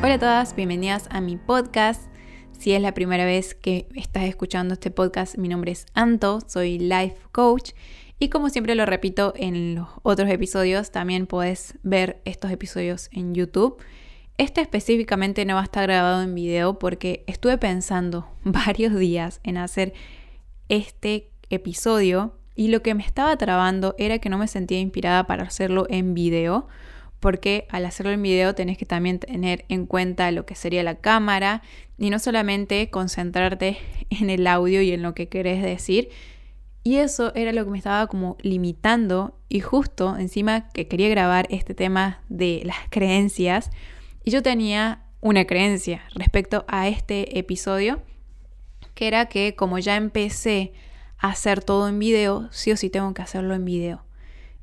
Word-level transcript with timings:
Hola 0.00 0.14
a 0.14 0.18
todas, 0.20 0.54
bienvenidas 0.54 1.08
a 1.10 1.20
mi 1.20 1.36
podcast. 1.36 2.08
Si 2.56 2.72
es 2.72 2.80
la 2.80 2.94
primera 2.94 3.24
vez 3.24 3.56
que 3.56 3.88
estás 3.96 4.22
escuchando 4.24 4.74
este 4.74 4.92
podcast, 4.92 5.36
mi 5.36 5.48
nombre 5.48 5.72
es 5.72 5.86
Anto, 5.92 6.38
soy 6.46 6.78
life 6.78 7.16
coach 7.32 7.72
y 8.20 8.28
como 8.28 8.48
siempre 8.48 8.76
lo 8.76 8.86
repito 8.86 9.32
en 9.36 9.74
los 9.74 9.88
otros 10.04 10.30
episodios, 10.30 10.92
también 10.92 11.26
puedes 11.26 11.74
ver 11.82 12.22
estos 12.24 12.52
episodios 12.52 13.08
en 13.10 13.34
YouTube. 13.34 13.82
Este 14.38 14.60
específicamente 14.60 15.44
no 15.44 15.56
va 15.56 15.62
a 15.62 15.64
estar 15.64 15.82
grabado 15.82 16.22
en 16.22 16.32
video 16.32 16.78
porque 16.78 17.24
estuve 17.26 17.58
pensando 17.58 18.28
varios 18.44 18.96
días 18.96 19.40
en 19.42 19.56
hacer 19.56 19.94
este 20.68 21.32
episodio 21.50 22.36
y 22.54 22.68
lo 22.68 22.82
que 22.82 22.94
me 22.94 23.02
estaba 23.02 23.36
trabando 23.36 23.96
era 23.98 24.20
que 24.20 24.28
no 24.28 24.38
me 24.38 24.46
sentía 24.46 24.78
inspirada 24.78 25.26
para 25.26 25.42
hacerlo 25.42 25.86
en 25.90 26.14
video 26.14 26.68
porque 27.20 27.66
al 27.70 27.84
hacerlo 27.84 28.12
en 28.12 28.22
video 28.22 28.54
tenés 28.54 28.78
que 28.78 28.86
también 28.86 29.18
tener 29.18 29.64
en 29.68 29.86
cuenta 29.86 30.30
lo 30.30 30.46
que 30.46 30.54
sería 30.54 30.82
la 30.82 30.96
cámara 30.96 31.62
y 31.96 32.10
no 32.10 32.18
solamente 32.18 32.90
concentrarte 32.90 33.78
en 34.10 34.30
el 34.30 34.46
audio 34.46 34.82
y 34.82 34.92
en 34.92 35.02
lo 35.02 35.14
que 35.14 35.28
querés 35.28 35.62
decir. 35.62 36.10
Y 36.84 36.96
eso 36.96 37.34
era 37.34 37.52
lo 37.52 37.64
que 37.64 37.70
me 37.70 37.78
estaba 37.78 38.06
como 38.06 38.36
limitando 38.40 39.36
y 39.48 39.60
justo 39.60 40.16
encima 40.16 40.70
que 40.70 40.88
quería 40.88 41.08
grabar 41.08 41.46
este 41.50 41.74
tema 41.74 42.22
de 42.28 42.62
las 42.64 42.76
creencias 42.90 43.70
y 44.24 44.30
yo 44.30 44.42
tenía 44.42 45.04
una 45.20 45.44
creencia 45.46 46.02
respecto 46.14 46.64
a 46.68 46.86
este 46.88 47.38
episodio 47.38 48.00
que 48.94 49.08
era 49.08 49.26
que 49.26 49.54
como 49.56 49.78
ya 49.78 49.96
empecé 49.96 50.72
a 51.18 51.30
hacer 51.30 51.62
todo 51.62 51.88
en 51.88 51.98
video, 51.98 52.48
sí 52.52 52.70
o 52.72 52.76
sí 52.76 52.90
tengo 52.90 53.12
que 53.14 53.22
hacerlo 53.22 53.54
en 53.54 53.64
video. 53.64 54.07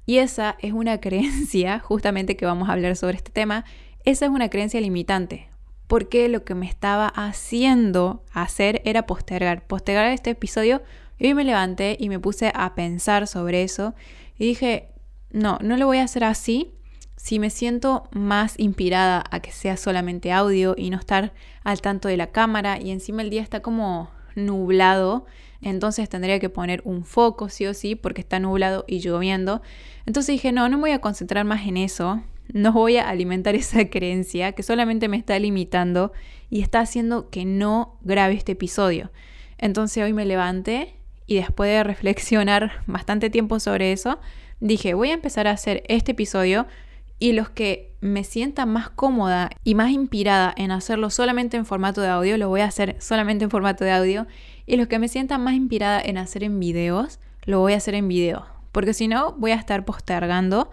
Y 0.06 0.18
esa 0.18 0.56
es 0.60 0.74
una 0.74 1.00
creencia, 1.02 1.80
justamente 1.80 2.38
que 2.38 2.46
vamos 2.46 2.70
a 2.70 2.74
hablar 2.74 2.96
sobre 2.96 3.18
este 3.18 3.32
tema, 3.32 3.66
esa 4.04 4.26
es 4.26 4.32
una 4.32 4.50
creencia 4.50 4.80
limitante, 4.80 5.50
porque 5.88 6.30
lo 6.30 6.44
que 6.44 6.56
me 6.56 6.68
estaba 6.68 7.08
haciendo 7.08 8.24
hacer 8.32 8.82
era 8.86 9.06
postergar, 9.06 9.66
postergar 9.66 10.12
este 10.12 10.32
episodio. 10.32 10.82
Y 11.18 11.28
hoy 11.28 11.34
me 11.34 11.44
levanté 11.44 11.98
y 12.00 12.10
me 12.10 12.20
puse 12.20 12.52
a 12.54 12.76
pensar 12.76 13.28
sobre 13.28 13.64
eso 13.64 13.96
y 14.38 14.46
dije, 14.46 14.90
no, 15.32 15.58
no 15.62 15.78
lo 15.78 15.88
voy 15.88 15.98
a 15.98 16.04
hacer 16.04 16.24
así. 16.24 16.72
Si 17.16 17.40
me 17.40 17.50
siento 17.50 18.08
más 18.12 18.56
inspirada 18.60 19.24
a 19.32 19.40
que 19.40 19.52
sea 19.52 19.78
solamente 19.78 20.32
audio 20.32 20.76
y 20.78 20.90
no 20.90 20.98
estar 20.98 21.34
al 21.64 21.82
tanto 21.82 22.10
de 22.10 22.18
la 22.18 22.28
cámara 22.28 22.80
y 22.80 22.92
encima 22.92 23.22
el 23.22 23.30
día 23.30 23.42
está 23.42 23.62
como 23.62 24.12
nublado, 24.36 25.26
entonces 25.66 26.08
tendría 26.08 26.40
que 26.40 26.50
poner 26.50 26.82
un 26.86 27.04
foco 27.04 27.50
sí 27.50 27.66
o 27.66 27.74
sí 27.74 27.96
porque 27.96 28.22
está 28.22 28.40
nublado 28.40 28.86
y 28.88 29.00
lloviendo. 29.00 29.64
Entonces 30.06 30.34
dije, 30.34 30.52
no, 30.52 30.70
no 30.70 30.78
me 30.78 30.82
voy 30.82 30.92
a 30.92 31.00
concentrar 31.02 31.44
más 31.44 31.66
en 31.66 31.78
eso, 31.78 32.22
no 32.54 32.72
voy 32.72 32.98
a 32.98 33.10
alimentar 33.10 33.56
esa 33.56 33.90
creencia 33.90 34.52
que 34.52 34.62
solamente 34.62 35.08
me 35.08 35.18
está 35.18 35.38
limitando 35.40 36.14
y 36.52 36.62
está 36.62 36.82
haciendo 36.82 37.32
que 37.32 37.46
no 37.46 37.98
grabe 38.04 38.36
este 38.36 38.52
episodio. 38.52 39.12
Entonces 39.58 40.04
hoy 40.04 40.14
me 40.14 40.26
levanté 40.26 40.98
y 41.26 41.38
después 41.38 41.72
de 41.72 41.84
reflexionar 41.84 42.84
bastante 42.86 43.32
tiempo 43.32 43.60
sobre 43.60 43.92
eso, 43.92 44.20
dije, 44.60 44.94
voy 44.94 45.10
a 45.10 45.16
empezar 45.16 45.48
a 45.48 45.52
hacer 45.52 45.82
este 45.88 46.12
episodio 46.12 46.68
y 47.18 47.34
los 47.34 47.50
que 47.50 47.96
me 48.02 48.24
sienta 48.24 48.68
más 48.68 48.92
cómoda 48.92 49.50
y 49.64 49.74
más 49.74 49.90
inspirada 49.90 50.54
en 50.58 50.70
hacerlo 50.70 51.10
solamente 51.10 51.58
en 51.58 51.66
formato 51.66 52.02
de 52.02 52.10
audio, 52.10 52.38
lo 52.38 52.50
voy 52.50 52.62
a 52.62 52.66
hacer 52.66 52.98
solamente 53.00 53.46
en 53.46 53.50
formato 53.50 53.84
de 53.84 53.92
audio 53.92 54.28
y 54.66 54.78
los 54.78 54.88
que 54.88 55.00
me 55.00 55.08
sientan 55.08 55.44
más 55.44 55.54
inspirada 55.54 56.02
en 56.02 56.18
hacer 56.18 56.44
en 56.44 56.60
videos, 56.60 57.20
lo 57.46 57.60
voy 57.60 57.74
a 57.74 57.78
hacer 57.78 57.96
en 57.96 58.08
video 58.08 58.56
porque 58.76 58.94
si 58.94 59.08
no 59.08 59.32
voy 59.38 59.52
a 59.52 59.56
estar 59.56 59.86
postergando, 59.86 60.70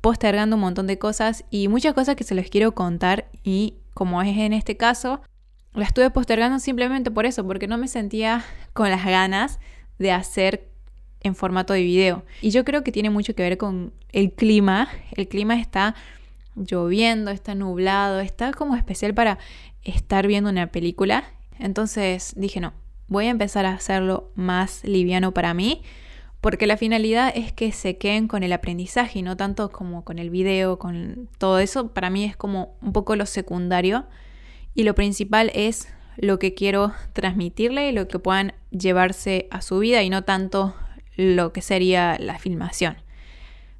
postergando 0.00 0.56
un 0.56 0.62
montón 0.62 0.86
de 0.86 0.98
cosas 0.98 1.44
y 1.50 1.68
muchas 1.68 1.92
cosas 1.92 2.16
que 2.16 2.24
se 2.24 2.34
les 2.34 2.48
quiero 2.48 2.74
contar 2.74 3.28
y 3.42 3.74
como 3.92 4.22
es 4.22 4.34
en 4.38 4.54
este 4.54 4.78
caso, 4.78 5.20
la 5.74 5.84
estuve 5.84 6.08
postergando 6.08 6.58
simplemente 6.58 7.10
por 7.10 7.26
eso, 7.26 7.46
porque 7.46 7.66
no 7.66 7.76
me 7.76 7.86
sentía 7.86 8.42
con 8.72 8.88
las 8.88 9.04
ganas 9.04 9.60
de 9.98 10.10
hacer 10.10 10.70
en 11.20 11.34
formato 11.34 11.74
de 11.74 11.82
video. 11.82 12.24
Y 12.40 12.48
yo 12.48 12.64
creo 12.64 12.82
que 12.82 12.92
tiene 12.92 13.10
mucho 13.10 13.34
que 13.34 13.42
ver 13.42 13.58
con 13.58 13.92
el 14.12 14.32
clima. 14.32 14.88
El 15.14 15.28
clima 15.28 15.60
está 15.60 15.94
lloviendo, 16.56 17.30
está 17.30 17.54
nublado, 17.54 18.20
está 18.20 18.54
como 18.54 18.74
especial 18.74 19.12
para 19.12 19.38
estar 19.82 20.26
viendo 20.26 20.48
una 20.48 20.68
película. 20.68 21.24
Entonces 21.58 22.32
dije, 22.38 22.58
no, 22.60 22.72
voy 23.08 23.26
a 23.26 23.30
empezar 23.30 23.66
a 23.66 23.74
hacerlo 23.74 24.30
más 24.34 24.82
liviano 24.84 25.32
para 25.32 25.54
mí 25.54 25.82
porque 26.44 26.66
la 26.66 26.76
finalidad 26.76 27.32
es 27.34 27.54
que 27.54 27.72
se 27.72 27.96
queden 27.96 28.28
con 28.28 28.42
el 28.42 28.52
aprendizaje 28.52 29.20
y 29.20 29.22
no 29.22 29.34
tanto 29.34 29.72
como 29.72 30.04
con 30.04 30.18
el 30.18 30.28
video, 30.28 30.78
con 30.78 31.26
todo 31.38 31.58
eso. 31.58 31.94
Para 31.94 32.10
mí 32.10 32.22
es 32.24 32.36
como 32.36 32.76
un 32.82 32.92
poco 32.92 33.16
lo 33.16 33.24
secundario 33.24 34.04
y 34.74 34.82
lo 34.82 34.94
principal 34.94 35.50
es 35.54 35.88
lo 36.18 36.38
que 36.38 36.52
quiero 36.52 36.92
transmitirle 37.14 37.88
y 37.88 37.92
lo 37.92 38.08
que 38.08 38.18
puedan 38.18 38.52
llevarse 38.70 39.48
a 39.50 39.62
su 39.62 39.78
vida 39.78 40.02
y 40.02 40.10
no 40.10 40.24
tanto 40.24 40.74
lo 41.16 41.54
que 41.54 41.62
sería 41.62 42.18
la 42.20 42.38
filmación. 42.38 42.98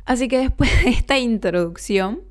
Así 0.06 0.26
que 0.28 0.38
después 0.38 0.70
de 0.84 0.90
esta 0.92 1.18
introducción, 1.18 2.22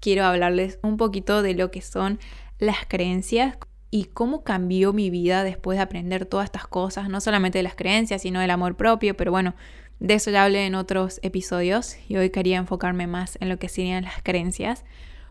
quiero 0.00 0.24
hablarles 0.24 0.78
un 0.82 0.98
poquito 0.98 1.40
de 1.40 1.54
lo 1.54 1.70
que 1.70 1.80
son 1.80 2.18
las 2.58 2.84
creencias 2.88 3.56
y 3.90 4.04
cómo 4.04 4.44
cambió 4.44 4.92
mi 4.92 5.10
vida 5.10 5.44
después 5.44 5.78
de 5.78 5.82
aprender 5.82 6.26
todas 6.26 6.46
estas 6.46 6.66
cosas, 6.66 7.08
no 7.08 7.20
solamente 7.20 7.58
de 7.58 7.62
las 7.62 7.74
creencias, 7.74 8.22
sino 8.22 8.40
del 8.40 8.50
amor 8.50 8.76
propio, 8.76 9.16
pero 9.16 9.30
bueno, 9.30 9.54
de 10.00 10.14
eso 10.14 10.30
ya 10.30 10.44
hablé 10.44 10.66
en 10.66 10.74
otros 10.74 11.18
episodios 11.22 11.96
y 12.08 12.16
hoy 12.16 12.30
quería 12.30 12.58
enfocarme 12.58 13.06
más 13.06 13.38
en 13.40 13.48
lo 13.48 13.58
que 13.58 13.68
serían 13.68 14.04
las 14.04 14.22
creencias, 14.22 14.84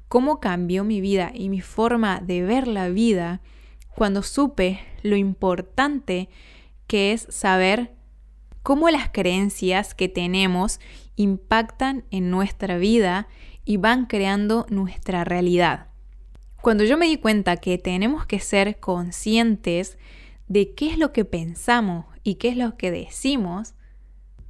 cómo 0.08 0.40
cambió 0.40 0.84
mi 0.84 1.02
vida 1.02 1.32
y 1.34 1.50
mi 1.50 1.62
forma 1.62 2.20
de 2.20 2.44
ver 2.44 2.68
la 2.68 2.90
vida 2.90 3.42
cuando 3.96 4.24
supe 4.24 4.80
lo 5.04 5.16
importante 5.16 6.30
que 6.88 7.14
es 7.14 7.28
saber 7.30 7.94
cómo 8.64 8.90
las 8.90 9.10
creencias 9.10 9.94
que 9.94 10.10
tenemos 10.10 10.80
impactan 11.16 12.06
en 12.12 12.30
nuestra 12.30 12.78
vida 12.78 13.28
y 13.66 13.78
van 13.78 14.06
creando 14.06 14.66
nuestra 14.70 15.24
realidad. 15.24 15.88
Cuando 16.62 16.84
yo 16.84 16.98
me 16.98 17.08
di 17.08 17.18
cuenta 17.18 17.58
que 17.58 17.78
tenemos 17.78 18.26
que 18.26 18.40
ser 18.40 18.80
conscientes 18.80 19.98
de 20.48 20.74
qué 20.74 20.90
es 20.90 20.98
lo 20.98 21.14
que 21.14 21.26
pensamos 21.26 22.06
y 22.24 22.36
qué 22.36 22.50
es 22.50 22.58
lo 22.58 22.78
que 22.78 22.92
decimos, 22.92 23.74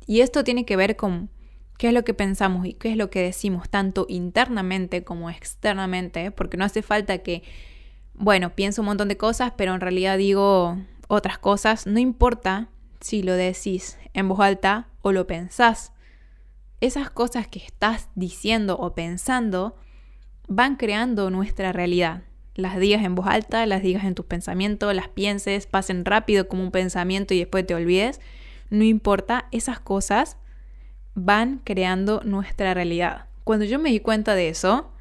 y 0.05 0.21
esto 0.21 0.43
tiene 0.43 0.65
que 0.65 0.77
ver 0.77 0.95
con 0.95 1.29
qué 1.77 1.89
es 1.89 1.93
lo 1.93 2.03
que 2.03 2.13
pensamos 2.13 2.65
y 2.65 2.73
qué 2.73 2.91
es 2.91 2.97
lo 2.97 3.09
que 3.09 3.21
decimos 3.21 3.69
tanto 3.69 4.05
internamente 4.09 5.03
como 5.03 5.29
externamente, 5.29 6.31
porque 6.31 6.57
no 6.57 6.65
hace 6.65 6.81
falta 6.81 7.19
que, 7.19 7.43
bueno, 8.13 8.55
pienso 8.55 8.81
un 8.81 8.87
montón 8.87 9.09
de 9.09 9.17
cosas, 9.17 9.53
pero 9.55 9.73
en 9.73 9.81
realidad 9.81 10.17
digo 10.17 10.77
otras 11.07 11.37
cosas, 11.37 11.85
no 11.85 11.99
importa 11.99 12.69
si 12.99 13.21
lo 13.21 13.33
decís 13.33 13.97
en 14.13 14.27
voz 14.27 14.39
alta 14.39 14.87
o 15.01 15.11
lo 15.11 15.27
pensás. 15.27 15.93
Esas 16.79 17.09
cosas 17.09 17.47
que 17.47 17.59
estás 17.59 18.09
diciendo 18.15 18.77
o 18.77 18.93
pensando 18.95 19.75
van 20.47 20.75
creando 20.75 21.29
nuestra 21.29 21.71
realidad. 21.71 22.23
Las 22.55 22.79
digas 22.79 23.03
en 23.03 23.15
voz 23.15 23.27
alta, 23.27 23.65
las 23.65 23.83
digas 23.83 24.03
en 24.05 24.15
tus 24.15 24.25
pensamientos, 24.25 24.93
las 24.95 25.09
pienses, 25.09 25.67
pasen 25.67 26.05
rápido 26.05 26.47
como 26.47 26.63
un 26.63 26.71
pensamiento 26.71 27.33
y 27.33 27.39
después 27.39 27.67
te 27.67 27.75
olvides. 27.75 28.19
No 28.69 28.83
importa, 28.83 29.47
esas 29.51 29.79
cosas 29.79 30.37
van 31.13 31.61
creando 31.63 32.21
nuestra 32.23 32.73
realidad. 32.73 33.25
Cuando 33.43 33.65
yo 33.65 33.79
me 33.79 33.91
di 33.91 33.99
cuenta 33.99 34.35
de 34.35 34.49
eso, 34.49 34.91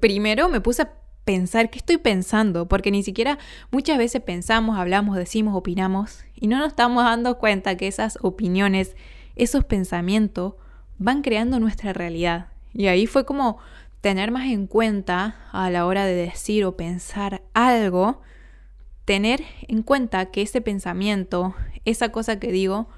primero 0.00 0.48
me 0.48 0.60
puse 0.60 0.82
a 0.82 0.92
pensar 1.24 1.70
qué 1.70 1.78
estoy 1.78 1.98
pensando, 1.98 2.66
porque 2.66 2.90
ni 2.90 3.02
siquiera 3.02 3.38
muchas 3.70 3.98
veces 3.98 4.22
pensamos, 4.22 4.78
hablamos, 4.78 5.16
decimos, 5.16 5.54
opinamos 5.56 6.24
y 6.34 6.46
no 6.46 6.58
nos 6.58 6.68
estamos 6.68 7.04
dando 7.04 7.38
cuenta 7.38 7.76
que 7.76 7.86
esas 7.86 8.18
opiniones, 8.22 8.96
esos 9.36 9.64
pensamientos 9.64 10.54
van 10.98 11.22
creando 11.22 11.60
nuestra 11.60 11.92
realidad. 11.92 12.48
Y 12.72 12.86
ahí 12.86 13.06
fue 13.06 13.24
como 13.24 13.58
tener 14.00 14.30
más 14.30 14.46
en 14.48 14.66
cuenta 14.66 15.36
a 15.52 15.70
la 15.70 15.86
hora 15.86 16.04
de 16.04 16.14
decir 16.14 16.64
o 16.64 16.76
pensar 16.76 17.42
algo, 17.52 18.22
tener 19.04 19.42
en 19.68 19.82
cuenta 19.82 20.26
que 20.26 20.42
ese 20.42 20.60
pensamiento, 20.60 21.54
esa 21.84 22.10
cosa 22.10 22.38
que 22.38 22.52
digo, 22.52 22.88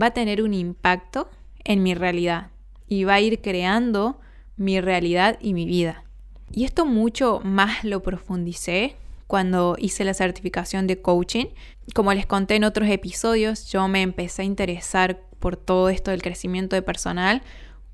va 0.00 0.06
a 0.06 0.14
tener 0.14 0.42
un 0.42 0.54
impacto 0.54 1.30
en 1.64 1.82
mi 1.82 1.94
realidad 1.94 2.50
y 2.86 3.04
va 3.04 3.14
a 3.14 3.20
ir 3.20 3.40
creando 3.40 4.20
mi 4.56 4.80
realidad 4.80 5.38
y 5.40 5.54
mi 5.54 5.66
vida. 5.66 6.04
Y 6.52 6.64
esto 6.64 6.84
mucho 6.84 7.40
más 7.44 7.84
lo 7.84 8.02
profundicé 8.02 8.96
cuando 9.26 9.76
hice 9.78 10.04
la 10.04 10.12
certificación 10.12 10.86
de 10.88 11.00
coaching. 11.00 11.46
Como 11.94 12.12
les 12.12 12.26
conté 12.26 12.56
en 12.56 12.64
otros 12.64 12.88
episodios, 12.88 13.70
yo 13.70 13.86
me 13.86 14.02
empecé 14.02 14.42
a 14.42 14.44
interesar 14.44 15.22
por 15.38 15.56
todo 15.56 15.88
esto 15.88 16.10
del 16.10 16.22
crecimiento 16.22 16.74
de 16.74 16.82
personal 16.82 17.42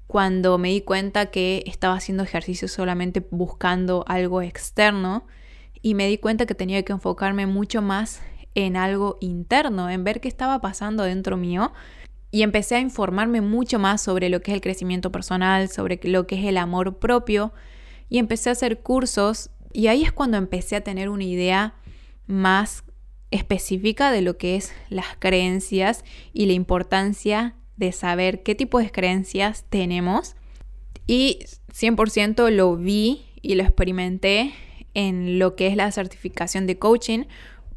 cuando 0.07 0.57
me 0.59 0.69
di 0.69 0.81
cuenta 0.83 1.27
que 1.27 1.65
estaba 1.67 1.95
haciendo 1.95 2.23
ejercicio 2.23 2.69
solamente 2.69 3.27
buscando 3.31 4.05
algo 4.07 4.43
externo 4.43 5.27
y 5.83 5.95
me 5.95 6.07
di 6.07 6.19
cuenta 6.19 6.47
que 6.47 6.55
tenía 6.55 6.85
que 6.85 6.93
enfocarme 6.93 7.47
mucho 7.47 7.83
más 7.83 8.21
en 8.55 8.77
algo 8.77 9.19
interno, 9.21 9.91
en 9.91 10.05
ver 10.05 10.21
qué 10.21 10.29
estaba 10.29 10.61
pasando 10.61 11.03
dentro 11.03 11.37
mío 11.37 11.73
y 12.31 12.43
empecé 12.43 12.77
a 12.77 12.81
informarme 12.81 13.41
mucho 13.41 13.79
más 13.79 14.03
sobre 14.03 14.29
lo 14.29 14.41
que 14.41 14.53
es 14.53 14.55
el 14.57 14.61
crecimiento 14.61 15.13
personal, 15.13 15.69
sobre 15.69 16.01
lo 16.03 16.27
que 16.27 16.39
es 16.39 16.45
el 16.47 16.57
amor 16.57 16.99
propio 16.99 17.53
y 18.09 18.19
empecé 18.19 18.49
a 18.51 18.53
hacer 18.53 18.81
cursos 18.81 19.51
Y 19.73 19.89
ahí 19.89 20.03
es 20.03 20.13
cuando 20.13 20.37
empecé 20.39 20.77
a 20.77 20.81
tener 20.81 21.09
una 21.09 21.25
idea 21.25 21.75
más 22.27 22.85
específica 23.31 24.11
de 24.11 24.23
lo 24.23 24.39
que 24.39 24.57
es 24.57 24.73
las 24.89 25.17
creencias 25.19 26.05
y 26.33 26.47
la 26.47 26.53
importancia 26.53 27.57
de 27.77 27.93
saber 27.93 28.43
qué 28.43 28.55
tipo 28.55 28.79
de 28.79 28.91
creencias 28.91 29.65
tenemos. 29.69 30.37
Y 31.07 31.41
100% 31.73 32.51
lo 32.51 32.77
vi 32.77 33.27
y 33.43 33.55
lo 33.55 33.63
experimenté 33.63 34.53
en 34.95 35.39
lo 35.39 35.57
que 35.57 35.67
es 35.67 35.77
la 35.77 35.91
certificación 35.93 36.67
de 36.67 36.79
coaching, 36.79 37.25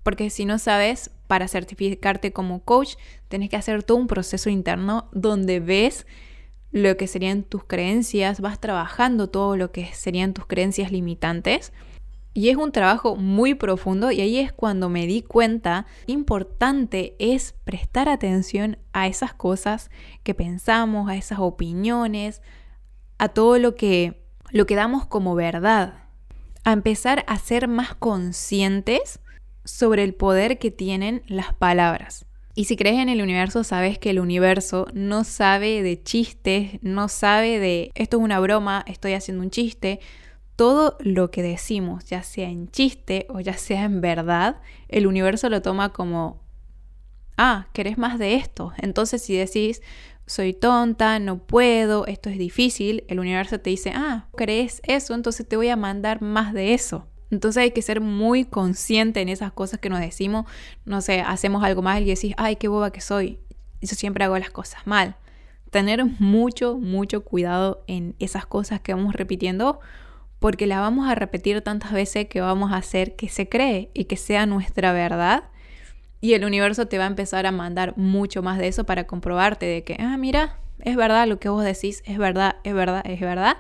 porque 0.03 0.29
si 0.29 0.45
no 0.45 0.57
sabes, 0.57 1.11
para 1.27 1.47
certificarte 1.47 2.31
como 2.31 2.63
coach, 2.63 2.95
tienes 3.27 3.49
que 3.49 3.57
hacer 3.57 3.83
todo 3.83 3.97
un 3.97 4.07
proceso 4.07 4.49
interno 4.49 5.09
donde 5.11 5.59
ves 5.59 6.07
lo 6.71 6.95
que 6.97 7.07
serían 7.07 7.43
tus 7.43 7.63
creencias, 7.63 8.41
vas 8.41 8.59
trabajando 8.59 9.29
todo 9.29 9.57
lo 9.57 9.71
que 9.71 9.87
serían 9.93 10.33
tus 10.33 10.45
creencias 10.45 10.91
limitantes 10.91 11.73
y 12.39 12.47
es 12.47 12.55
un 12.55 12.71
trabajo 12.71 13.17
muy 13.17 13.53
profundo 13.53 14.11
y 14.11 14.21
ahí 14.21 14.39
es 14.39 14.53
cuando 14.53 14.87
me 14.87 15.05
di 15.07 15.21
cuenta, 15.21 15.85
importante 16.07 17.17
es 17.19 17.53
prestar 17.65 18.07
atención 18.07 18.77
a 18.93 19.07
esas 19.07 19.33
cosas 19.33 19.91
que 20.23 20.33
pensamos, 20.33 21.09
a 21.09 21.17
esas 21.17 21.39
opiniones, 21.39 22.41
a 23.17 23.27
todo 23.27 23.59
lo 23.59 23.75
que, 23.75 24.23
lo 24.51 24.65
que 24.65 24.75
damos 24.75 25.05
como 25.05 25.35
verdad. 25.35 26.05
A 26.63 26.71
empezar 26.71 27.25
a 27.27 27.37
ser 27.39 27.67
más 27.67 27.93
conscientes 27.95 29.19
sobre 29.65 30.05
el 30.05 30.13
poder 30.13 30.59
que 30.59 30.71
tienen 30.71 31.23
las 31.27 31.53
palabras. 31.53 32.25
Y 32.55 32.65
si 32.65 32.77
crees 32.77 32.99
en 32.99 33.09
el 33.09 33.21
universo, 33.21 33.65
sabes 33.65 33.99
que 33.99 34.11
el 34.11 34.19
universo 34.21 34.87
no 34.93 35.25
sabe 35.25 35.83
de 35.83 36.01
chistes, 36.01 36.79
no 36.83 37.09
sabe 37.09 37.59
de 37.59 37.91
esto 37.95 38.15
es 38.15 38.23
una 38.23 38.39
broma, 38.39 38.85
estoy 38.87 39.11
haciendo 39.11 39.43
un 39.43 39.49
chiste, 39.49 39.99
todo 40.59 40.97
lo 40.99 41.31
que 41.31 41.41
decimos, 41.41 42.03
ya 42.03 42.21
sea 42.21 42.49
en 42.49 42.69
chiste 42.69 43.27
o 43.29 43.39
ya 43.39 43.53
sea 43.53 43.85
en 43.85 44.01
verdad, 44.01 44.57
el 44.89 45.07
universo 45.07 45.47
lo 45.47 45.61
toma 45.61 45.93
como, 45.93 46.43
ah, 47.37 47.67
¿querés 47.71 47.97
más 47.97 48.19
de 48.19 48.35
esto? 48.35 48.73
Entonces 48.77 49.21
si 49.21 49.37
decís, 49.37 49.81
soy 50.25 50.51
tonta, 50.51 51.17
no 51.19 51.37
puedo, 51.37 52.05
esto 52.07 52.29
es 52.29 52.37
difícil, 52.37 53.05
el 53.07 53.21
universo 53.21 53.61
te 53.61 53.69
dice, 53.69 53.93
ah, 53.95 54.27
¿crees 54.35 54.81
eso? 54.83 55.13
Entonces 55.13 55.47
te 55.47 55.55
voy 55.55 55.69
a 55.69 55.77
mandar 55.77 56.21
más 56.21 56.51
de 56.53 56.73
eso. 56.73 57.07
Entonces 57.31 57.63
hay 57.63 57.71
que 57.71 57.81
ser 57.81 58.01
muy 58.01 58.43
consciente 58.43 59.21
en 59.21 59.29
esas 59.29 59.53
cosas 59.53 59.79
que 59.79 59.89
nos 59.89 60.01
decimos. 60.01 60.45
No 60.83 60.99
sé, 60.99 61.21
hacemos 61.21 61.63
algo 61.63 61.81
mal 61.81 62.03
y 62.03 62.07
decís, 62.07 62.33
ay, 62.35 62.57
qué 62.57 62.67
boba 62.67 62.91
que 62.91 62.99
soy. 62.99 63.39
Yo 63.79 63.95
siempre 63.95 64.25
hago 64.25 64.37
las 64.37 64.49
cosas 64.49 64.85
mal. 64.85 65.15
Tener 65.71 66.03
mucho, 66.03 66.77
mucho 66.77 67.23
cuidado 67.23 67.81
en 67.87 68.17
esas 68.19 68.45
cosas 68.45 68.81
que 68.81 68.93
vamos 68.93 69.13
repitiendo 69.13 69.79
porque 70.39 70.67
la 70.67 70.79
vamos 70.79 71.09
a 71.09 71.15
repetir 71.15 71.61
tantas 71.61 71.91
veces 71.91 72.27
que 72.27 72.41
vamos 72.41 72.71
a 72.71 72.77
hacer 72.77 73.15
que 73.15 73.29
se 73.29 73.49
cree 73.49 73.91
y 73.93 74.05
que 74.05 74.17
sea 74.17 74.45
nuestra 74.45 74.93
verdad. 74.93 75.43
Y 76.21 76.33
el 76.33 76.45
universo 76.45 76.87
te 76.87 76.97
va 76.97 77.05
a 77.05 77.07
empezar 77.07 77.45
a 77.45 77.51
mandar 77.51 77.97
mucho 77.97 78.41
más 78.41 78.57
de 78.57 78.67
eso 78.67 78.85
para 78.85 79.05
comprobarte 79.05 79.65
de 79.65 79.83
que, 79.83 79.97
ah, 79.99 80.17
mira, 80.17 80.57
es 80.79 80.95
verdad 80.95 81.27
lo 81.27 81.39
que 81.39 81.49
vos 81.49 81.63
decís, 81.63 82.03
es 82.05 82.17
verdad, 82.17 82.57
es 82.63 82.73
verdad, 82.73 83.03
es 83.05 83.19
verdad. 83.19 83.57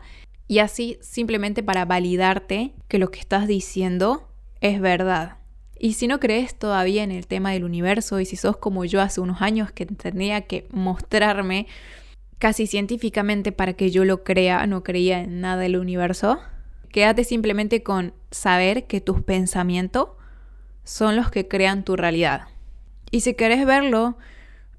Y 0.47 0.59
así 0.59 0.97
simplemente 1.01 1.63
para 1.63 1.85
validarte 1.85 2.73
que 2.87 2.97
lo 2.97 3.11
que 3.11 3.19
estás 3.19 3.47
diciendo 3.47 4.29
es 4.61 4.81
verdad. 4.81 5.37
Y 5.77 5.93
si 5.93 6.07
no 6.07 6.19
crees 6.19 6.55
todavía 6.55 7.03
en 7.03 7.11
el 7.11 7.27
tema 7.27 7.51
del 7.51 7.63
universo 7.63 8.19
y 8.19 8.25
si 8.25 8.35
sos 8.35 8.57
como 8.57 8.83
yo 8.83 8.99
hace 9.01 9.21
unos 9.21 9.41
años 9.41 9.71
que 9.71 9.85
tenía 9.85 10.41
que 10.41 10.67
mostrarme 10.71 11.67
casi 12.37 12.67
científicamente 12.67 13.51
para 13.51 13.73
que 13.73 13.91
yo 13.91 14.03
lo 14.03 14.23
crea, 14.23 14.65
no 14.67 14.83
creía 14.83 15.21
en 15.21 15.39
nada 15.39 15.61
del 15.61 15.77
universo, 15.77 16.39
Quédate 16.91 17.23
simplemente 17.23 17.83
con 17.83 18.13
saber 18.31 18.87
que 18.87 19.01
tus 19.01 19.21
pensamientos 19.21 20.09
son 20.83 21.15
los 21.15 21.29
que 21.29 21.47
crean 21.47 21.83
tu 21.83 21.95
realidad. 21.95 22.47
Y 23.11 23.21
si 23.21 23.33
querés 23.33 23.65
verlo 23.65 24.17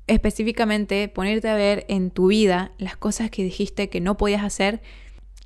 específicamente, 0.07 1.09
ponerte 1.09 1.49
a 1.49 1.55
ver 1.55 1.85
en 1.89 2.11
tu 2.11 2.29
vida 2.29 2.73
las 2.79 2.97
cosas 2.97 3.31
que 3.31 3.45
dijiste 3.45 3.89
que 3.89 4.01
no 4.01 4.17
podías 4.17 4.43
hacer 4.43 4.83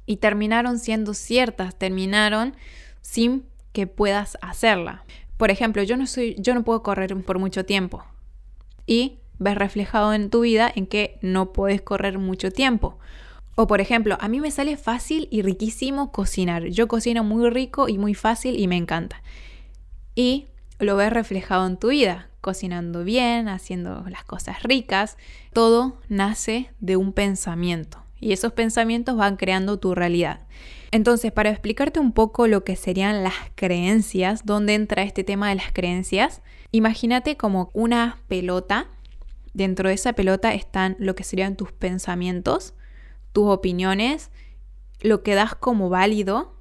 y 0.07 0.17
terminaron 0.17 0.79
siendo 0.79 1.15
ciertas, 1.15 1.77
terminaron 1.79 2.57
sin 3.03 3.45
que 3.73 3.87
puedas 3.87 4.39
hacerla. 4.41 5.05
Por 5.37 5.51
ejemplo, 5.51 5.83
yo 5.83 5.97
no 5.97 6.07
soy 6.07 6.37
yo 6.39 6.55
no 6.55 6.65
puedo 6.65 6.83
correr 6.83 7.15
por 7.25 7.39
mucho 7.39 7.65
tiempo. 7.65 8.05
Y 8.87 9.19
ves 9.39 9.57
reflejado 9.57 10.15
en 10.15 10.31
tu 10.31 10.41
vida 10.41 10.71
en 10.75 10.87
que 10.87 11.19
no 11.21 11.53
puedes 11.53 11.83
correr 11.83 12.19
mucho 12.19 12.51
tiempo. 12.51 12.99
O 13.57 13.67
por 13.67 13.81
ejemplo, 13.81 14.17
a 14.21 14.29
mí 14.29 14.41
me 14.41 14.51
sale 14.51 14.77
fácil 14.77 15.29
y 15.31 15.43
riquísimo 15.43 16.11
cocinar. 16.11 16.67
Yo 16.67 16.89
cocino 16.89 17.23
muy 17.23 17.49
rico 17.51 17.89
y 17.89 17.99
muy 17.99 18.15
fácil 18.15 18.59
y 18.59 18.67
me 18.67 18.77
encanta. 18.77 19.23
Y 20.15 20.49
lo 20.79 20.97
ves 20.97 21.13
reflejado 21.13 21.67
en 21.67 21.77
tu 21.77 21.89
vida, 21.89 22.29
cocinando 22.41 23.05
bien, 23.05 23.49
haciendo 23.49 24.05
las 24.09 24.25
cosas 24.25 24.63
ricas. 24.63 25.17
Todo 25.53 26.01
nace 26.09 26.71
de 26.81 26.97
un 26.97 27.13
pensamiento 27.13 28.03
y 28.21 28.33
esos 28.33 28.53
pensamientos 28.53 29.17
van 29.17 29.37
creando 29.37 29.79
tu 29.79 29.95
realidad. 29.95 30.41
Entonces, 30.91 31.33
para 31.33 31.51
explicarte 31.51 32.01
un 32.01 32.13
poco 32.13 32.47
lo 32.47 32.65
que 32.65 32.77
serían 32.77 33.23
las 33.23 33.35
creencias, 33.55 34.47
dónde 34.47 34.75
entra 34.75 35.03
este 35.03 35.25
tema 35.25 35.49
de 35.49 35.57
las 35.57 35.73
creencias, 35.73 36.41
imagínate 36.71 37.37
como 37.37 37.71
una 37.73 38.19
pelota. 38.29 38.87
Dentro 39.53 39.89
de 39.89 39.95
esa 39.95 40.15
pelota 40.15 40.55
están 40.55 40.97
lo 40.99 41.15
que 41.15 41.23
serían 41.23 41.57
tus 41.57 41.71
pensamientos 41.71 42.75
tus 43.35 43.51
opiniones, 43.51 44.31
lo 45.01 45.23
que 45.23 45.35
das 45.35 45.57
como 45.57 45.91
válido 45.91 46.55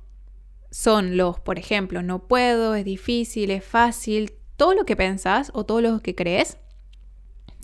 son 0.71 1.17
los, 1.17 1.39
por 1.39 1.59
ejemplo, 1.59 2.01
no 2.01 2.27
puedo, 2.27 2.73
es 2.73 2.83
difícil, 2.83 3.51
es 3.51 3.63
fácil, 3.63 4.33
todo 4.57 4.73
lo 4.73 4.83
que 4.83 4.95
pensás 4.95 5.51
o 5.53 5.65
todo 5.65 5.81
lo 5.81 5.99
que 6.01 6.15
crees 6.15 6.57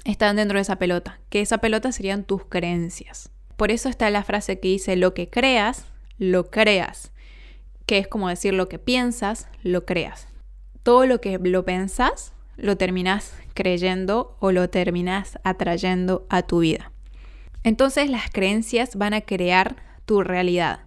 están 0.05 0.35
dentro 0.35 0.57
de 0.57 0.61
esa 0.61 0.77
pelota, 0.77 1.19
que 1.29 1.41
esa 1.41 1.57
pelota 1.57 1.91
serían 1.91 2.23
tus 2.23 2.45
creencias. 2.45 3.31
Por 3.57 3.71
eso 3.71 3.89
está 3.89 4.11
la 4.11 4.23
frase 4.23 4.59
que 4.59 4.67
dice 4.67 4.95
lo 4.95 5.15
que 5.15 5.27
creas, 5.27 5.85
lo 6.19 6.51
creas, 6.51 7.11
que 7.87 7.97
es 7.97 8.07
como 8.07 8.29
decir 8.29 8.53
lo 8.53 8.69
que 8.69 8.77
piensas, 8.77 9.49
lo 9.63 9.87
creas. 9.87 10.27
Todo 10.83 11.07
lo 11.07 11.19
que 11.19 11.39
lo 11.39 11.65
pensás, 11.65 12.33
lo 12.57 12.77
terminas 12.77 13.33
creyendo 13.55 14.37
o 14.39 14.51
lo 14.51 14.69
terminas 14.69 15.39
atrayendo 15.43 16.27
a 16.29 16.43
tu 16.43 16.59
vida. 16.59 16.91
Entonces 17.63 18.09
las 18.09 18.29
creencias 18.29 18.95
van 18.95 19.13
a 19.13 19.21
crear 19.21 19.75
tu 20.05 20.21
realidad. 20.21 20.81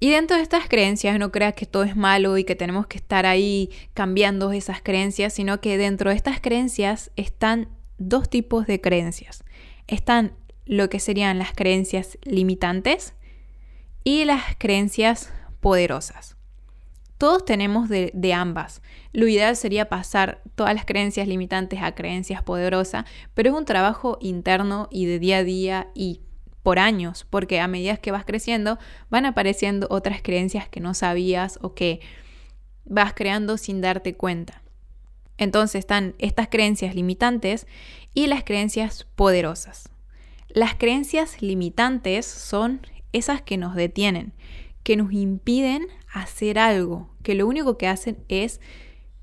Y 0.00 0.10
dentro 0.10 0.36
de 0.36 0.42
estas 0.42 0.68
creencias 0.68 1.18
no 1.18 1.32
creas 1.32 1.54
que 1.54 1.66
todo 1.66 1.82
es 1.82 1.96
malo 1.96 2.38
y 2.38 2.44
que 2.44 2.54
tenemos 2.54 2.86
que 2.86 2.98
estar 2.98 3.26
ahí 3.26 3.70
cambiando 3.94 4.52
esas 4.52 4.80
creencias, 4.80 5.32
sino 5.32 5.60
que 5.60 5.76
dentro 5.76 6.10
de 6.10 6.16
estas 6.16 6.40
creencias 6.40 7.10
están 7.16 7.68
dos 7.98 8.30
tipos 8.30 8.66
de 8.66 8.80
creencias. 8.80 9.44
Están 9.88 10.34
lo 10.66 10.88
que 10.88 11.00
serían 11.00 11.38
las 11.38 11.52
creencias 11.52 12.16
limitantes 12.22 13.14
y 14.04 14.24
las 14.24 14.42
creencias 14.58 15.32
poderosas. 15.60 16.37
Todos 17.18 17.44
tenemos 17.44 17.88
de, 17.88 18.32
ambas. 18.32 18.80
Lo 19.12 19.26
ideal 19.26 19.56
sería 19.56 19.88
pasar 19.88 20.40
todas 20.54 20.72
las 20.74 20.84
creencias 20.84 21.26
limitantes 21.26 21.82
a 21.82 21.94
creencias 21.96 22.42
poderosas, 22.44 23.04
pero 23.34 23.50
es 23.50 23.56
un 23.56 23.64
trabajo 23.64 24.18
interno 24.20 24.88
y 24.92 25.06
de 25.06 25.18
día 25.18 25.38
a 25.38 25.44
día 25.44 25.88
y 25.94 26.20
por 26.62 26.78
años, 26.78 27.26
porque 27.28 27.60
a 27.60 27.66
medida 27.66 27.96
que 27.96 28.12
vas 28.12 28.24
creciendo 28.24 28.78
van 29.10 29.26
apareciendo 29.26 29.88
otras 29.90 30.22
creencias 30.22 30.68
que 30.68 30.80
no 30.80 30.94
sabías 30.94 31.58
o 31.60 31.74
que 31.74 32.00
vas 32.84 33.14
creando 33.14 33.56
sin 33.56 33.80
darte 33.80 34.14
cuenta. 34.14 34.62
Entonces 35.38 35.80
están 35.80 36.14
estas 36.18 36.48
creencias 36.48 36.94
limitantes 36.94 37.66
y 38.14 38.28
las 38.28 38.44
creencias 38.44 39.06
poderosas. 39.16 39.88
Las 40.48 40.74
creencias 40.74 41.42
limitantes 41.42 42.26
son 42.26 42.80
esas 43.12 43.42
que 43.42 43.56
nos 43.56 43.74
detienen, 43.74 44.32
que 44.82 44.96
nos 44.96 45.12
impiden 45.12 45.86
hacer 46.12 46.58
algo, 46.58 47.10
que 47.22 47.34
lo 47.34 47.46
único 47.46 47.76
que 47.78 47.88
hacen 47.88 48.24
es 48.28 48.60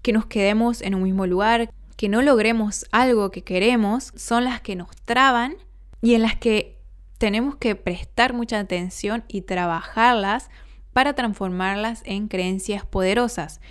que 0.01 0.13
nos 0.13 0.25
quedemos 0.25 0.81
en 0.81 0.95
un 0.95 1.03
mismo 1.03 1.25
lugar, 1.25 1.71
que 1.97 2.09
no 2.09 2.21
logremos 2.21 2.85
algo 2.91 3.31
que 3.31 3.43
queremos, 3.43 4.13
son 4.15 4.43
las 4.43 4.61
que 4.61 4.75
nos 4.75 4.89
traban 5.05 5.55
y 6.01 6.13
en 6.13 6.21
las 6.21 6.35
que 6.35 6.77
tenemos 7.17 7.55
que 7.55 7.75
prestar 7.75 8.33
mucha 8.33 8.59
atención 8.59 9.23
y 9.27 9.41
trabajarlas 9.41 10.49
para 10.93 11.13
transformarlas 11.13 12.03
en 12.05 12.27
creencias 12.27 12.85
poderosas. 12.85 13.61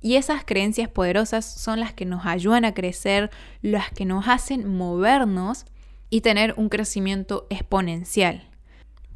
Y 0.00 0.16
esas 0.16 0.44
creencias 0.44 0.88
poderosas 0.88 1.44
son 1.46 1.80
las 1.80 1.94
que 1.94 2.04
nos 2.04 2.26
ayudan 2.26 2.64
a 2.64 2.74
crecer, 2.74 3.30
las 3.62 3.90
que 3.90 4.04
nos 4.04 4.28
hacen 4.28 4.68
movernos 4.76 5.64
y 6.10 6.20
tener 6.20 6.54
un 6.56 6.68
crecimiento 6.68 7.46
exponencial. 7.48 8.50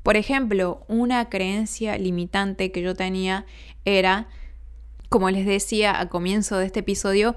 Por 0.08 0.16
ejemplo, 0.16 0.86
una 0.88 1.28
creencia 1.28 1.98
limitante 1.98 2.72
que 2.72 2.80
yo 2.80 2.94
tenía 2.94 3.44
era, 3.84 4.26
como 5.10 5.28
les 5.28 5.44
decía 5.44 6.00
a 6.00 6.08
comienzo 6.08 6.56
de 6.56 6.64
este 6.64 6.80
episodio, 6.80 7.36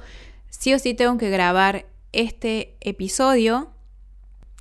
sí 0.49 0.73
o 0.73 0.79
sí 0.79 0.93
tengo 0.93 1.17
que 1.17 1.29
grabar 1.29 1.85
este 2.13 2.77
episodio 2.79 3.73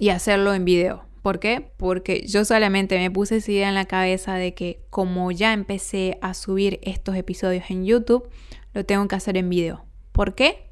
y 0.00 0.09
hacerlo 0.09 0.55
en 0.55 0.64
video. 0.64 1.05
¿Por 1.23 1.38
qué? 1.38 1.71
Porque 1.76 2.26
yo 2.26 2.45
solamente 2.45 2.99
me 2.99 3.12
puse 3.12 3.37
esa 3.37 3.52
idea 3.52 3.69
en 3.69 3.76
la 3.76 3.85
cabeza 3.85 4.35
de 4.35 4.55
que 4.55 4.83
como 4.90 5.31
ya 5.31 5.52
empecé 5.52 6.19
a 6.21 6.35
subir 6.35 6.81
estos 6.83 7.14
episodios 7.14 7.71
en 7.71 7.85
YouTube, 7.85 8.29
lo 8.75 8.85
tengo 8.85 9.07
que 9.07 9.14
hacer 9.14 9.37
en 9.37 9.49
video. 9.49 9.85
¿Por 10.11 10.35
qué? 10.35 10.67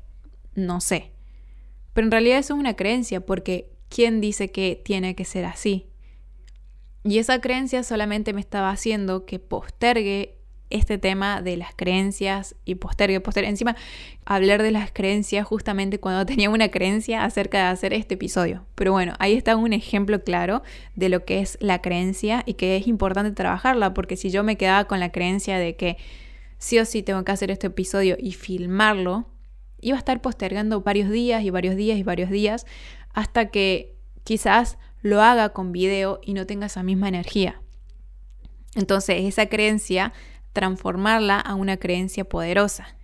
No 0.56 0.80
sé. 0.80 1.12
Pero 1.92 2.04
en 2.04 2.10
realidad 2.10 2.38
eso 2.38 2.54
es 2.54 2.58
una 2.58 2.74
creencia, 2.74 3.24
porque 3.24 3.70
¿quién 3.88 4.20
dice 4.20 4.50
que 4.50 4.82
tiene 4.84 5.14
que 5.14 5.24
ser 5.24 5.44
así? 5.44 5.88
Y 7.08 7.18
esa 7.18 7.40
creencia 7.40 7.82
solamente 7.84 8.34
me 8.34 8.40
estaba 8.42 8.68
haciendo 8.68 9.24
que 9.24 9.38
postergue 9.38 10.34
este 10.68 10.98
tema 10.98 11.40
de 11.40 11.56
las 11.56 11.74
creencias 11.74 12.54
y 12.66 12.74
postergue, 12.74 13.22
postergue. 13.22 13.48
Encima, 13.48 13.76
hablar 14.26 14.62
de 14.62 14.72
las 14.72 14.92
creencias 14.92 15.46
justamente 15.46 16.00
cuando 16.00 16.26
tenía 16.26 16.50
una 16.50 16.68
creencia 16.68 17.24
acerca 17.24 17.60
de 17.60 17.64
hacer 17.64 17.94
este 17.94 18.16
episodio. 18.16 18.66
Pero 18.74 18.92
bueno, 18.92 19.14
ahí 19.20 19.32
está 19.32 19.56
un 19.56 19.72
ejemplo 19.72 20.22
claro 20.22 20.62
de 20.96 21.08
lo 21.08 21.24
que 21.24 21.40
es 21.40 21.56
la 21.62 21.80
creencia 21.80 22.42
y 22.44 22.54
que 22.54 22.76
es 22.76 22.86
importante 22.86 23.32
trabajarla, 23.32 23.94
porque 23.94 24.18
si 24.18 24.28
yo 24.28 24.44
me 24.44 24.58
quedaba 24.58 24.84
con 24.84 25.00
la 25.00 25.10
creencia 25.10 25.56
de 25.56 25.76
que 25.76 25.96
sí 26.58 26.78
o 26.78 26.84
sí 26.84 27.02
tengo 27.02 27.24
que 27.24 27.32
hacer 27.32 27.50
este 27.50 27.68
episodio 27.68 28.18
y 28.20 28.32
filmarlo, 28.32 29.30
iba 29.80 29.96
a 29.96 30.00
estar 30.00 30.20
postergando 30.20 30.82
varios 30.82 31.08
días 31.08 31.42
y 31.42 31.48
varios 31.48 31.74
días 31.74 31.96
y 31.96 32.02
varios 32.02 32.28
días 32.28 32.66
hasta 33.14 33.46
que 33.46 33.96
quizás 34.24 34.76
lo 35.08 35.22
haga 35.22 35.50
con 35.50 35.72
video 35.72 36.20
y 36.22 36.34
no 36.34 36.46
tenga 36.46 36.66
esa 36.66 36.82
misma 36.82 37.08
energía. 37.08 37.60
Entonces, 38.74 39.16
esa 39.20 39.46
creencia 39.46 40.12
transformarla 40.52 41.40
a 41.40 41.54
una 41.54 41.76
creencia 41.76 42.24
poderosa. 42.24 42.96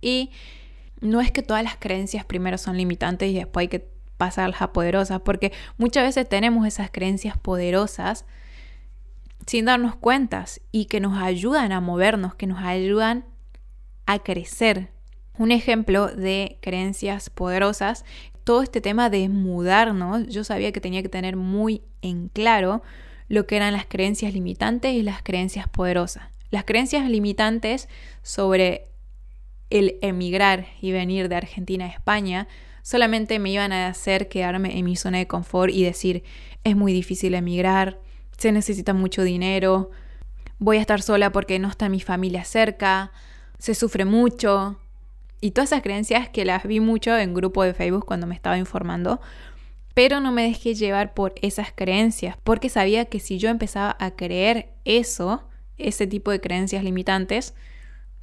Y 0.00 0.30
no 1.00 1.20
es 1.20 1.30
que 1.30 1.42
todas 1.42 1.62
las 1.62 1.76
creencias 1.76 2.24
primero 2.24 2.58
son 2.58 2.76
limitantes 2.76 3.30
y 3.30 3.34
después 3.34 3.64
hay 3.64 3.68
que 3.68 3.90
pasarlas 4.16 4.60
a 4.60 4.72
poderosas, 4.72 5.20
porque 5.22 5.52
muchas 5.78 6.04
veces 6.04 6.28
tenemos 6.28 6.66
esas 6.66 6.90
creencias 6.90 7.38
poderosas 7.38 8.26
sin 9.46 9.64
darnos 9.64 9.96
cuentas 9.96 10.60
y 10.72 10.84
que 10.86 11.00
nos 11.00 11.20
ayudan 11.20 11.72
a 11.72 11.80
movernos, 11.80 12.34
que 12.34 12.46
nos 12.46 12.62
ayudan 12.62 13.24
a 14.06 14.18
crecer. 14.18 14.90
Un 15.38 15.52
ejemplo 15.52 16.08
de 16.08 16.58
creencias 16.60 17.30
poderosas, 17.30 18.04
todo 18.50 18.62
este 18.62 18.80
tema 18.80 19.10
de 19.10 19.28
mudarnos, 19.28 20.26
yo 20.26 20.42
sabía 20.42 20.72
que 20.72 20.80
tenía 20.80 21.02
que 21.02 21.08
tener 21.08 21.36
muy 21.36 21.82
en 22.02 22.26
claro 22.26 22.82
lo 23.28 23.46
que 23.46 23.54
eran 23.54 23.72
las 23.72 23.86
creencias 23.86 24.34
limitantes 24.34 24.92
y 24.92 25.02
las 25.02 25.22
creencias 25.22 25.68
poderosas. 25.68 26.24
Las 26.50 26.64
creencias 26.64 27.08
limitantes 27.08 27.88
sobre 28.24 28.88
el 29.70 29.98
emigrar 30.02 30.66
y 30.80 30.90
venir 30.90 31.28
de 31.28 31.36
Argentina 31.36 31.84
a 31.84 31.90
España 31.90 32.48
solamente 32.82 33.38
me 33.38 33.52
iban 33.52 33.70
a 33.70 33.86
hacer 33.86 34.28
quedarme 34.28 34.76
en 34.76 34.84
mi 34.84 34.96
zona 34.96 35.18
de 35.18 35.28
confort 35.28 35.72
y 35.72 35.84
decir, 35.84 36.24
es 36.64 36.74
muy 36.74 36.92
difícil 36.92 37.36
emigrar, 37.36 38.00
se 38.36 38.50
necesita 38.50 38.94
mucho 38.94 39.22
dinero, 39.22 39.92
voy 40.58 40.78
a 40.78 40.80
estar 40.80 41.02
sola 41.02 41.30
porque 41.30 41.60
no 41.60 41.68
está 41.68 41.88
mi 41.88 42.00
familia 42.00 42.42
cerca, 42.42 43.12
se 43.60 43.76
sufre 43.76 44.04
mucho. 44.04 44.80
Y 45.40 45.52
todas 45.52 45.72
esas 45.72 45.82
creencias 45.82 46.28
que 46.28 46.44
las 46.44 46.64
vi 46.64 46.80
mucho 46.80 47.16
en 47.16 47.34
grupo 47.34 47.62
de 47.62 47.74
Facebook 47.74 48.04
cuando 48.04 48.26
me 48.26 48.34
estaba 48.34 48.58
informando, 48.58 49.20
pero 49.94 50.20
no 50.20 50.32
me 50.32 50.42
dejé 50.42 50.74
llevar 50.74 51.14
por 51.14 51.34
esas 51.42 51.72
creencias, 51.72 52.36
porque 52.44 52.68
sabía 52.68 53.06
que 53.06 53.20
si 53.20 53.38
yo 53.38 53.48
empezaba 53.48 53.96
a 53.98 54.12
creer 54.12 54.68
eso, 54.84 55.48
ese 55.78 56.06
tipo 56.06 56.30
de 56.30 56.40
creencias 56.40 56.84
limitantes, 56.84 57.54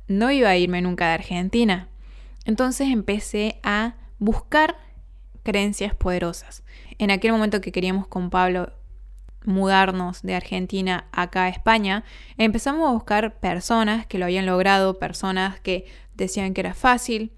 no 0.07 0.31
iba 0.31 0.49
a 0.49 0.57
irme 0.57 0.81
nunca 0.81 1.07
de 1.07 1.13
Argentina. 1.15 1.89
Entonces 2.45 2.87
empecé 2.89 3.59
a 3.63 3.95
buscar 4.19 4.77
creencias 5.43 5.93
poderosas. 5.95 6.63
En 6.97 7.11
aquel 7.11 7.31
momento 7.31 7.61
que 7.61 7.71
queríamos 7.71 8.07
con 8.07 8.29
Pablo 8.29 8.71
mudarnos 9.43 10.21
de 10.23 10.35
Argentina 10.35 11.07
acá 11.11 11.43
a 11.43 11.49
España, 11.49 12.03
empezamos 12.37 12.87
a 12.87 12.91
buscar 12.91 13.39
personas 13.39 14.05
que 14.05 14.17
lo 14.17 14.25
habían 14.25 14.45
logrado, 14.45 14.99
personas 14.99 15.59
que 15.59 15.85
decían 16.17 16.53
que 16.53 16.61
era 16.61 16.73
fácil, 16.73 17.31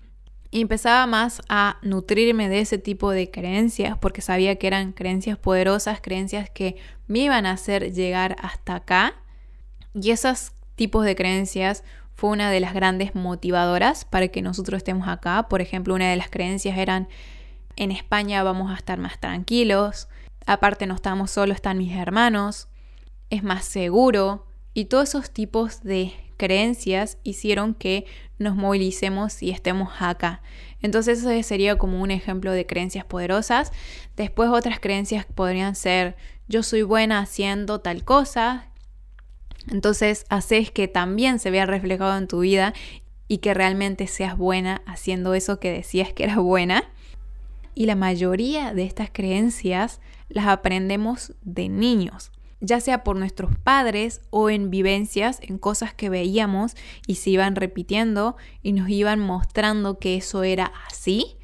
y 0.52 0.62
empezaba 0.62 1.06
más 1.06 1.42
a 1.48 1.78
nutrirme 1.84 2.50
de 2.50 2.62
ese 2.62 2.80
tipo 2.80 3.12
de 3.12 3.30
creencias 3.30 3.98
porque 4.00 4.22
sabía 4.22 4.56
que 4.56 4.68
eran 4.68 4.94
creencias 4.94 5.38
poderosas, 5.38 6.02
creencias 6.02 6.50
que 6.50 6.78
me 7.08 7.20
iban 7.20 7.46
a 7.46 7.52
hacer 7.52 7.94
llegar 7.94 8.36
hasta 8.42 8.76
acá 8.76 9.14
y 9.94 10.12
esos 10.12 10.54
tipos 10.76 11.06
de 11.06 11.16
creencias 11.16 11.84
fue 12.16 12.32
una 12.32 12.52
de 12.52 12.60
las 12.60 12.74
grandes 12.74 13.16
motivadoras 13.16 14.06
para 14.06 14.28
que 14.28 14.42
nosotros 14.42 14.78
estemos 14.78 15.08
acá. 15.08 15.48
Por 15.50 15.62
ejemplo, 15.62 15.96
una 15.96 16.10
de 16.10 16.18
las 16.18 16.30
creencias 16.30 16.78
eran, 16.78 17.08
en 17.76 17.92
España 17.92 18.44
vamos 18.44 18.72
a 18.72 18.76
estar 18.76 19.00
más 19.00 19.20
tranquilos, 19.20 20.10
aparte 20.46 20.86
no 20.86 20.96
estamos 20.96 21.32
solos, 21.32 21.56
están 21.56 21.78
mis 21.78 21.96
hermanos, 21.96 22.68
es 23.30 23.44
más 23.44 23.66
seguro. 23.66 24.48
Y 24.74 24.86
todos 24.86 25.10
esos 25.10 25.32
tipos 25.32 25.82
de 25.82 26.14
creencias 26.40 27.20
hicieron 27.24 27.76
que 27.76 28.06
nos 28.40 28.56
movilicemos 28.56 29.44
y 29.44 29.52
estemos 29.52 29.92
acá. 30.00 30.42
Entonces 30.82 31.20
eso 31.20 31.44
sería 31.44 31.78
como 31.78 32.02
un 32.02 32.10
ejemplo 32.10 32.52
de 32.54 32.66
creencias 32.66 33.06
poderosas. 33.06 33.72
Después 34.16 34.50
otras 34.50 34.80
creencias 34.80 35.26
podrían 35.26 35.76
ser 35.76 36.16
yo 36.48 36.64
soy 36.64 36.82
buena 36.82 37.20
haciendo 37.20 37.80
tal 37.80 38.04
cosa, 38.04 38.70
entonces 39.70 40.26
haces 40.30 40.72
que 40.72 40.88
también 40.88 41.38
se 41.38 41.52
vea 41.52 41.66
reflejado 41.66 42.18
en 42.18 42.28
tu 42.28 42.40
vida 42.40 42.74
y 43.28 43.40
que 43.40 43.54
realmente 43.54 44.08
seas 44.08 44.38
buena 44.38 44.82
haciendo 44.88 45.36
eso 45.36 45.60
que 45.60 45.72
decías 45.72 46.14
que 46.14 46.24
era 46.24 46.40
buena. 46.40 46.86
Y 47.76 47.86
la 47.86 47.96
mayoría 47.96 48.74
de 48.74 48.84
estas 48.84 49.10
creencias 49.12 50.02
las 50.28 50.48
aprendemos 50.48 51.34
de 51.44 51.70
niños, 51.70 52.32
ya 52.62 52.80
sea 52.82 53.04
por 53.04 53.16
nuestros 53.16 53.56
padres 53.56 54.22
o 54.30 54.50
en 54.50 54.70
vivencias, 54.70 55.40
en 55.42 55.58
cosas 55.58 55.94
que 55.94 56.10
veíamos 56.10 56.76
y 57.08 57.16
se 57.16 57.30
iban 57.30 57.56
repitiendo 57.56 58.36
y 58.62 58.74
nos 58.74 58.90
iban 58.90 59.20
mostrando 59.20 60.00
que 60.00 60.18
eso 60.18 60.44
era 60.44 60.72
así. 60.88 61.38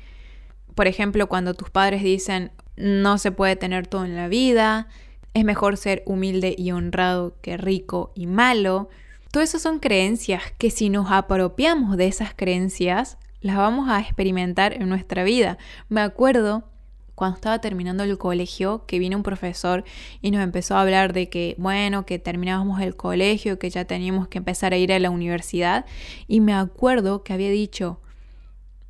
Por 0.76 0.88
ejemplo, 0.88 1.28
cuando 1.28 1.54
tus 1.54 1.70
padres 1.70 2.04
dicen 2.04 2.52
no 2.76 3.18
se 3.18 3.32
puede 3.32 3.56
tener 3.56 3.88
todo 3.88 4.04
en 4.04 4.16
la 4.16 4.28
vida, 4.28 4.88
es 5.34 5.46
mejor 5.46 5.78
ser 5.78 6.04
humilde 6.06 6.56
y 6.58 6.72
honrado 6.72 7.36
que 7.42 7.58
rico 7.58 8.12
y 8.16 8.28
malo. 8.28 8.90
Todo 9.32 9.44
eso 9.44 9.60
son 9.60 9.80
creencias 9.80 10.44
que 10.58 10.72
si 10.72 10.90
nos 10.90 11.12
apropiamos 11.12 11.98
de 11.98 12.08
esas 12.08 12.34
creencias, 12.34 13.18
las 13.42 13.58
vamos 13.58 13.90
a 13.90 14.00
experimentar 14.00 14.74
en 14.74 14.90
nuestra 14.90 15.24
vida. 15.24 15.58
Me 15.90 16.02
acuerdo 16.02 16.70
cuando 17.16 17.36
estaba 17.36 17.60
terminando 17.60 18.04
el 18.04 18.18
colegio, 18.18 18.86
que 18.86 19.00
vino 19.00 19.18
un 19.18 19.24
profesor 19.24 19.84
y 20.22 20.32
nos 20.32 20.44
empezó 20.44 20.76
a 20.76 20.82
hablar 20.82 21.14
de 21.14 21.30
que, 21.30 21.56
bueno, 21.58 22.06
que 22.06 22.20
terminábamos 22.20 22.82
el 22.82 22.96
colegio, 22.96 23.58
que 23.58 23.70
ya 23.70 23.86
teníamos 23.86 24.28
que 24.28 24.38
empezar 24.38 24.74
a 24.74 24.78
ir 24.78 24.92
a 24.92 25.00
la 25.00 25.10
universidad. 25.10 25.86
Y 26.28 26.42
me 26.42 26.54
acuerdo 26.54 27.24
que 27.24 27.34
había 27.34 27.50
dicho, 27.50 28.02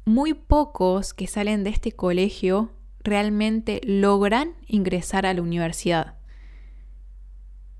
muy 0.06 0.34
pocos 0.34 1.14
que 1.14 1.28
salen 1.28 1.64
de 1.64 1.70
este 1.70 1.92
colegio 1.92 2.72
realmente 3.04 3.82
logran 3.84 4.54
ingresar 4.68 5.26
a 5.26 5.34
la 5.34 5.42
universidad. 5.42 6.16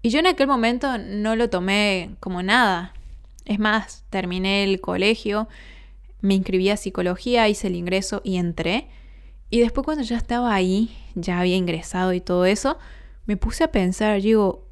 Y 0.04 0.10
yo 0.10 0.20
en 0.20 0.28
aquel 0.28 0.48
momento 0.48 1.00
no 1.00 1.36
lo 1.36 1.50
tomé 1.50 2.16
como 2.20 2.44
nada. 2.44 2.94
Es 3.46 3.58
más, 3.58 4.06
terminé 4.12 4.64
el 4.64 4.80
colegio, 4.80 5.48
me 6.22 6.36
inscribí 6.36 6.70
a 6.70 6.78
psicología, 6.78 7.50
hice 7.50 7.68
el 7.68 7.76
ingreso 7.76 8.22
y 8.24 8.38
entré. 8.38 8.88
Y 9.50 9.60
después 9.60 9.86
cuando 9.86 10.04
ya 10.04 10.18
estaba 10.18 10.54
ahí, 10.54 10.96
ya 11.16 11.40
había 11.40 11.56
ingresado 11.56 12.14
y 12.14 12.22
todo 12.22 12.46
eso, 12.46 12.78
me 13.26 13.38
puse 13.38 13.64
a 13.64 13.72
pensar, 13.72 14.22
digo, 14.22 14.68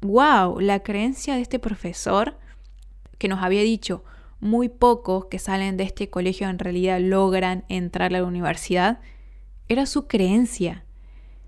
wow, 0.00 0.60
la 0.60 0.80
creencia 0.80 1.34
de 1.34 1.42
este 1.42 1.58
profesor 1.58 2.38
que 3.18 3.28
nos 3.28 3.42
había 3.42 3.62
dicho, 3.62 4.04
muy 4.40 4.68
pocos 4.68 5.26
que 5.26 5.38
salen 5.38 5.76
de 5.76 5.84
este 5.84 6.10
colegio 6.10 6.48
en 6.48 6.58
realidad 6.58 7.00
logran 7.00 7.64
entrar 7.68 8.14
a 8.14 8.18
la 8.18 8.24
universidad, 8.24 9.00
era 9.68 9.86
su 9.86 10.06
creencia. 10.06 10.84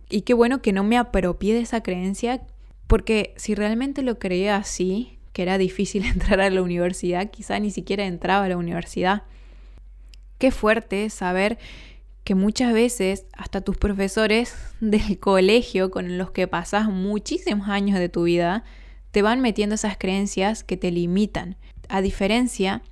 Y 0.08 0.22
qué 0.22 0.34
bueno 0.34 0.62
que 0.62 0.72
no 0.72 0.84
me 0.84 0.96
apropié 0.96 1.54
de 1.54 1.60
esa 1.60 1.82
creencia 1.82 2.42
porque 2.86 3.34
si 3.36 3.54
realmente 3.54 4.02
lo 4.02 4.18
creía 4.18 4.56
así, 4.56 5.18
que 5.32 5.42
era 5.42 5.58
difícil 5.58 6.04
entrar 6.06 6.40
a 6.40 6.50
la 6.50 6.62
universidad, 6.62 7.30
quizá 7.30 7.58
ni 7.58 7.70
siquiera 7.70 8.06
entraba 8.06 8.46
a 8.46 8.48
la 8.48 8.56
universidad. 8.56 9.24
Qué 10.38 10.50
fuerte 10.50 11.10
saber 11.10 11.58
que 12.26 12.34
muchas 12.34 12.74
veces 12.74 13.24
hasta 13.32 13.62
tus 13.62 13.78
profesores 13.78 14.54
del 14.80 15.18
colegio 15.18 15.90
con 15.90 16.18
los 16.18 16.32
que 16.32 16.46
pasas 16.46 16.90
muchísimos 16.90 17.68
años 17.68 17.98
de 17.98 18.10
tu 18.10 18.24
vida 18.24 18.64
te 19.12 19.22
van 19.22 19.40
metiendo 19.40 19.76
esas 19.76 19.96
creencias 19.96 20.62
que 20.62 20.76
te 20.76 20.90
limitan, 20.90 21.56
a 21.88 22.02
diferencia 22.02 22.82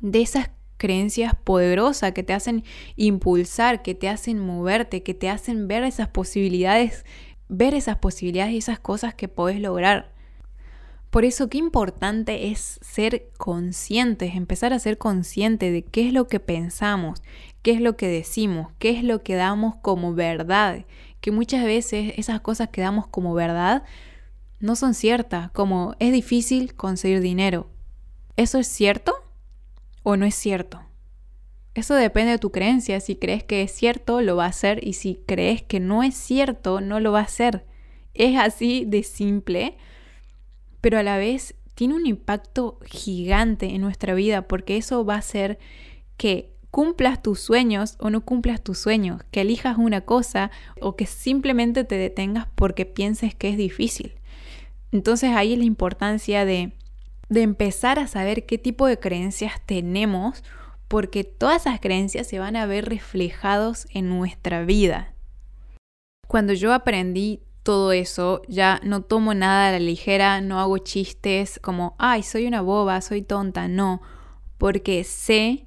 de 0.00 0.20
esas 0.20 0.50
creencias 0.76 1.34
poderosas 1.44 2.12
que 2.12 2.24
te 2.24 2.34
hacen 2.34 2.64
impulsar, 2.96 3.82
que 3.82 3.94
te 3.94 4.08
hacen 4.08 4.38
moverte, 4.40 5.02
que 5.02 5.14
te 5.14 5.30
hacen 5.30 5.68
ver 5.68 5.84
esas 5.84 6.08
posibilidades 6.08 7.04
ver 7.52 7.74
esas 7.74 7.98
posibilidades 7.98 8.54
y 8.54 8.58
esas 8.58 8.80
cosas 8.80 9.14
que 9.14 9.28
podés 9.28 9.60
lograr. 9.60 10.10
Por 11.10 11.26
eso 11.26 11.50
qué 11.50 11.58
importante 11.58 12.50
es 12.50 12.78
ser 12.80 13.28
conscientes, 13.36 14.34
empezar 14.34 14.72
a 14.72 14.78
ser 14.78 14.96
consciente 14.96 15.70
de 15.70 15.82
qué 15.82 16.06
es 16.08 16.14
lo 16.14 16.26
que 16.26 16.40
pensamos, 16.40 17.22
qué 17.62 17.72
es 17.72 17.80
lo 17.80 17.96
que 17.96 18.08
decimos, 18.08 18.72
qué 18.78 18.90
es 18.90 19.04
lo 19.04 19.22
que 19.22 19.34
damos 19.34 19.76
como 19.76 20.14
verdad, 20.14 20.84
que 21.20 21.30
muchas 21.30 21.64
veces 21.64 22.14
esas 22.16 22.40
cosas 22.40 22.68
que 22.68 22.80
damos 22.80 23.06
como 23.06 23.34
verdad 23.34 23.84
no 24.58 24.76
son 24.76 24.94
ciertas, 24.94 25.50
como 25.52 25.94
es 25.98 26.12
difícil 26.12 26.74
conseguir 26.74 27.20
dinero. 27.20 27.68
¿Eso 28.36 28.58
es 28.58 28.66
cierto 28.66 29.14
o 30.02 30.16
no 30.16 30.26
es 30.26 30.34
cierto? 30.34 30.80
Eso 31.74 31.94
depende 31.94 32.32
de 32.32 32.38
tu 32.38 32.50
creencia. 32.52 33.00
Si 33.00 33.16
crees 33.16 33.44
que 33.44 33.62
es 33.62 33.72
cierto, 33.72 34.20
lo 34.20 34.36
va 34.36 34.44
a 34.44 34.48
hacer. 34.48 34.86
Y 34.86 34.92
si 34.92 35.22
crees 35.26 35.62
que 35.62 35.80
no 35.80 36.02
es 36.02 36.14
cierto, 36.14 36.80
no 36.80 37.00
lo 37.00 37.12
va 37.12 37.20
a 37.20 37.24
hacer. 37.24 37.64
Es 38.14 38.38
así 38.38 38.84
de 38.86 39.02
simple, 39.02 39.76
pero 40.80 40.98
a 40.98 41.02
la 41.02 41.16
vez 41.16 41.54
tiene 41.74 41.94
un 41.94 42.06
impacto 42.06 42.78
gigante 42.84 43.74
en 43.74 43.80
nuestra 43.80 44.14
vida 44.14 44.46
porque 44.46 44.76
eso 44.76 45.04
va 45.04 45.14
a 45.14 45.18
hacer 45.18 45.58
que 46.18 46.51
cumplas 46.72 47.22
tus 47.22 47.38
sueños 47.38 47.96
o 47.98 48.08
no 48.08 48.22
cumplas 48.22 48.64
tus 48.64 48.78
sueños, 48.78 49.20
que 49.30 49.42
elijas 49.42 49.76
una 49.76 50.00
cosa 50.00 50.50
o 50.80 50.96
que 50.96 51.04
simplemente 51.04 51.84
te 51.84 51.96
detengas 51.96 52.48
porque 52.54 52.86
pienses 52.86 53.34
que 53.34 53.50
es 53.50 53.58
difícil. 53.58 54.14
Entonces 54.90 55.32
ahí 55.36 55.52
es 55.52 55.58
la 55.58 55.66
importancia 55.66 56.46
de, 56.46 56.72
de 57.28 57.42
empezar 57.42 57.98
a 57.98 58.06
saber 58.06 58.46
qué 58.46 58.56
tipo 58.56 58.86
de 58.86 58.98
creencias 58.98 59.60
tenemos 59.66 60.42
porque 60.88 61.24
todas 61.24 61.66
esas 61.66 61.78
creencias 61.78 62.26
se 62.26 62.38
van 62.38 62.56
a 62.56 62.64
ver 62.64 62.86
reflejados 62.86 63.86
en 63.92 64.08
nuestra 64.08 64.64
vida. 64.64 65.12
Cuando 66.26 66.54
yo 66.54 66.72
aprendí 66.72 67.42
todo 67.62 67.92
eso, 67.92 68.40
ya 68.48 68.80
no 68.82 69.02
tomo 69.02 69.34
nada 69.34 69.68
a 69.68 69.72
la 69.72 69.78
ligera, 69.78 70.40
no 70.40 70.58
hago 70.58 70.78
chistes 70.78 71.60
como, 71.62 71.96
ay, 71.98 72.22
soy 72.22 72.46
una 72.46 72.62
boba, 72.62 73.02
soy 73.02 73.20
tonta, 73.20 73.68
no, 73.68 74.00
porque 74.56 75.04
sé 75.04 75.66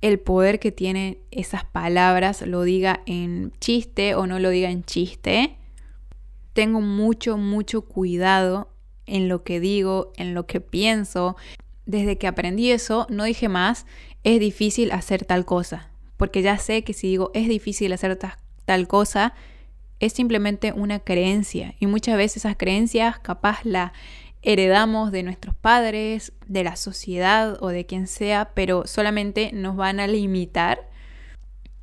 el 0.00 0.18
poder 0.18 0.58
que 0.58 0.72
tienen 0.72 1.18
esas 1.30 1.64
palabras, 1.64 2.42
lo 2.42 2.62
diga 2.62 3.00
en 3.06 3.52
chiste 3.60 4.14
o 4.14 4.26
no 4.26 4.38
lo 4.38 4.50
diga 4.50 4.70
en 4.70 4.82
chiste. 4.84 5.56
Tengo 6.52 6.80
mucho, 6.80 7.36
mucho 7.36 7.82
cuidado 7.82 8.72
en 9.06 9.28
lo 9.28 9.42
que 9.42 9.60
digo, 9.60 10.12
en 10.16 10.34
lo 10.34 10.46
que 10.46 10.60
pienso. 10.60 11.36
Desde 11.84 12.18
que 12.18 12.26
aprendí 12.26 12.70
eso, 12.70 13.06
no 13.10 13.24
dije 13.24 13.48
más, 13.48 13.86
es 14.24 14.40
difícil 14.40 14.92
hacer 14.92 15.24
tal 15.24 15.44
cosa, 15.44 15.90
porque 16.16 16.42
ya 16.42 16.58
sé 16.58 16.84
que 16.84 16.92
si 16.92 17.08
digo 17.08 17.30
es 17.34 17.48
difícil 17.48 17.92
hacer 17.92 18.18
tal 18.64 18.88
cosa, 18.88 19.34
es 19.98 20.12
simplemente 20.14 20.72
una 20.72 21.00
creencia 21.00 21.74
y 21.78 21.86
muchas 21.86 22.16
veces 22.16 22.38
esas 22.38 22.56
creencias 22.56 23.18
capaz 23.18 23.64
la 23.64 23.92
heredamos 24.42 25.12
de 25.12 25.22
nuestros 25.22 25.54
padres, 25.54 26.32
de 26.46 26.64
la 26.64 26.76
sociedad 26.76 27.58
o 27.60 27.68
de 27.68 27.86
quien 27.86 28.06
sea, 28.06 28.52
pero 28.54 28.86
solamente 28.86 29.50
nos 29.52 29.76
van 29.76 30.00
a 30.00 30.06
limitar. 30.06 30.88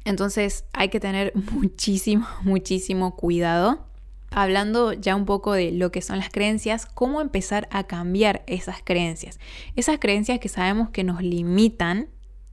Entonces 0.06 0.66
hay 0.74 0.90
que 0.90 1.00
tener 1.00 1.34
muchísimo, 1.52 2.28
muchísimo 2.44 3.16
cuidado. 3.16 3.86
Hablando 4.30 4.92
ya 4.92 5.16
un 5.16 5.26
poco 5.26 5.54
de 5.54 5.72
lo 5.72 5.92
que 5.92 6.02
son 6.02 6.18
las 6.18 6.30
creencias, 6.30 6.86
cómo 6.86 7.22
empezar 7.22 7.68
a 7.72 7.86
cambiar 7.86 8.44
esas 8.46 8.78
creencias. 8.84 9.40
Esas 9.76 10.00
creencias 10.00 10.40
que 10.40 10.50
sabemos 10.50 10.90
que 10.90 11.04
nos 11.04 11.22
limitan 11.22 12.10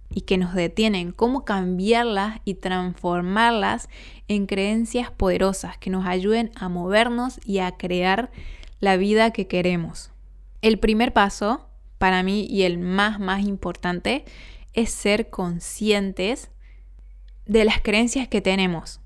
y 0.08 0.20
que 0.22 0.38
nos 0.38 0.54
detienen, 0.54 1.10
cómo 1.10 1.44
cambiarlas 1.44 2.40
y 2.44 2.54
transformarlas 2.54 3.88
en 4.28 4.46
creencias 4.46 5.10
poderosas 5.10 5.76
que 5.76 5.90
nos 5.90 6.06
ayuden 6.06 6.52
a 6.54 6.68
movernos 6.68 7.40
y 7.44 7.58
a 7.58 7.72
crear 7.72 8.30
la 8.84 8.96
vida 8.96 9.32
que 9.32 9.46
queremos. 9.48 10.12
El 10.62 10.78
primer 10.78 11.12
paso, 11.12 11.68
para 11.98 12.22
mí 12.22 12.46
y 12.48 12.62
el 12.62 12.78
más, 12.78 13.18
más 13.18 13.44
importante, 13.44 14.24
es 14.74 14.90
ser 14.90 15.30
conscientes 15.30 16.50
de 17.46 17.64
las 17.64 17.80
creencias 17.80 18.28
que 18.28 18.40
tenemos. 18.40 19.00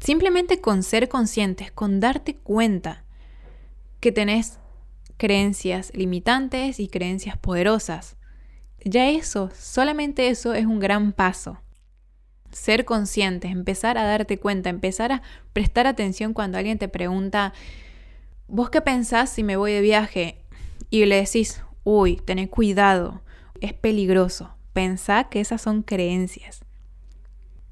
Simplemente 0.00 0.60
con 0.60 0.82
ser 0.82 1.08
conscientes, 1.08 1.70
con 1.70 2.00
darte 2.00 2.36
cuenta 2.36 3.04
que 4.00 4.12
tenés 4.12 4.58
creencias 5.16 5.92
limitantes 5.94 6.80
y 6.80 6.88
creencias 6.88 7.38
poderosas. 7.38 8.16
Ya 8.84 9.08
eso, 9.08 9.50
solamente 9.54 10.28
eso 10.28 10.52
es 10.54 10.66
un 10.66 10.78
gran 10.78 11.12
paso. 11.12 11.60
Ser 12.50 12.84
conscientes, 12.84 13.50
empezar 13.50 13.98
a 13.98 14.04
darte 14.04 14.38
cuenta, 14.38 14.68
empezar 14.68 15.10
a 15.12 15.22
prestar 15.52 15.86
atención 15.86 16.34
cuando 16.34 16.58
alguien 16.58 16.78
te 16.78 16.88
pregunta, 16.88 17.54
¿vos 18.48 18.70
qué 18.70 18.80
pensás 18.80 19.30
si 19.30 19.42
me 19.42 19.56
voy 19.56 19.72
de 19.72 19.80
viaje? 19.80 20.38
Y 20.90 21.04
le 21.06 21.16
decís, 21.16 21.62
uy, 21.82 22.16
tened 22.16 22.48
cuidado, 22.48 23.22
es 23.60 23.72
peligroso. 23.72 24.54
Pensá 24.72 25.24
que 25.24 25.40
esas 25.40 25.62
son 25.62 25.82
creencias. 25.82 26.64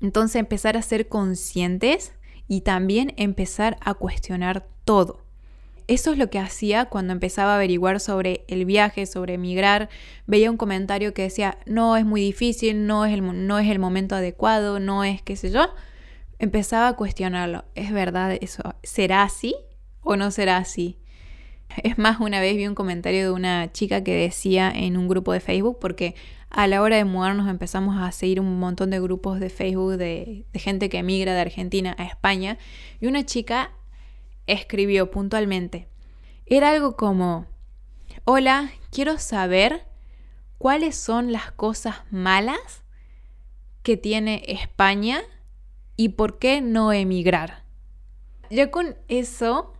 Entonces 0.00 0.36
empezar 0.36 0.76
a 0.76 0.82
ser 0.82 1.08
conscientes 1.08 2.12
y 2.48 2.62
también 2.62 3.14
empezar 3.16 3.76
a 3.80 3.94
cuestionar 3.94 4.66
todo. 4.84 5.20
Eso 5.88 6.12
es 6.12 6.18
lo 6.18 6.30
que 6.30 6.38
hacía 6.38 6.86
cuando 6.86 7.12
empezaba 7.12 7.52
a 7.52 7.56
averiguar 7.56 8.00
sobre 8.00 8.44
el 8.48 8.64
viaje, 8.64 9.06
sobre 9.06 9.34
emigrar. 9.34 9.88
Veía 10.26 10.50
un 10.50 10.56
comentario 10.56 11.12
que 11.12 11.22
decía, 11.22 11.58
no 11.66 11.96
es 11.96 12.04
muy 12.04 12.20
difícil, 12.20 12.86
no 12.86 13.04
es 13.04 13.12
el, 13.12 13.46
no 13.46 13.58
es 13.58 13.68
el 13.68 13.78
momento 13.78 14.14
adecuado, 14.14 14.80
no 14.80 15.04
es 15.04 15.22
qué 15.22 15.36
sé 15.36 15.50
yo. 15.50 15.68
Empezaba 16.38 16.88
a 16.88 16.96
cuestionarlo. 16.96 17.64
¿Es 17.74 17.92
verdad 17.92 18.36
eso? 18.40 18.74
¿Será 18.82 19.22
así 19.22 19.54
o 20.02 20.16
no 20.16 20.30
será 20.30 20.58
así? 20.58 20.98
Es 21.82 21.96
más, 21.96 22.20
una 22.20 22.40
vez 22.40 22.56
vi 22.56 22.66
un 22.66 22.74
comentario 22.74 23.22
de 23.22 23.30
una 23.30 23.72
chica 23.72 24.04
que 24.04 24.14
decía 24.14 24.70
en 24.70 24.96
un 24.96 25.08
grupo 25.08 25.32
de 25.32 25.40
Facebook, 25.40 25.78
porque 25.80 26.14
a 26.50 26.66
la 26.66 26.82
hora 26.82 26.96
de 26.96 27.04
mudarnos 27.04 27.48
empezamos 27.48 27.96
a 27.98 28.12
seguir 28.12 28.40
un 28.40 28.58
montón 28.58 28.90
de 28.90 29.00
grupos 29.00 29.40
de 29.40 29.48
Facebook 29.48 29.96
de, 29.96 30.44
de 30.52 30.58
gente 30.58 30.90
que 30.90 30.98
emigra 30.98 31.34
de 31.34 31.40
Argentina 31.40 31.94
a 31.98 32.04
España, 32.04 32.58
y 33.00 33.06
una 33.06 33.24
chica 33.24 33.70
escribió 34.46 35.10
puntualmente. 35.10 35.88
Era 36.44 36.70
algo 36.70 36.96
como, 36.96 37.46
hola, 38.24 38.70
quiero 38.90 39.18
saber 39.18 39.86
cuáles 40.58 40.96
son 40.96 41.32
las 41.32 41.52
cosas 41.52 42.02
malas 42.10 42.84
que 43.82 43.96
tiene 43.96 44.42
España 44.46 45.22
y 45.96 46.10
por 46.10 46.38
qué 46.38 46.60
no 46.60 46.92
emigrar. 46.92 47.64
Ya 48.50 48.70
con 48.70 48.96
eso, 49.08 49.72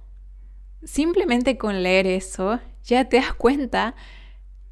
simplemente 0.85 1.59
con 1.59 1.83
leer 1.83 2.07
eso, 2.07 2.61
ya 2.85 3.09
te 3.09 3.17
das 3.17 3.35
cuenta 3.35 3.95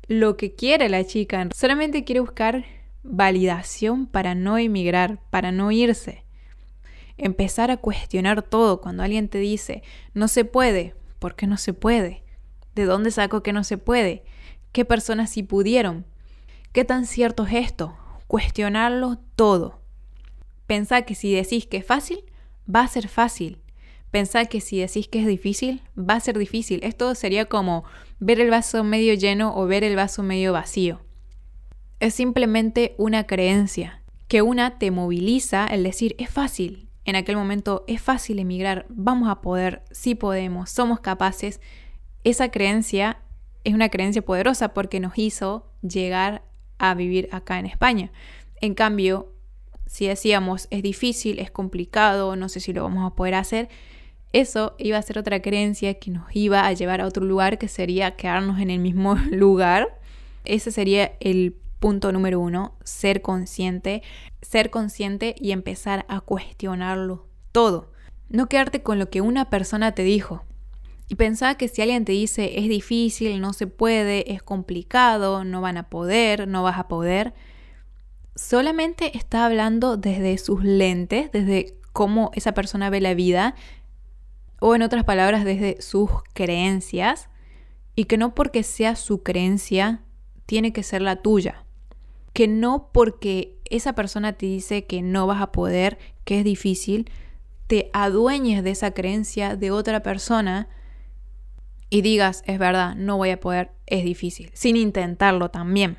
lo 0.07 0.37
que 0.37 0.55
quiere 0.55 0.89
la 0.89 1.05
chica. 1.05 1.49
Solamente 1.55 2.05
quiere 2.05 2.21
buscar 2.21 2.65
validación 3.03 4.07
para 4.07 4.35
no 4.35 4.59
emigrar, 4.59 5.21
para 5.31 5.53
no 5.53 5.71
irse 5.71 6.25
empezar 7.21 7.71
a 7.71 7.77
cuestionar 7.77 8.43
todo. 8.43 8.81
Cuando 8.81 9.03
alguien 9.03 9.29
te 9.29 9.39
dice, 9.39 9.83
no 10.15 10.29
se 10.29 10.45
puede, 10.45 10.95
¿por 11.19 11.37
qué 11.37 11.47
no 11.47 11.57
se 11.57 11.73
puede? 11.73 12.23
¿De 12.75 12.85
dónde 12.85 13.11
saco 13.11 13.43
que 13.43 13.53
no 13.53 13.63
se 13.63 13.79
puede? 13.79 14.25
¿Qué 14.73 14.85
personas 14.85 15.31
sí 15.31 15.43
pudieron? 15.43 16.07
¿Qué 16.73 16.85
tan 16.85 17.07
cierto 17.07 17.45
es 17.45 17.55
esto? 17.55 17.97
Cuestionarlo 18.27 19.19
todo. 19.37 19.81
Pensá 20.67 21.03
que 21.03 21.15
si 21.15 21.35
decís 21.35 21.67
que 21.67 21.79
es 21.79 21.87
fácil, 21.87 22.25
va 22.73 22.83
a 22.83 22.89
ser 22.89 23.09
fácil. 23.09 23.60
Pensá 24.11 24.47
que 24.47 24.61
si 24.61 24.81
decís 24.81 25.09
que 25.09 25.21
es 25.21 25.27
difícil, 25.27 25.83
va 25.97 26.15
a 26.15 26.21
ser 26.21 26.37
difícil. 26.39 26.81
Esto 26.83 27.15
sería 27.15 27.45
como 27.45 27.85
ver 28.19 28.41
el 28.41 28.51
vaso 28.51 28.83
medio 28.83 29.15
lleno 29.15 29.57
o 29.57 29.67
ver 29.67 29.85
el 29.85 29.97
vaso 29.97 30.23
medio 30.23 30.53
vacío. 30.53 31.01
Es 32.01 32.15
simplemente 32.15 32.95
una 32.99 33.27
creencia 33.27 34.03
que 34.27 34.43
una 34.43 34.79
te 34.79 34.91
moviliza 34.91 35.67
el 35.67 35.83
decir 35.83 36.15
es 36.19 36.31
fácil, 36.31 36.91
en 37.05 37.17
aquel 37.17 37.37
momento 37.37 37.85
es 37.89 38.01
fácil 38.01 38.39
emigrar, 38.39 38.87
vamos 38.89 39.29
a 39.29 39.41
poder, 39.41 39.83
sí 39.91 40.15
podemos, 40.15 40.71
somos 40.71 41.01
capaces. 41.01 41.61
Esa 42.25 42.51
creencia 42.51 43.19
es 43.65 43.75
una 43.75 43.89
creencia 43.89 44.23
poderosa 44.23 44.75
porque 44.75 45.01
nos 45.01 45.19
hizo 45.19 45.73
llegar 45.83 46.45
a 46.79 46.95
vivir 46.95 47.29
acá 47.33 47.59
en 47.59 47.67
España. 47.67 48.13
En 48.61 48.75
cambio, 48.75 49.35
si 49.87 50.07
decíamos 50.07 50.69
es 50.71 50.83
difícil, 50.83 51.39
es 51.39 51.51
complicado, 51.51 52.37
no 52.37 52.49
sé 52.49 52.61
si 52.61 52.73
lo 52.73 52.83
vamos 52.83 53.11
a 53.11 53.17
poder 53.17 53.35
hacer, 53.35 53.69
eso 54.33 54.75
iba 54.79 54.99
a 54.99 55.03
ser 55.03 55.19
otra 55.19 55.43
creencia 55.43 55.95
que 55.95 56.11
nos 56.11 56.25
iba 56.35 56.67
a 56.67 56.73
llevar 56.73 57.01
a 57.01 57.07
otro 57.07 57.25
lugar 57.25 57.59
que 57.59 57.69
sería 57.69 58.17
quedarnos 58.17 58.61
en 58.61 58.71
el 58.71 58.79
mismo 58.79 59.15
lugar. 59.31 59.99
Ese 60.45 60.71
sería 60.71 61.13
el 61.21 61.57
punto 61.81 62.13
número 62.13 62.39
uno, 62.39 62.77
ser 62.85 63.23
consciente, 63.23 64.03
ser 64.43 64.71
consciente 64.71 65.35
y 65.39 65.53
empezar 65.53 66.05
a 66.09 66.21
cuestionarlo 66.21 67.27
todo. 67.53 67.91
No 68.29 68.49
quedarte 68.49 68.83
con 68.83 68.99
lo 68.99 69.11
que 69.11 69.21
una 69.21 69.51
persona 69.51 69.93
te 69.93 70.03
dijo. 70.03 70.45
Y 71.09 71.17
pensar 71.17 71.57
que 71.57 71.67
si 71.67 71.83
alguien 71.83 72.05
te 72.05 72.13
dice 72.13 72.61
es 72.61 72.69
difícil, 72.69 73.41
no 73.41 73.53
se 73.53 73.67
puede, 73.67 74.33
es 74.33 74.43
complicado, 74.45 75.43
no 75.43 75.61
van 75.61 75.77
a 75.77 75.89
poder, 75.89 76.47
no 76.47 76.63
vas 76.63 76.79
a 76.79 76.87
poder, 76.87 77.35
solamente 78.37 79.17
está 79.19 79.45
hablando 79.45 79.97
desde 79.97 80.39
sus 80.39 80.63
lentes, 80.63 81.33
desde 81.33 81.77
cómo 81.93 82.31
esa 82.35 82.53
persona 82.53 82.91
ve 82.91 83.01
la 83.01 83.15
vida, 83.15 83.55
o 84.61 84.75
en 84.75 84.83
otras 84.83 85.05
palabras, 85.05 85.45
desde 85.45 85.83
sus 85.83 86.11
creencias, 86.33 87.29
y 87.97 88.05
que 88.05 88.17
no 88.17 88.35
porque 88.35 88.63
sea 88.63 88.95
su 88.95 89.23
creencia 89.23 90.03
tiene 90.47 90.73
que 90.73 90.85
ser 90.85 91.03
la 91.03 91.17
tuya 91.17 91.65
que 92.33 92.49
no 92.49 92.91
porque 92.93 93.59
esa 93.65 93.95
persona 93.95 94.33
te 94.33 94.47
dice 94.47 94.85
que 94.85 95.03
no 95.03 95.27
vas 95.27 95.43
a 95.43 95.53
poder, 95.53 95.99
que 96.25 96.39
es 96.39 96.45
difícil, 96.45 97.11
te 97.67 97.91
adueñes 97.93 98.65
de 98.65 98.71
esa 98.71 98.93
creencia 98.93 99.57
de 99.57 99.71
otra 99.71 100.03
persona 100.03 100.69
y 101.89 102.03
digas, 102.03 102.43
es 102.47 102.59
verdad, 102.59 102.95
no 102.97 103.17
voy 103.17 103.31
a 103.31 103.41
poder, 103.41 103.73
es 103.87 104.05
difícil, 104.05 104.51
sin 104.55 104.77
intentarlo 104.77 105.51
también. 105.51 105.99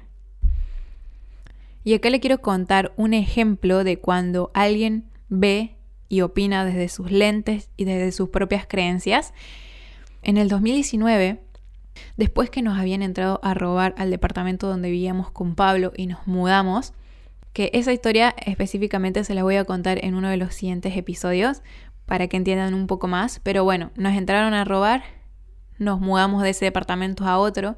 Y 1.84 1.94
acá 1.94 2.10
le 2.10 2.20
quiero 2.20 2.42
contar 2.42 2.94
un 2.96 3.14
ejemplo 3.14 3.84
de 3.84 3.98
cuando 3.98 4.52
alguien 4.54 5.10
ve 5.30 5.76
y 6.12 6.22
opina 6.22 6.66
desde 6.66 6.90
sus 6.90 7.10
lentes 7.10 7.70
y 7.78 7.86
desde 7.86 8.12
sus 8.12 8.28
propias 8.28 8.66
creencias. 8.68 9.34
En 10.22 10.36
el 10.36 10.50
2019, 10.50 11.42
después 12.18 12.50
que 12.50 12.62
nos 12.62 12.78
habían 12.78 13.02
entrado 13.02 13.40
a 13.44 13.54
robar 13.54 13.96
al 13.98 14.12
departamento 14.12 14.68
donde 14.68 14.92
vivíamos 14.92 15.32
con 15.32 15.56
Pablo 15.56 15.94
y 15.96 16.08
nos 16.08 16.28
mudamos, 16.28 16.92
que 17.54 17.72
esa 17.74 17.94
historia 17.94 18.36
específicamente 18.46 19.24
se 19.24 19.34
la 19.34 19.44
voy 19.44 19.56
a 19.56 19.64
contar 19.64 20.04
en 20.04 20.16
uno 20.16 20.30
de 20.30 20.36
los 20.36 20.54
siguientes 20.54 20.98
episodios 20.98 21.62
para 22.06 22.28
que 22.28 22.36
entiendan 22.36 22.74
un 22.74 22.88
poco 22.88 23.08
más, 23.08 23.40
pero 23.42 23.64
bueno, 23.64 23.92
nos 23.96 24.14
entraron 24.14 24.54
a 24.54 24.66
robar, 24.66 25.04
nos 25.78 26.02
mudamos 26.02 26.44
de 26.44 26.50
ese 26.50 26.66
departamento 26.66 27.26
a 27.26 27.40
otro, 27.40 27.78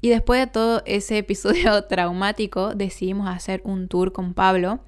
y 0.00 0.08
después 0.08 0.40
de 0.40 0.46
todo 0.46 0.82
ese 0.86 1.18
episodio 1.18 1.84
traumático, 1.88 2.74
decidimos 2.74 3.28
hacer 3.28 3.60
un 3.64 3.88
tour 3.88 4.12
con 4.12 4.32
Pablo. 4.32 4.80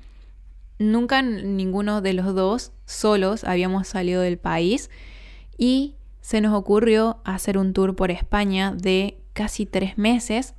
Nunca 0.78 1.22
ninguno 1.22 2.02
de 2.02 2.12
los 2.12 2.34
dos 2.34 2.72
solos 2.84 3.44
habíamos 3.44 3.88
salido 3.88 4.22
del 4.22 4.38
país 4.38 4.90
y 5.56 5.94
se 6.20 6.40
nos 6.40 6.54
ocurrió 6.54 7.20
hacer 7.24 7.56
un 7.56 7.72
tour 7.72 7.96
por 7.96 8.10
España 8.10 8.74
de 8.76 9.18
casi 9.32 9.64
tres 9.64 9.96
meses 9.96 10.54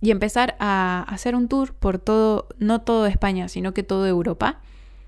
y 0.00 0.10
empezar 0.10 0.56
a 0.60 1.04
hacer 1.08 1.34
un 1.34 1.48
tour 1.48 1.74
por 1.74 1.98
todo, 1.98 2.48
no 2.58 2.82
todo 2.82 3.06
España, 3.06 3.48
sino 3.48 3.74
que 3.74 3.82
toda 3.82 4.08
Europa. 4.08 4.60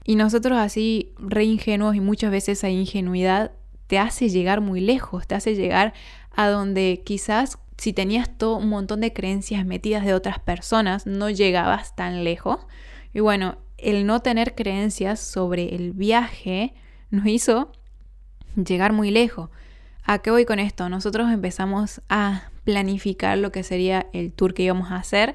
Y 0.05 0.17
nosotros 0.17 0.59
así, 0.59 1.13
re 1.19 1.45
ingenuos 1.45 1.95
y 1.95 2.01
muchas 2.01 2.31
veces 2.31 2.59
esa 2.59 2.69
ingenuidad 2.69 3.53
te 3.87 3.99
hace 3.99 4.29
llegar 4.29 4.61
muy 4.61 4.81
lejos, 4.81 5.27
te 5.27 5.35
hace 5.35 5.55
llegar 5.55 5.95
a 6.35 6.49
donde 6.49 7.03
quizás 7.05 7.59
si 7.77 7.93
tenías 7.93 8.37
todo 8.37 8.57
un 8.57 8.69
montón 8.69 9.01
de 9.01 9.13
creencias 9.13 9.65
metidas 9.65 10.05
de 10.05 10.15
otras 10.15 10.39
personas, 10.39 11.07
no 11.07 11.31
llegabas 11.31 11.97
tan 11.97 12.25
lejos. 12.25 12.59
Y 13.15 13.21
bueno, 13.21 13.57
el 13.83 14.07
no 14.07 14.21
tener 14.21 14.55
creencias 14.55 15.21
sobre 15.21 15.75
el 15.75 15.93
viaje 15.93 16.75
nos 17.11 17.27
hizo 17.27 17.73
llegar 18.57 18.93
muy 18.93 19.11
lejos. 19.11 19.51
¿A 20.05 20.19
qué 20.19 20.31
voy 20.31 20.45
con 20.45 20.59
esto? 20.59 20.89
Nosotros 20.89 21.31
empezamos 21.31 22.01
a 22.09 22.51
planificar 22.65 23.39
lo 23.39 23.53
que 23.53 23.63
sería 23.63 24.07
el 24.13 24.33
tour 24.33 24.55
que 24.55 24.63
íbamos 24.65 24.91
a 24.91 24.97
hacer. 24.97 25.35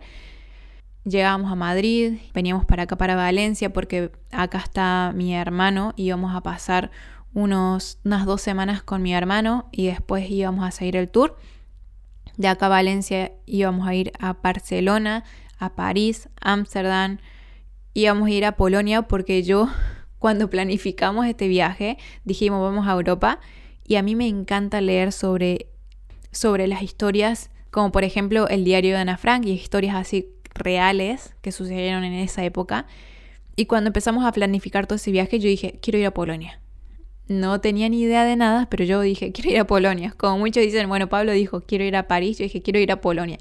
Llegábamos 1.04 1.52
a 1.52 1.56
Madrid, 1.56 2.18
veníamos 2.34 2.66
para 2.66 2.84
acá, 2.84 2.98
para 2.98 3.16
Valencia, 3.16 3.72
porque 3.72 4.12
acá 4.32 4.58
está 4.58 5.12
mi 5.16 5.36
hermano, 5.36 5.94
íbamos 5.96 6.36
a 6.36 6.42
pasar 6.42 6.92
unos, 7.34 8.00
unas 8.04 8.26
dos 8.26 8.42
semanas 8.42 8.82
con 8.82 9.04
mi 9.04 9.14
hermano 9.14 9.70
y 9.72 9.88
después 9.88 10.30
íbamos 10.30 10.66
a 10.66 10.72
seguir 10.72 10.96
el 10.96 11.10
tour. 11.10 11.38
De 12.38 12.48
acá 12.48 12.66
a 12.66 12.70
Valencia 12.70 13.34
íbamos 13.46 13.88
a 13.88 13.94
ir 13.94 14.12
a 14.20 14.34
Barcelona, 14.34 15.24
a 15.60 15.76
París, 15.76 16.28
Ámsterdam, 16.42 17.20
íbamos 17.96 18.28
a 18.28 18.32
ir 18.32 18.46
a 18.46 18.52
Polonia 18.52 19.02
porque 19.04 19.42
yo 19.42 19.68
cuando 20.20 20.50
planificamos 20.50 21.26
este 21.26 21.48
viaje 21.48 21.98
dijimos 22.26 22.62
vamos 22.62 22.88
a 22.88 22.92
Europa 22.92 23.40
y 23.88 23.96
a 23.96 24.04
mí 24.04 24.16
me 24.16 24.28
encanta 24.28 24.82
leer 24.82 25.12
sobre, 25.12 25.70
sobre 26.32 26.68
las 26.68 26.84
historias 26.84 27.50
como 27.72 27.92
por 27.92 28.04
ejemplo 28.04 28.48
el 28.50 28.64
diario 28.64 28.94
de 28.94 29.02
Ana 29.02 29.18
Frank 29.18 29.46
y 29.46 29.52
historias 29.52 29.96
así 29.96 30.30
reales 30.54 31.34
que 31.42 31.52
sucedieron 31.52 32.04
en 32.04 32.14
esa 32.14 32.46
época. 32.46 32.86
Y 33.58 33.66
cuando 33.66 33.88
empezamos 33.88 34.26
a 34.26 34.32
planificar 34.32 34.86
todo 34.86 34.98
ese 34.98 35.12
viaje 35.12 35.40
yo 35.40 35.50
dije 35.50 35.80
quiero 35.82 35.98
ir 35.98 36.06
a 36.06 36.14
Polonia 36.14 36.60
no 37.28 37.60
tenía 37.60 37.90
ni 37.90 38.02
idea 38.02 38.24
de 38.24 38.36
nada, 38.36 38.68
pero 38.70 38.84
yo 38.84 39.02
dije, 39.02 39.32
quiero 39.32 39.50
ir 39.50 39.60
a 39.60 39.66
Polonia. 39.66 40.14
Como 40.16 40.38
muchos 40.38 40.62
dicen, 40.64 40.88
bueno, 40.88 41.10
Pablo 41.10 41.32
dijo, 41.32 41.62
quiero 41.62 41.84
ir 41.84 41.96
a 41.96 42.08
París, 42.08 42.38
yo 42.38 42.44
dije, 42.44 42.62
quiero 42.62 42.80
ir 42.80 42.92
a 42.92 43.02
Polonia. 43.02 43.40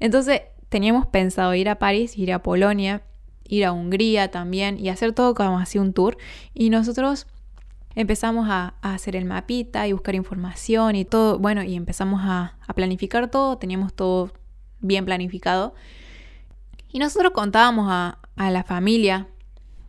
Entonces, 0.00 0.40
teníamos 0.70 1.06
pensado 1.06 1.54
ir 1.54 1.68
a 1.68 1.78
París, 1.78 2.16
ir 2.16 2.32
a 2.32 2.42
Polonia, 2.42 3.02
ir 3.48 3.64
a 3.64 3.72
Hungría 3.72 4.30
también 4.30 4.78
y 4.78 4.88
hacer 4.88 5.12
todo 5.12 5.34
como 5.34 5.58
así 5.58 5.78
un 5.78 5.92
tour. 5.92 6.16
Y 6.54 6.70
nosotros 6.70 7.26
empezamos 7.94 8.46
a, 8.48 8.74
hacer 8.82 9.16
el 9.16 9.24
mapita 9.24 9.86
y 9.88 9.92
buscar 9.92 10.14
información 10.14 10.96
y 10.96 11.04
todo, 11.04 11.38
bueno, 11.38 11.62
y 11.62 11.74
empezamos 11.74 12.20
a, 12.22 12.56
a 12.66 12.74
planificar 12.74 13.30
todo, 13.30 13.58
teníamos 13.58 13.94
todo 13.94 14.30
bien 14.80 15.04
planificado. 15.04 15.74
Y 16.88 16.98
nosotros 16.98 17.32
contábamos 17.32 17.86
a, 17.90 18.18
a 18.36 18.50
la 18.50 18.64
familia 18.64 19.28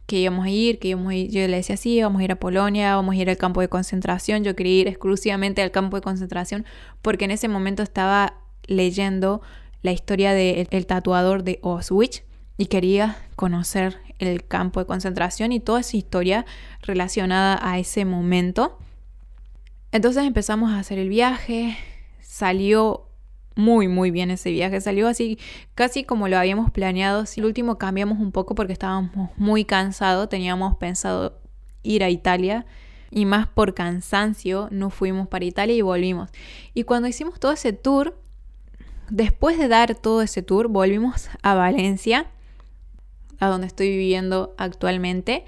que 0.08 0.20
íbamos 0.20 0.46
a 0.46 0.50
ir, 0.50 0.80
que 0.80 0.88
íbamos 0.88 1.12
a 1.12 1.16
ir, 1.16 1.30
yo 1.30 1.46
le 1.48 1.58
decía 1.58 1.76
sí, 1.76 2.02
vamos 2.02 2.22
a 2.22 2.24
ir 2.24 2.32
a 2.32 2.38
Polonia, 2.38 2.96
vamos 2.96 3.14
a 3.14 3.18
ir 3.18 3.30
al 3.30 3.38
campo 3.38 3.60
de 3.60 3.68
concentración, 3.68 4.44
yo 4.44 4.56
quería 4.56 4.82
ir 4.82 4.88
exclusivamente 4.88 5.62
al 5.62 5.72
campo 5.72 5.98
de 5.98 6.02
concentración 6.02 6.66
porque 7.02 7.26
en 7.26 7.32
ese 7.32 7.50
momento 7.50 7.84
estaba 7.84 8.36
leyendo 8.68 9.42
la 9.82 9.92
historia 9.92 10.34
del 10.34 10.86
tatuador 10.86 11.44
de 11.44 11.60
Auschwitz 11.62 12.24
y 12.58 12.68
quería 12.68 13.18
conocer 13.36 14.00
el 14.20 14.46
campo 14.46 14.80
de 14.80 14.88
concentración 14.88 15.52
y 15.52 15.60
toda 15.60 15.82
esa 15.82 15.98
historia 15.98 16.46
relacionada 16.82 17.60
a 17.62 17.78
ese 17.78 18.04
momento. 18.04 18.80
Entonces 19.92 20.24
empezamos 20.26 20.72
a 20.72 20.80
hacer 20.80 21.00
el 21.00 21.10
viaje, 21.10 21.78
salió 22.20 23.08
muy, 23.58 23.88
muy 23.88 24.12
bien 24.12 24.32
ese 24.32 24.52
viaje. 24.52 24.80
Salió 24.80 25.08
así, 25.08 25.38
casi 25.76 26.04
como 26.04 26.28
lo 26.28 26.38
habíamos 26.38 26.72
planeado. 26.72 27.26
El 27.36 27.46
último 27.46 27.78
cambiamos 27.78 28.20
un 28.20 28.32
poco 28.32 28.56
porque 28.56 28.74
estábamos 28.74 29.32
muy 29.36 29.66
cansados. 29.66 30.30
Teníamos 30.30 30.78
pensado 30.78 31.42
ir 31.84 32.04
a 32.04 32.10
Italia 32.10 32.66
y 33.10 33.26
más 33.26 33.48
por 33.48 33.74
cansancio 33.74 34.68
no 34.72 34.90
fuimos 34.90 35.28
para 35.28 35.46
Italia 35.46 35.76
y 35.76 35.82
volvimos. 35.82 36.30
Y 36.74 36.84
cuando 36.84 37.08
hicimos 37.08 37.40
todo 37.40 37.52
ese 37.52 37.74
tour, 37.74 38.20
después 39.10 39.58
de 39.58 39.68
dar 39.68 39.96
todo 39.96 40.22
ese 40.22 40.44
tour, 40.44 40.68
volvimos 40.68 41.30
a 41.42 41.56
Valencia, 41.56 42.28
a 43.40 43.48
donde 43.48 43.68
estoy 43.68 43.90
viviendo 43.90 44.56
actualmente, 44.58 45.46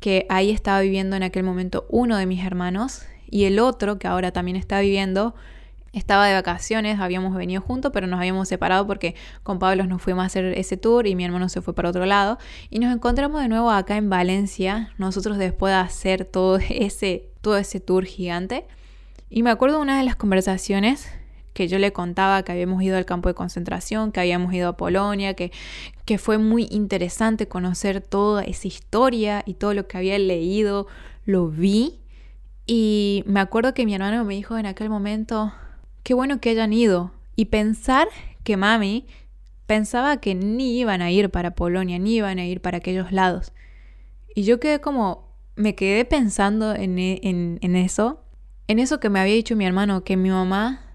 que 0.00 0.26
ahí 0.28 0.50
estaba 0.50 0.80
viviendo 0.80 1.16
en 1.16 1.22
aquel 1.22 1.44
momento 1.44 1.86
uno 1.88 2.16
de 2.16 2.26
mis 2.26 2.44
hermanos 2.44 3.02
y 3.30 3.44
el 3.44 3.58
otro, 3.58 3.98
que 3.98 4.08
ahora 4.08 4.32
también 4.32 4.56
está 4.56 4.80
viviendo, 4.80 5.34
estaba 5.92 6.26
de 6.26 6.34
vacaciones, 6.34 7.00
habíamos 7.00 7.34
venido 7.34 7.60
juntos, 7.60 7.92
pero 7.94 8.06
nos 8.06 8.18
habíamos 8.18 8.48
separado 8.48 8.86
porque 8.86 9.14
con 9.42 9.58
Pablo 9.58 9.86
nos 9.86 10.00
fuimos 10.02 10.22
a 10.22 10.26
hacer 10.26 10.46
ese 10.58 10.76
tour 10.76 11.06
y 11.06 11.14
mi 11.14 11.24
hermano 11.24 11.48
se 11.48 11.60
fue 11.60 11.74
para 11.74 11.90
otro 11.90 12.06
lado. 12.06 12.38
Y 12.70 12.78
nos 12.78 12.94
encontramos 12.94 13.42
de 13.42 13.48
nuevo 13.48 13.70
acá 13.70 13.96
en 13.96 14.08
Valencia, 14.08 14.92
nosotros 14.98 15.38
después 15.38 15.72
de 15.72 15.78
hacer 15.78 16.24
todo 16.24 16.58
ese, 16.68 17.30
todo 17.40 17.56
ese 17.58 17.80
tour 17.80 18.04
gigante. 18.04 18.66
Y 19.30 19.42
me 19.42 19.50
acuerdo 19.50 19.76
de 19.76 19.82
una 19.82 19.98
de 19.98 20.04
las 20.04 20.16
conversaciones 20.16 21.08
que 21.52 21.68
yo 21.68 21.78
le 21.78 21.92
contaba 21.92 22.42
que 22.42 22.52
habíamos 22.52 22.82
ido 22.82 22.96
al 22.96 23.04
campo 23.04 23.28
de 23.28 23.34
concentración, 23.34 24.12
que 24.12 24.20
habíamos 24.20 24.52
ido 24.54 24.68
a 24.68 24.76
Polonia, 24.76 25.34
que, 25.34 25.52
que 26.04 26.18
fue 26.18 26.38
muy 26.38 26.68
interesante 26.70 27.48
conocer 27.48 28.00
toda 28.00 28.42
esa 28.42 28.68
historia 28.68 29.42
y 29.46 29.54
todo 29.54 29.74
lo 29.74 29.86
que 29.86 29.98
había 29.98 30.18
leído, 30.18 30.86
lo 31.24 31.48
vi. 31.48 32.00
Y 32.66 33.24
me 33.26 33.40
acuerdo 33.40 33.74
que 33.74 33.84
mi 33.84 33.94
hermano 33.94 34.24
me 34.24 34.34
dijo 34.34 34.56
en 34.56 34.66
aquel 34.66 34.88
momento, 34.88 35.52
qué 36.02 36.14
bueno 36.14 36.40
que 36.40 36.50
hayan 36.50 36.72
ido. 36.72 37.12
Y 37.36 37.46
pensar 37.46 38.08
que 38.44 38.56
mami 38.56 39.06
pensaba 39.66 40.18
que 40.18 40.34
ni 40.34 40.78
iban 40.78 41.02
a 41.02 41.10
ir 41.10 41.30
para 41.30 41.52
Polonia, 41.52 41.98
ni 41.98 42.16
iban 42.16 42.38
a 42.38 42.46
ir 42.46 42.60
para 42.60 42.78
aquellos 42.78 43.12
lados. 43.12 43.52
Y 44.34 44.42
yo 44.42 44.60
quedé 44.60 44.80
como, 44.80 45.28
me 45.56 45.74
quedé 45.74 46.04
pensando 46.04 46.74
en, 46.74 46.98
e, 46.98 47.20
en, 47.22 47.76
eso, 47.76 48.22
en 48.68 48.78
eso 48.78 49.00
que 49.00 49.10
me 49.10 49.20
había 49.20 49.34
dicho 49.34 49.56
mi 49.56 49.66
hermano, 49.66 50.04
que 50.04 50.16
mi 50.16 50.30
mamá 50.30 50.91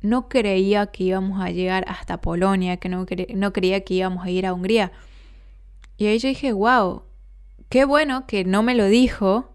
no 0.00 0.28
creía 0.28 0.86
que 0.86 1.04
íbamos 1.04 1.40
a 1.42 1.50
llegar 1.50 1.84
hasta 1.88 2.20
Polonia, 2.20 2.76
que 2.76 2.88
no, 2.88 3.04
creía 3.06 3.84
que 3.84 3.94
íbamos 3.94 4.24
a 4.24 4.30
ir 4.30 4.46
a 4.46 4.52
Hungría. 4.52 4.92
Y 5.96 6.06
ahí 6.06 6.18
yo 6.18 6.28
dije, 6.28 6.52
wow, 6.52 7.02
qué 7.68 7.84
bueno 7.84 8.26
que 8.26 8.44
no 8.44 8.62
me 8.62 8.74
lo 8.74 8.86
dijo, 8.86 9.54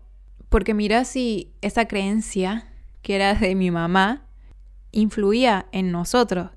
porque 0.49 0.73
mira 0.73 1.05
si 1.05 1.53
esa 1.61 1.87
creencia 1.87 2.67
que 3.01 3.15
era 3.15 3.33
de 3.33 3.55
mi 3.55 3.71
mamá 3.71 4.25
influía 4.91 5.67
en 5.71 5.91
nosotros. 5.91 6.49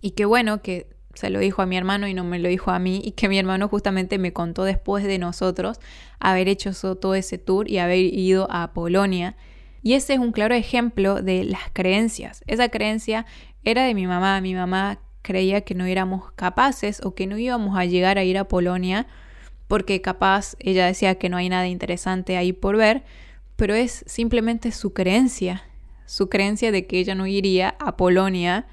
Y 0.00 0.10
qué 0.10 0.24
bueno 0.26 0.60
que 0.62 0.94
se 1.14 1.30
lo 1.30 1.38
dijo 1.38 1.62
a 1.62 1.66
mi 1.66 1.76
hermano 1.76 2.08
y 2.08 2.14
no 2.14 2.24
me 2.24 2.38
lo 2.38 2.48
dijo 2.48 2.70
a 2.70 2.78
mí 2.78 3.00
y 3.04 3.12
que 3.12 3.28
mi 3.28 3.38
hermano 3.38 3.68
justamente 3.68 4.18
me 4.18 4.32
contó 4.32 4.64
después 4.64 5.04
de 5.04 5.18
nosotros 5.18 5.80
haber 6.18 6.48
hecho 6.48 6.72
todo 6.96 7.14
ese 7.14 7.38
tour 7.38 7.70
y 7.70 7.78
haber 7.78 7.98
ido 7.98 8.48
a 8.50 8.72
Polonia. 8.72 9.36
Y 9.84 9.94
ese 9.94 10.14
es 10.14 10.18
un 10.18 10.32
claro 10.32 10.56
ejemplo 10.56 11.22
de 11.22 11.44
las 11.44 11.62
creencias. 11.72 12.42
Esa 12.48 12.68
creencia 12.68 13.24
era 13.62 13.84
de 13.84 13.94
mi 13.94 14.08
mamá. 14.08 14.40
Mi 14.40 14.54
mamá 14.54 14.98
creía 15.22 15.60
que 15.60 15.76
no 15.76 15.84
éramos 15.84 16.32
capaces 16.32 17.00
o 17.04 17.14
que 17.14 17.28
no 17.28 17.38
íbamos 17.38 17.78
a 17.78 17.84
llegar 17.84 18.18
a 18.18 18.24
ir 18.24 18.36
a 18.38 18.48
Polonia 18.48 19.06
porque 19.68 20.00
capaz 20.00 20.56
ella 20.58 20.86
decía 20.86 21.14
que 21.14 21.28
no 21.28 21.36
hay 21.36 21.48
nada 21.48 21.68
interesante 21.68 22.36
ahí 22.36 22.52
por 22.52 22.76
ver, 22.76 23.04
pero 23.54 23.74
es 23.74 24.04
simplemente 24.06 24.72
su 24.72 24.92
creencia 24.92 25.62
su 26.06 26.28
creencia 26.28 26.72
de 26.72 26.86
que 26.86 26.98
ella 26.98 27.14
no 27.14 27.26
iría 27.26 27.76
a 27.78 27.96
Polonia 27.96 28.66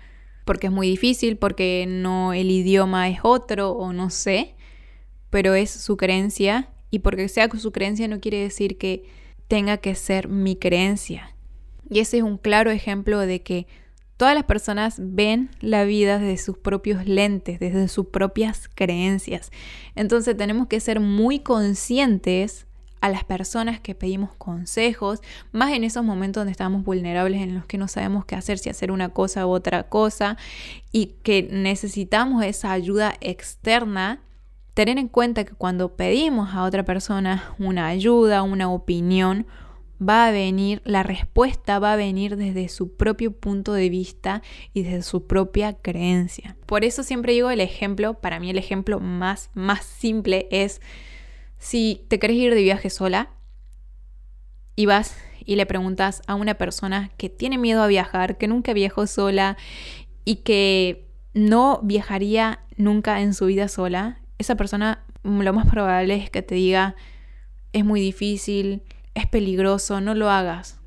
porque 0.45 0.67
es 0.67 0.73
muy 0.73 0.87
difícil, 0.87 1.37
porque 1.37 1.85
no 1.87 2.33
el 2.33 2.51
idioma 2.51 3.09
es 3.09 3.19
otro 3.23 3.71
o 3.71 3.93
no 3.93 4.09
sé, 4.09 4.55
pero 5.29 5.53
es 5.53 5.69
su 5.69 5.97
creencia 5.97 6.69
Y 6.89 6.99
porque 6.99 7.29
sea 7.29 7.49
su 7.49 7.71
creencia 7.71 8.07
no 8.07 8.19
quiere 8.19 8.39
decir 8.39 8.77
que 8.77 9.03
tenga 9.51 9.75
que 9.75 9.95
ser 9.95 10.29
mi 10.29 10.55
creencia. 10.55 11.35
Y 11.89 11.99
ese 11.99 12.19
es 12.19 12.23
un 12.23 12.37
claro 12.37 12.71
ejemplo 12.71 13.19
de 13.19 13.41
que 13.41 13.67
todas 14.15 14.33
las 14.33 14.45
personas 14.45 14.95
ven 14.97 15.49
la 15.59 15.83
vida 15.83 16.19
desde 16.19 16.41
sus 16.41 16.57
propios 16.57 17.05
lentes, 17.05 17.59
desde 17.59 17.89
sus 17.89 18.05
propias 18.05 18.69
creencias. 18.73 19.51
Entonces 19.93 20.37
tenemos 20.37 20.67
que 20.67 20.79
ser 20.79 21.01
muy 21.01 21.39
conscientes 21.39 22.65
a 23.01 23.09
las 23.09 23.25
personas 23.25 23.81
que 23.81 23.93
pedimos 23.93 24.33
consejos, 24.35 25.19
más 25.51 25.73
en 25.73 25.83
esos 25.83 26.05
momentos 26.05 26.39
donde 26.39 26.53
estamos 26.53 26.85
vulnerables, 26.85 27.41
en 27.41 27.53
los 27.53 27.65
que 27.65 27.77
no 27.77 27.89
sabemos 27.89 28.23
qué 28.23 28.35
hacer, 28.35 28.57
si 28.57 28.69
hacer 28.69 28.89
una 28.89 29.09
cosa 29.09 29.45
u 29.45 29.49
otra 29.49 29.89
cosa, 29.89 30.37
y 30.93 31.15
que 31.23 31.49
necesitamos 31.51 32.45
esa 32.45 32.71
ayuda 32.71 33.15
externa, 33.19 34.21
tener 34.73 34.97
en 34.97 35.07
cuenta 35.07 35.43
que 35.43 35.53
cuando 35.53 35.95
pedimos 35.95 36.53
a 36.53 36.63
otra 36.63 36.83
persona 36.83 37.53
una 37.59 37.87
ayuda, 37.87 38.43
una 38.43 38.71
opinión, 38.71 39.47
va 40.01 40.27
a 40.27 40.31
venir, 40.31 40.81
la 40.83 41.03
respuesta 41.03 41.77
va 41.79 41.93
a 41.93 41.97
venir 41.97 42.35
desde 42.35 42.69
su 42.69 42.95
propio 42.95 43.31
punto 43.31 43.73
de 43.73 43.89
vista 43.89 44.41
y 44.73 44.83
desde 44.83 45.03
su 45.03 45.27
propia 45.27 45.73
creencia. 45.73 46.57
Por 46.65 46.83
eso 46.83 47.03
siempre 47.03 47.33
digo 47.33 47.51
el 47.51 47.61
ejemplo, 47.61 48.15
para 48.15 48.39
mí 48.39 48.49
el 48.49 48.57
ejemplo 48.57 48.99
más, 48.99 49.51
más 49.53 49.85
simple 49.85 50.47
es 50.49 50.81
si 51.59 52.05
te 52.07 52.17
querés 52.17 52.37
ir 52.37 52.55
de 52.55 52.63
viaje 52.63 52.89
sola 52.89 53.29
y 54.75 54.87
vas 54.87 55.15
y 55.45 55.55
le 55.55 55.65
preguntas 55.65 56.21
a 56.27 56.35
una 56.35 56.55
persona 56.55 57.11
que 57.17 57.29
tiene 57.29 57.57
miedo 57.57 57.83
a 57.83 57.87
viajar, 57.87 58.37
que 58.37 58.47
nunca 58.47 58.73
viajó 58.73 59.05
sola 59.05 59.57
y 60.25 60.37
que 60.37 61.07
no 61.33 61.79
viajaría 61.83 62.63
nunca 62.77 63.21
en 63.21 63.33
su 63.33 63.45
vida 63.45 63.67
sola, 63.67 64.20
esa 64.41 64.55
persona 64.55 65.03
lo 65.23 65.53
más 65.53 65.67
probable 65.67 66.15
es 66.15 66.29
que 66.29 66.41
te 66.41 66.55
diga 66.55 66.95
es 67.73 67.85
muy 67.85 68.01
difícil, 68.01 68.83
es 69.13 69.27
peligroso, 69.27 70.01
no 70.01 70.13
lo 70.13 70.29
hagas. 70.29 70.79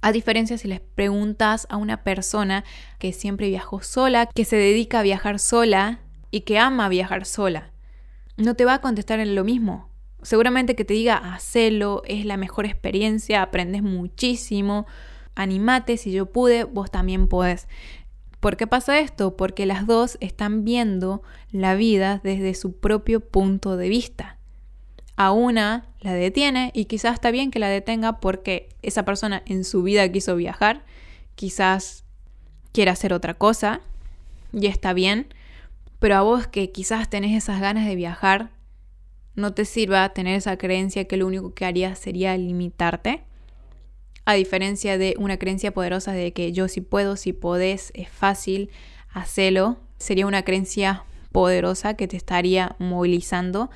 A 0.00 0.10
diferencia 0.10 0.58
si 0.58 0.66
les 0.66 0.80
preguntas 0.80 1.66
a 1.70 1.76
una 1.76 2.02
persona 2.02 2.64
que 2.98 3.12
siempre 3.12 3.48
viajó 3.48 3.82
sola, 3.82 4.26
que 4.26 4.44
se 4.44 4.56
dedica 4.56 4.98
a 4.98 5.02
viajar 5.02 5.38
sola 5.38 6.00
y 6.32 6.40
que 6.40 6.58
ama 6.58 6.88
viajar 6.88 7.24
sola 7.24 7.72
no 8.36 8.54
te 8.54 8.64
va 8.64 8.74
a 8.74 8.80
contestar 8.80 9.20
en 9.20 9.34
lo 9.34 9.44
mismo. 9.44 9.88
Seguramente 10.22 10.76
que 10.76 10.84
te 10.84 10.94
diga, 10.94 11.16
hacelo, 11.34 12.02
es 12.06 12.24
la 12.24 12.36
mejor 12.36 12.64
experiencia, 12.64 13.42
aprendes 13.42 13.82
muchísimo, 13.82 14.86
animate, 15.34 15.96
si 15.96 16.12
yo 16.12 16.26
pude, 16.26 16.64
vos 16.64 16.90
también 16.90 17.26
podés. 17.26 17.66
¿Por 18.42 18.56
qué 18.56 18.66
pasa 18.66 18.98
esto? 18.98 19.36
Porque 19.36 19.66
las 19.66 19.86
dos 19.86 20.18
están 20.20 20.64
viendo 20.64 21.22
la 21.52 21.76
vida 21.76 22.20
desde 22.24 22.54
su 22.54 22.76
propio 22.76 23.20
punto 23.20 23.76
de 23.76 23.88
vista. 23.88 24.36
A 25.14 25.30
una 25.30 25.86
la 26.00 26.12
detiene 26.14 26.72
y 26.74 26.86
quizás 26.86 27.14
está 27.14 27.30
bien 27.30 27.52
que 27.52 27.60
la 27.60 27.68
detenga 27.68 28.18
porque 28.18 28.68
esa 28.82 29.04
persona 29.04 29.44
en 29.46 29.62
su 29.62 29.84
vida 29.84 30.10
quiso 30.10 30.34
viajar, 30.34 30.84
quizás 31.36 32.02
quiera 32.72 32.90
hacer 32.90 33.12
otra 33.12 33.34
cosa 33.34 33.80
y 34.52 34.66
está 34.66 34.92
bien, 34.92 35.28
pero 36.00 36.16
a 36.16 36.22
vos 36.22 36.48
que 36.48 36.72
quizás 36.72 37.08
tenés 37.08 37.36
esas 37.36 37.60
ganas 37.60 37.86
de 37.86 37.94
viajar, 37.94 38.50
no 39.36 39.54
te 39.54 39.64
sirva 39.64 40.08
tener 40.08 40.34
esa 40.34 40.56
creencia 40.58 41.04
que 41.04 41.16
lo 41.16 41.28
único 41.28 41.54
que 41.54 41.64
haría 41.64 41.94
sería 41.94 42.36
limitarte. 42.36 43.22
A 44.24 44.34
diferencia 44.34 44.98
de 44.98 45.14
una 45.18 45.36
creencia 45.38 45.72
poderosa 45.72 46.12
de 46.12 46.32
que 46.32 46.52
yo 46.52 46.68
si 46.68 46.80
puedo, 46.80 47.16
si 47.16 47.32
podés, 47.32 47.90
es 47.94 48.08
fácil, 48.08 48.70
hacelo. 49.12 49.78
Sería 49.98 50.26
una 50.26 50.44
creencia 50.44 51.04
poderosa 51.32 51.94
que 51.94 52.06
te 52.06 52.16
estaría 52.16 52.76
movilizando 52.78 53.70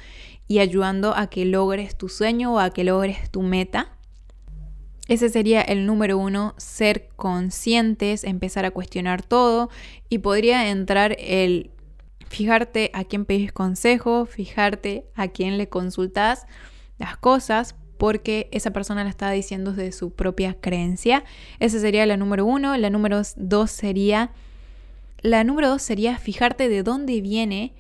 y 0.47 0.61
ayudando 0.61 1.17
a 1.17 1.29
que 1.29 1.45
logres 1.45 1.97
tu 1.97 2.09
sueño 2.09 2.55
o 2.55 2.59
a 2.61 2.71
que 2.71 2.85
logres 2.85 3.31
tu 3.31 3.43
meta. 3.43 3.93
Ese 5.09 5.29
sería 5.29 5.61
el 5.61 5.87
número 5.87 6.19
uno, 6.19 6.55
ser 6.57 7.09
conscientes, 7.17 8.25
empezar 8.25 8.65
a 8.65 8.73
cuestionar 8.73 9.23
todo 9.23 9.71
y 10.09 10.19
podría 10.19 10.69
entrar 10.69 11.17
el 11.19 11.71
fijarte 12.29 12.91
a 12.93 13.05
quién 13.05 13.25
pedís 13.25 13.53
consejo, 13.53 14.27
fijarte 14.27 15.07
a 15.15 15.29
quién 15.29 15.59
le 15.59 15.69
consultas 15.69 16.47
las 16.99 17.17
cosas, 17.17 17.77
porque 17.99 18.49
esa 18.53 18.73
persona 18.73 19.05
la 19.05 19.11
está 19.11 19.31
diciendo 19.31 19.73
de 19.73 19.93
su 19.93 20.11
propia 20.11 20.57
creencia. 20.61 21.25
Esa 21.59 21.79
sería 21.79 22.07
la 22.07 22.17
número 22.17 22.45
uno. 22.45 22.77
La 22.77 22.91
número 22.91 23.23
dos 23.37 23.71
sería. 23.71 24.33
La 25.21 25.45
número 25.45 25.69
dos 25.69 25.83
sería 25.83 26.19
fijarte 26.19 26.69
de 26.69 26.83
dónde 26.83 27.21
viene 27.21 27.75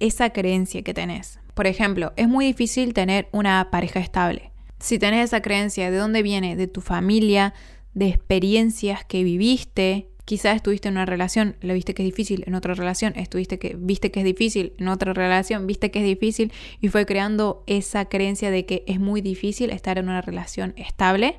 esa 0.00 0.30
creencia 0.30 0.82
que 0.82 0.94
tenés. 0.94 1.40
Por 1.54 1.66
ejemplo, 1.66 2.12
es 2.16 2.28
muy 2.28 2.46
difícil 2.46 2.94
tener 2.94 3.28
una 3.32 3.68
pareja 3.70 4.00
estable. 4.00 4.52
Si 4.78 4.98
tenés 4.98 5.24
esa 5.24 5.42
creencia, 5.42 5.90
¿de 5.90 5.96
dónde 5.96 6.22
viene? 6.22 6.54
De 6.54 6.68
tu 6.68 6.80
familia, 6.80 7.52
de 7.94 8.08
experiencias 8.08 9.04
que 9.04 9.24
viviste, 9.24 10.08
Quizás 10.28 10.56
estuviste 10.56 10.88
en 10.88 10.96
una 10.96 11.06
relación, 11.06 11.56
lo 11.62 11.72
viste 11.72 11.94
que 11.94 12.02
es 12.02 12.06
difícil, 12.06 12.44
en 12.46 12.54
otra 12.54 12.74
relación 12.74 13.14
estuviste 13.16 13.58
que 13.58 13.74
viste 13.78 14.10
que 14.10 14.20
es 14.20 14.26
difícil, 14.26 14.74
en 14.76 14.88
otra 14.88 15.14
relación 15.14 15.66
viste 15.66 15.90
que 15.90 16.00
es 16.00 16.04
difícil 16.04 16.52
y 16.82 16.88
fue 16.88 17.06
creando 17.06 17.64
esa 17.66 18.10
creencia 18.10 18.50
de 18.50 18.66
que 18.66 18.84
es 18.86 19.00
muy 19.00 19.22
difícil 19.22 19.70
estar 19.70 19.96
en 19.96 20.06
una 20.06 20.20
relación 20.20 20.74
estable. 20.76 21.38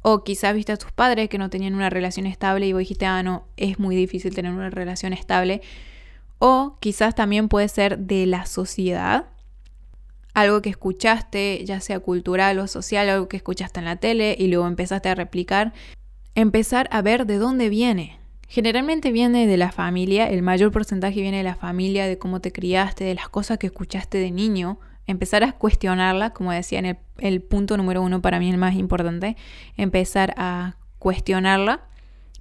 O 0.00 0.24
quizás 0.24 0.54
viste 0.54 0.72
a 0.72 0.78
tus 0.78 0.90
padres 0.90 1.28
que 1.28 1.36
no 1.36 1.50
tenían 1.50 1.74
una 1.74 1.90
relación 1.90 2.24
estable 2.24 2.66
y 2.66 2.72
vos 2.72 2.78
dijiste, 2.78 3.04
ah, 3.04 3.22
no, 3.22 3.44
es 3.58 3.78
muy 3.78 3.94
difícil 3.94 4.34
tener 4.34 4.52
una 4.52 4.70
relación 4.70 5.12
estable. 5.12 5.60
O 6.38 6.78
quizás 6.80 7.14
también 7.14 7.50
puede 7.50 7.68
ser 7.68 7.98
de 7.98 8.24
la 8.24 8.46
sociedad, 8.46 9.26
algo 10.32 10.62
que 10.62 10.70
escuchaste, 10.70 11.62
ya 11.66 11.80
sea 11.80 12.00
cultural 12.00 12.58
o 12.58 12.68
social, 12.68 13.10
algo 13.10 13.28
que 13.28 13.36
escuchaste 13.36 13.80
en 13.80 13.84
la 13.84 13.96
tele 13.96 14.34
y 14.38 14.46
luego 14.46 14.66
empezaste 14.66 15.10
a 15.10 15.14
replicar 15.14 15.74
empezar 16.34 16.88
a 16.90 17.02
ver 17.02 17.26
de 17.26 17.38
dónde 17.38 17.68
viene. 17.68 18.18
Generalmente 18.48 19.12
viene 19.12 19.46
de 19.46 19.56
la 19.56 19.72
familia, 19.72 20.28
el 20.28 20.42
mayor 20.42 20.72
porcentaje 20.72 21.20
viene 21.20 21.38
de 21.38 21.42
la 21.42 21.54
familia, 21.54 22.06
de 22.06 22.18
cómo 22.18 22.40
te 22.40 22.52
criaste, 22.52 23.04
de 23.04 23.14
las 23.14 23.28
cosas 23.28 23.58
que 23.58 23.68
escuchaste 23.68 24.18
de 24.18 24.30
niño. 24.30 24.78
Empezar 25.06 25.42
a 25.42 25.52
cuestionarla, 25.52 26.30
como 26.30 26.52
decía 26.52 26.78
en 26.78 26.98
el, 27.18 27.42
punto 27.42 27.76
número 27.76 28.02
uno 28.02 28.20
para 28.20 28.38
mí 28.38 28.50
el 28.50 28.58
más 28.58 28.74
importante, 28.74 29.36
empezar 29.76 30.34
a 30.36 30.76
cuestionarla, 30.98 31.86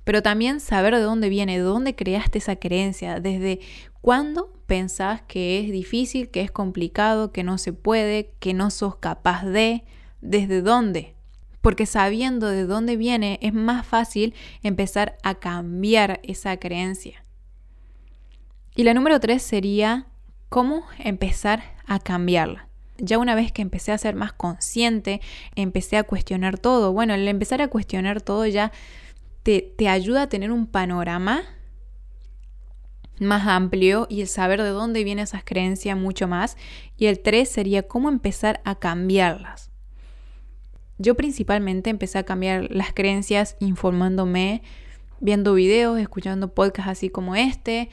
pero 0.03 0.21
también 0.21 0.59
saber 0.59 0.95
de 0.95 1.01
dónde 1.01 1.29
viene, 1.29 1.57
de 1.57 1.63
dónde 1.63 1.95
creaste 1.95 2.39
esa 2.39 2.57
creencia, 2.57 3.19
desde 3.19 3.59
cuándo 4.01 4.53
pensás 4.67 5.21
que 5.21 5.59
es 5.59 5.71
difícil, 5.71 6.29
que 6.29 6.41
es 6.41 6.51
complicado, 6.51 7.31
que 7.31 7.43
no 7.43 7.57
se 7.57 7.73
puede, 7.73 8.33
que 8.39 8.53
no 8.53 8.69
sos 8.69 8.97
capaz 8.97 9.45
de, 9.45 9.83
desde 10.21 10.61
dónde 10.61 11.15
porque 11.61 11.85
sabiendo 11.85 12.47
de 12.47 12.65
dónde 12.65 12.97
viene 12.97 13.39
es 13.41 13.53
más 13.53 13.85
fácil 13.85 14.33
empezar 14.63 15.17
a 15.23 15.35
cambiar 15.35 16.19
esa 16.23 16.57
creencia. 16.57 17.23
Y 18.75 18.83
la 18.83 18.93
número 18.93 19.19
tres 19.19 19.43
sería 19.43 20.07
cómo 20.49 20.83
empezar 20.97 21.63
a 21.85 21.99
cambiarla. 21.99 22.67
Ya 22.97 23.17
una 23.17 23.35
vez 23.35 23.51
que 23.51 23.61
empecé 23.61 23.91
a 23.91 23.97
ser 23.97 24.15
más 24.15 24.33
consciente, 24.33 25.21
empecé 25.55 25.97
a 25.97 26.03
cuestionar 26.03 26.57
todo. 26.57 26.93
Bueno, 26.93 27.13
el 27.13 27.27
empezar 27.27 27.61
a 27.61 27.67
cuestionar 27.67 28.21
todo 28.21 28.45
ya 28.45 28.71
te, 29.43 29.61
te 29.61 29.87
ayuda 29.87 30.23
a 30.23 30.29
tener 30.29 30.51
un 30.51 30.67
panorama 30.67 31.43
más 33.19 33.47
amplio 33.47 34.07
y 34.09 34.21
el 34.21 34.27
saber 34.27 34.61
de 34.61 34.69
dónde 34.69 35.03
vienen 35.03 35.23
esas 35.23 35.43
creencias 35.43 35.97
mucho 35.97 36.27
más. 36.27 36.57
Y 36.97 37.07
el 37.07 37.19
tres 37.19 37.49
sería 37.49 37.87
cómo 37.87 38.09
empezar 38.09 38.61
a 38.65 38.75
cambiarlas. 38.75 39.70
Yo 41.01 41.15
principalmente 41.15 41.89
empecé 41.89 42.19
a 42.19 42.23
cambiar 42.23 42.67
las 42.69 42.93
creencias 42.93 43.55
informándome, 43.59 44.61
viendo 45.19 45.55
videos, 45.55 45.99
escuchando 45.99 46.53
podcasts 46.53 46.91
así 46.91 47.09
como 47.09 47.35
este, 47.35 47.89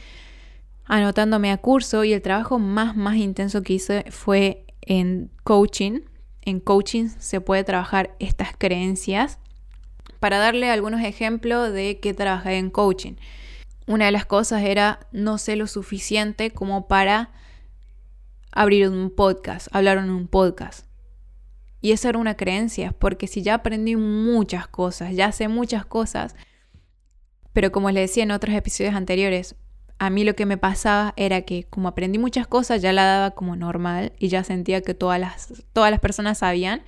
anotándome 0.85 1.51
a 1.51 1.57
curso 1.57 2.05
y 2.05 2.13
el 2.13 2.21
trabajo 2.21 2.59
más, 2.59 2.97
más 2.97 3.17
intenso 3.17 3.63
que 3.63 3.75
hice 3.75 4.05
fue 4.11 4.67
en 4.83 5.31
coaching. 5.43 6.01
En 6.43 6.61
coaching 6.61 7.09
se 7.19 7.41
puede 7.41 7.65
trabajar 7.65 8.15
estas 8.19 8.51
creencias. 8.57 9.39
Para 10.21 10.39
darle 10.39 10.69
algunos 10.69 11.01
ejemplos 11.01 11.73
de 11.73 12.01
qué 12.01 12.13
trabajé 12.13 12.59
en 12.59 12.71
coaching. 12.71 13.15
Una 13.87 14.07
de 14.07 14.13
las 14.13 14.27
cosas 14.27 14.63
era 14.65 15.01
no 15.13 15.39
sé 15.39 15.57
lo 15.57 15.67
suficiente 15.67 16.51
como 16.51 16.89
para 16.89 17.31
abrir 18.53 18.89
un 18.89 19.11
podcast, 19.11 19.69
hablar 19.73 19.97
en 19.97 20.11
un 20.11 20.27
podcast. 20.27 20.88
Y 21.81 21.93
esa 21.93 22.09
era 22.09 22.19
una 22.19 22.37
creencia, 22.37 22.93
porque 22.99 23.27
si 23.27 23.43
ya 23.43 23.55
aprendí 23.55 23.97
muchas 23.97 24.67
cosas, 24.67 25.15
ya 25.15 25.31
sé 25.33 25.49
muchas 25.49 25.87
cosas, 25.87 26.35
pero 27.53 27.73
como 27.73 27.91
les 27.91 28.11
decía 28.11 28.25
en 28.25 28.31
otros 28.31 28.55
episodios 28.55 28.95
anteriores, 28.95 29.57
a 29.99 30.11
mí 30.11 30.25
lo 30.25 30.35
que 30.35 30.47
me 30.47 30.57
pasaba 30.57 31.13
era 31.17 31.43
que 31.43 31.65
como 31.65 31.89
aprendí 31.89 32.19
muchas 32.19 32.47
cosas, 32.47 32.83
ya 32.83 32.93
la 32.93 33.05
daba 33.05 33.31
como 33.33 33.57
normal 33.57 34.13
y 34.19 34.29
ya 34.29 34.45
sentía 34.45 34.81
que 34.81 34.95
todas 34.95 35.21
las, 35.21 35.65
todas 35.73 35.91
las 35.91 36.01
personas 36.01 36.39
sabían, 36.39 36.83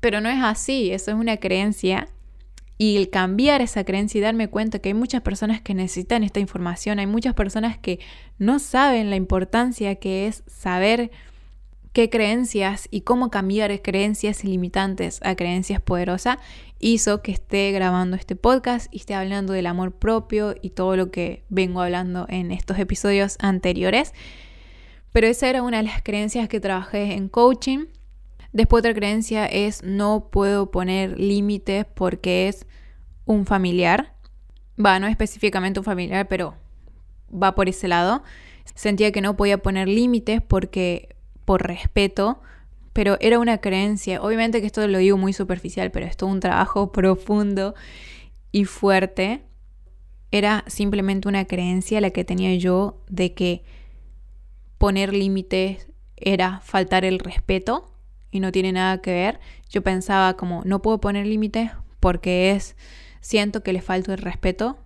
pero 0.00 0.20
no 0.20 0.28
es 0.28 0.42
así, 0.42 0.90
eso 0.92 1.10
es 1.10 1.16
una 1.16 1.36
creencia. 1.36 2.08
Y 2.80 2.96
el 2.96 3.10
cambiar 3.10 3.60
esa 3.60 3.82
creencia 3.84 4.18
y 4.18 4.22
darme 4.22 4.48
cuenta 4.48 4.78
que 4.78 4.90
hay 4.90 4.94
muchas 4.94 5.20
personas 5.20 5.60
que 5.60 5.74
necesitan 5.74 6.22
esta 6.22 6.38
información, 6.38 7.00
hay 7.00 7.06
muchas 7.06 7.34
personas 7.34 7.76
que 7.76 7.98
no 8.38 8.60
saben 8.60 9.10
la 9.10 9.16
importancia 9.16 9.96
que 9.96 10.28
es 10.28 10.44
saber 10.46 11.10
qué 11.92 12.10
creencias 12.10 12.88
y 12.90 13.02
cómo 13.02 13.30
cambiar 13.30 13.82
creencias 13.82 14.44
limitantes 14.44 15.20
a 15.22 15.34
creencias 15.34 15.80
poderosas 15.80 16.38
hizo 16.78 17.22
que 17.22 17.32
esté 17.32 17.72
grabando 17.72 18.16
este 18.16 18.36
podcast 18.36 18.92
y 18.92 18.98
esté 18.98 19.14
hablando 19.14 19.52
del 19.52 19.66
amor 19.66 19.92
propio 19.92 20.54
y 20.60 20.70
todo 20.70 20.96
lo 20.96 21.10
que 21.10 21.44
vengo 21.48 21.80
hablando 21.80 22.26
en 22.28 22.52
estos 22.52 22.78
episodios 22.78 23.36
anteriores. 23.40 24.12
Pero 25.12 25.26
esa 25.26 25.48
era 25.48 25.62
una 25.62 25.78
de 25.78 25.84
las 25.84 26.02
creencias 26.02 26.48
que 26.48 26.60
trabajé 26.60 27.14
en 27.14 27.28
coaching. 27.28 27.86
Después 28.52 28.80
otra 28.80 28.94
creencia 28.94 29.46
es 29.46 29.82
no 29.82 30.28
puedo 30.30 30.70
poner 30.70 31.18
límites 31.18 31.86
porque 31.94 32.48
es 32.48 32.66
un 33.24 33.46
familiar. 33.46 34.14
Va, 34.84 35.00
no 35.00 35.06
específicamente 35.06 35.80
un 35.80 35.84
familiar, 35.84 36.28
pero 36.28 36.54
va 37.30 37.54
por 37.54 37.68
ese 37.68 37.88
lado. 37.88 38.22
Sentía 38.74 39.10
que 39.12 39.20
no 39.20 39.36
podía 39.36 39.58
poner 39.58 39.88
límites 39.88 40.40
porque 40.42 41.16
por 41.48 41.66
respeto, 41.66 42.42
pero 42.92 43.16
era 43.22 43.38
una 43.38 43.56
creencia. 43.56 44.20
Obviamente 44.20 44.60
que 44.60 44.66
esto 44.66 44.86
lo 44.86 44.98
digo 44.98 45.16
muy 45.16 45.32
superficial, 45.32 45.90
pero 45.90 46.04
es 46.04 46.14
todo 46.14 46.28
un 46.28 46.40
trabajo 46.40 46.92
profundo 46.92 47.74
y 48.52 48.66
fuerte. 48.66 49.46
Era 50.30 50.62
simplemente 50.66 51.26
una 51.26 51.46
creencia 51.46 52.02
la 52.02 52.10
que 52.10 52.22
tenía 52.22 52.54
yo 52.56 53.02
de 53.08 53.32
que 53.32 53.64
poner 54.76 55.14
límites 55.14 55.88
era 56.16 56.60
faltar 56.60 57.06
el 57.06 57.18
respeto 57.18 57.94
y 58.30 58.40
no 58.40 58.52
tiene 58.52 58.72
nada 58.72 59.00
que 59.00 59.12
ver. 59.12 59.40
Yo 59.70 59.82
pensaba 59.82 60.36
como 60.36 60.60
no 60.66 60.82
puedo 60.82 61.00
poner 61.00 61.26
límites 61.26 61.70
porque 61.98 62.50
es 62.50 62.76
siento 63.22 63.62
que 63.62 63.72
le 63.72 63.80
falto 63.80 64.12
el 64.12 64.18
respeto, 64.18 64.76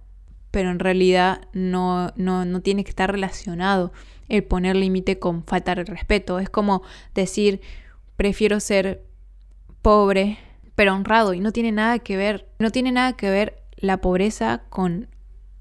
pero 0.52 0.70
en 0.70 0.78
realidad 0.78 1.40
no, 1.52 2.12
no, 2.14 2.44
no 2.44 2.60
tiene 2.60 2.84
que 2.84 2.90
estar 2.90 3.10
relacionado 3.10 3.92
el 4.28 4.44
poner 4.44 4.76
límite 4.76 5.18
con 5.18 5.42
faltar 5.44 5.80
el 5.80 5.86
respeto. 5.86 6.38
Es 6.38 6.48
como 6.48 6.82
decir, 7.14 7.60
prefiero 8.16 8.60
ser 8.60 9.04
pobre 9.80 10.38
pero 10.76 10.94
honrado 10.94 11.34
y 11.34 11.40
no 11.40 11.52
tiene 11.52 11.72
nada 11.72 11.98
que 11.98 12.16
ver, 12.16 12.48
no 12.58 12.70
tiene 12.70 12.92
nada 12.92 13.14
que 13.14 13.30
ver 13.30 13.62
la 13.76 14.00
pobreza 14.00 14.62
con 14.68 15.08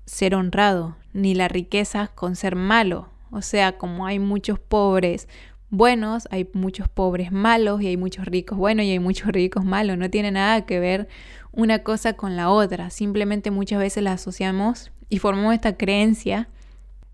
ser 0.06 0.36
honrado, 0.36 0.96
ni 1.14 1.36
la 1.36 1.48
riqueza 1.48 2.08
con 2.14 2.36
ser 2.36 2.56
malo. 2.56 3.10
O 3.32 3.42
sea, 3.42 3.78
como 3.78 4.06
hay 4.06 4.20
muchos 4.20 4.60
pobres 4.60 5.28
buenos, 5.72 6.28
hay 6.30 6.48
muchos 6.54 6.88
pobres 6.90 7.32
malos 7.32 7.82
y 7.82 7.88
hay 7.88 7.98
muchos 7.98 8.26
ricos 8.26 8.58
buenos 8.58 8.86
y 8.86 8.92
hay 8.92 9.00
muchos 9.00 9.30
ricos 9.30 9.66
malos. 9.66 9.98
No 9.98 10.10
tiene 10.10 10.30
nada 10.32 10.66
que 10.66 10.80
ver 10.80 11.08
una 11.52 11.80
cosa 11.80 12.14
con 12.14 12.36
la 12.36 12.50
otra. 12.50 12.90
Simplemente 12.90 13.50
muchas 13.50 13.80
veces 13.80 14.04
la 14.04 14.14
asociamos 14.14 14.92
y 15.10 15.18
formamos 15.18 15.54
esta 15.54 15.78
creencia 15.78 16.50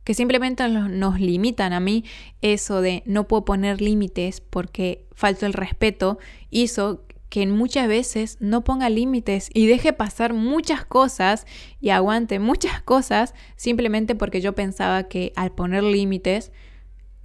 que 0.04 0.14
simplemente 0.14 0.68
nos 0.68 1.20
limitan. 1.20 1.72
A 1.72 1.80
mí 1.80 2.04
eso 2.42 2.82
de 2.82 3.04
no 3.06 3.28
puedo 3.28 3.46
poner 3.46 3.80
límites 3.80 4.42
porque 4.42 5.06
falto 5.14 5.46
el 5.46 5.54
respeto 5.54 6.18
hizo 6.50 7.04
que 7.30 7.46
muchas 7.46 7.88
veces 7.88 8.38
no 8.40 8.64
ponga 8.64 8.90
límites 8.90 9.50
y 9.54 9.68
deje 9.68 9.94
pasar 9.94 10.34
muchas 10.34 10.86
cosas 10.86 11.46
y 11.82 11.90
aguante 11.90 12.40
muchas 12.40 12.82
cosas 12.82 13.36
simplemente 13.58 14.16
porque 14.16 14.40
yo 14.40 14.54
pensaba 14.54 15.04
que 15.04 15.34
al 15.36 15.52
poner 15.52 15.84
límites 15.84 16.52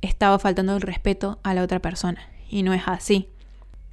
estaba 0.03 0.39
faltando 0.39 0.77
el 0.77 0.83
respeto 0.83 1.39
a 1.43 1.55
la 1.55 1.63
otra 1.63 1.81
persona 1.81 2.21
y 2.51 2.63
no 2.63 2.75
es 2.75 2.83
así. 2.87 3.29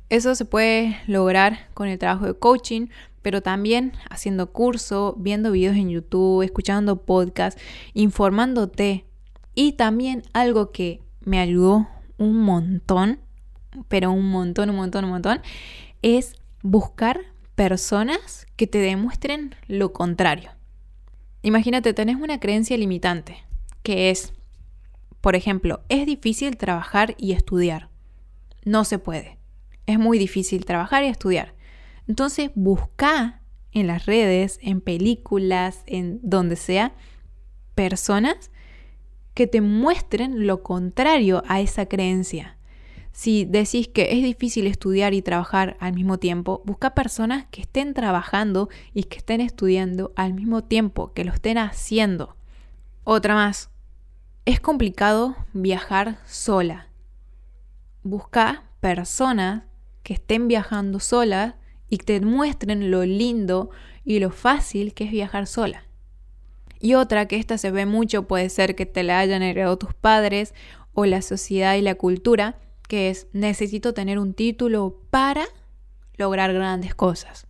Eso 0.10 0.36
se 0.36 0.44
puede 0.44 0.98
lograr 1.08 1.70
con 1.74 1.88
el 1.88 2.00
trabajo 2.00 2.26
de 2.26 2.34
coaching, 2.34 2.88
pero 3.22 3.42
también 3.42 3.94
haciendo 4.10 4.52
curso, 4.52 5.16
viendo 5.18 5.52
videos 5.52 5.78
en 5.78 5.90
YouTube, 5.90 6.42
escuchando 6.42 7.04
podcasts, 7.04 7.62
informándote. 7.94 9.06
Y 9.54 9.74
también 9.74 10.24
algo 10.34 10.72
que 10.72 11.02
me 11.22 11.40
ayudó 11.40 11.88
un 12.18 12.38
montón, 12.42 13.20
pero 13.88 14.12
un 14.12 14.30
montón, 14.32 14.72
un 14.72 14.78
montón, 14.78 15.06
un 15.06 15.12
montón, 15.12 15.42
es 16.02 16.36
buscar 16.64 17.22
personas 17.56 18.48
que 18.56 18.68
te 18.68 18.80
demuestren 18.80 19.56
lo 19.68 19.94
contrario. 19.94 20.52
Imagínate, 21.44 21.94
tenés 21.94 22.18
una 22.18 22.40
creencia 22.40 22.78
limitante, 22.78 23.44
que 23.84 24.10
es, 24.10 24.34
por 25.22 25.36
ejemplo, 25.36 25.82
es 25.90 26.06
difícil 26.06 26.58
trabajar 26.58 27.16
y 27.18 27.34
estudiar. 27.34 27.90
No 28.64 28.86
se 28.86 29.00
puede. 29.00 29.38
Es 29.86 30.00
muy 30.00 30.18
difícil 30.18 30.66
trabajar 30.66 31.04
y 31.04 31.08
estudiar. 31.08 31.56
Entonces 32.08 32.52
busca 32.56 33.42
en 33.72 33.88
las 33.88 34.06
redes, 34.06 34.60
en 34.62 34.82
películas, 34.82 35.84
en 35.86 36.20
donde 36.24 36.56
sea, 36.56 36.96
personas 37.76 38.52
que 39.34 39.48
te 39.48 39.62
muestren 39.62 40.48
lo 40.48 40.64
contrario 40.64 41.44
a 41.48 41.62
esa 41.62 41.86
creencia. 41.86 42.58
Si 43.12 43.46
decís 43.46 43.88
que 43.88 44.14
es 44.18 44.24
difícil 44.24 44.68
estudiar 44.68 45.14
y 45.14 45.22
trabajar 45.22 45.78
al 45.80 45.94
mismo 45.94 46.20
tiempo, 46.20 46.62
busca 46.66 46.94
personas 46.94 47.46
que 47.52 47.62
estén 47.62 47.94
trabajando 47.94 48.70
y 48.94 49.04
que 49.04 49.18
estén 49.18 49.42
estudiando 49.42 50.14
al 50.16 50.34
mismo 50.34 50.64
tiempo, 50.64 51.14
que 51.14 51.26
lo 51.26 51.34
estén 51.34 51.58
haciendo. 51.58 52.36
Otra 53.04 53.34
más, 53.34 53.72
es 54.50 54.60
complicado 54.60 55.36
viajar 55.54 56.18
sola. 56.26 56.88
Busca 58.02 58.64
personas 58.80 59.66
que 60.02 60.16
estén 60.16 60.48
viajando 60.48 61.00
solas 61.00 61.54
y 61.88 61.98
te 61.98 62.20
muestren 62.20 62.90
lo 62.90 63.06
lindo 63.06 63.70
y 64.04 64.18
lo 64.18 64.32
fácil 64.32 64.96
que 64.96 65.04
es 65.04 65.12
viajar 65.12 65.46
sola. 65.46 65.84
Y 66.80 66.96
otra 66.96 67.28
que 67.28 67.36
esta 67.36 67.60
se 67.60 67.70
ve 67.70 67.86
mucho 67.86 68.28
puede 68.28 68.50
ser 68.50 68.74
que 68.74 68.88
te 68.88 69.04
la 69.04 69.20
hayan 69.20 69.44
heredado 69.44 69.78
tus 69.78 69.94
padres 69.94 70.56
o 70.94 71.06
la 71.06 71.22
sociedad 71.22 71.76
y 71.76 71.82
la 71.82 71.94
cultura, 71.94 72.58
que 72.88 73.12
es 73.12 73.28
necesito 73.34 73.94
tener 73.94 74.18
un 74.18 74.34
título 74.34 75.00
para 75.12 75.46
lograr 76.18 76.54
grandes 76.54 76.96
cosas. 76.96 77.46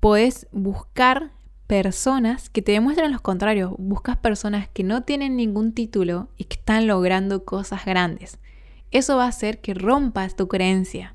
Puedes 0.00 0.48
buscar 0.50 1.30
personas 1.70 2.50
que 2.50 2.62
te 2.62 2.72
demuestren 2.72 3.12
lo 3.12 3.20
contrario. 3.20 3.76
Buscas 3.78 4.16
personas 4.16 4.68
que 4.68 4.82
no 4.82 5.04
tienen 5.04 5.36
ningún 5.36 5.72
título 5.72 6.28
y 6.36 6.46
que 6.46 6.56
están 6.56 6.88
logrando 6.88 7.44
cosas 7.44 7.84
grandes. 7.84 8.40
Eso 8.90 9.18
va 9.18 9.26
a 9.26 9.28
hacer 9.28 9.60
que 9.60 9.74
rompas 9.74 10.34
tu 10.34 10.48
creencia 10.48 11.14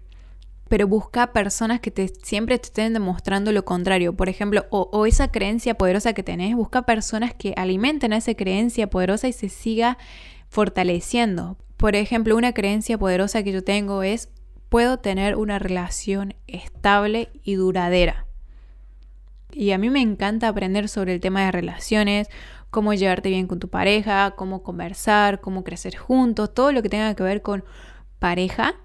pero 0.67 0.87
busca 0.87 1.31
personas 1.31 1.79
que 1.79 1.91
te, 1.91 2.07
siempre 2.07 2.57
te 2.57 2.65
estén 2.65 2.93
demostrando 2.93 3.51
lo 3.51 3.65
contrario. 3.65 4.15
Por 4.15 4.29
ejemplo, 4.29 4.65
o, 4.71 5.05
esa 5.05 5.31
creencia 5.31 5.75
poderosa 5.75 6.13
que 6.13 6.23
tenés, 6.23 6.55
busca 6.55 6.81
personas 6.87 7.35
que 7.35 7.53
alimenten 7.55 8.13
a 8.13 8.17
esa 8.17 8.33
creencia 8.33 8.89
poderosa 8.89 9.27
y 9.27 9.33
se 9.33 9.49
siga 9.49 9.99
fortaleciendo. 10.49 11.55
Por 11.77 11.95
ejemplo, 11.95 12.35
una 12.35 12.53
creencia 12.53 12.97
poderosa 12.97 13.43
que 13.43 13.51
yo 13.51 13.63
tengo 13.63 14.01
es, 14.01 14.29
puedo 14.69 14.97
tener 14.97 15.35
una 15.35 15.59
relación 15.59 16.33
estable 16.47 17.29
y 17.43 17.53
duradera. 17.55 18.24
Y 19.55 19.71
a 19.71 19.77
mí 19.77 19.89
me 19.89 20.01
encanta 20.01 20.49
aprender 20.49 20.89
sobre 20.89 21.13
el 21.13 21.21
tema 21.21 21.45
de 21.45 21.51
relaciones, 21.51 22.27
cómo 22.69 22.93
llevarte 22.93 23.29
bien 23.29 23.47
con 23.47 23.59
tu 23.59 23.69
pareja, 23.69 24.31
cómo 24.35 24.61
conversar, 24.63 25.39
cómo 25.39 25.63
crecer 25.63 25.95
juntos, 25.95 26.53
todo 26.53 26.73
lo 26.73 26.81
que 26.81 26.89
tenga 26.89 27.15
que 27.15 27.23
ver 27.23 27.41
con 27.41 27.63
pareja 28.19 28.75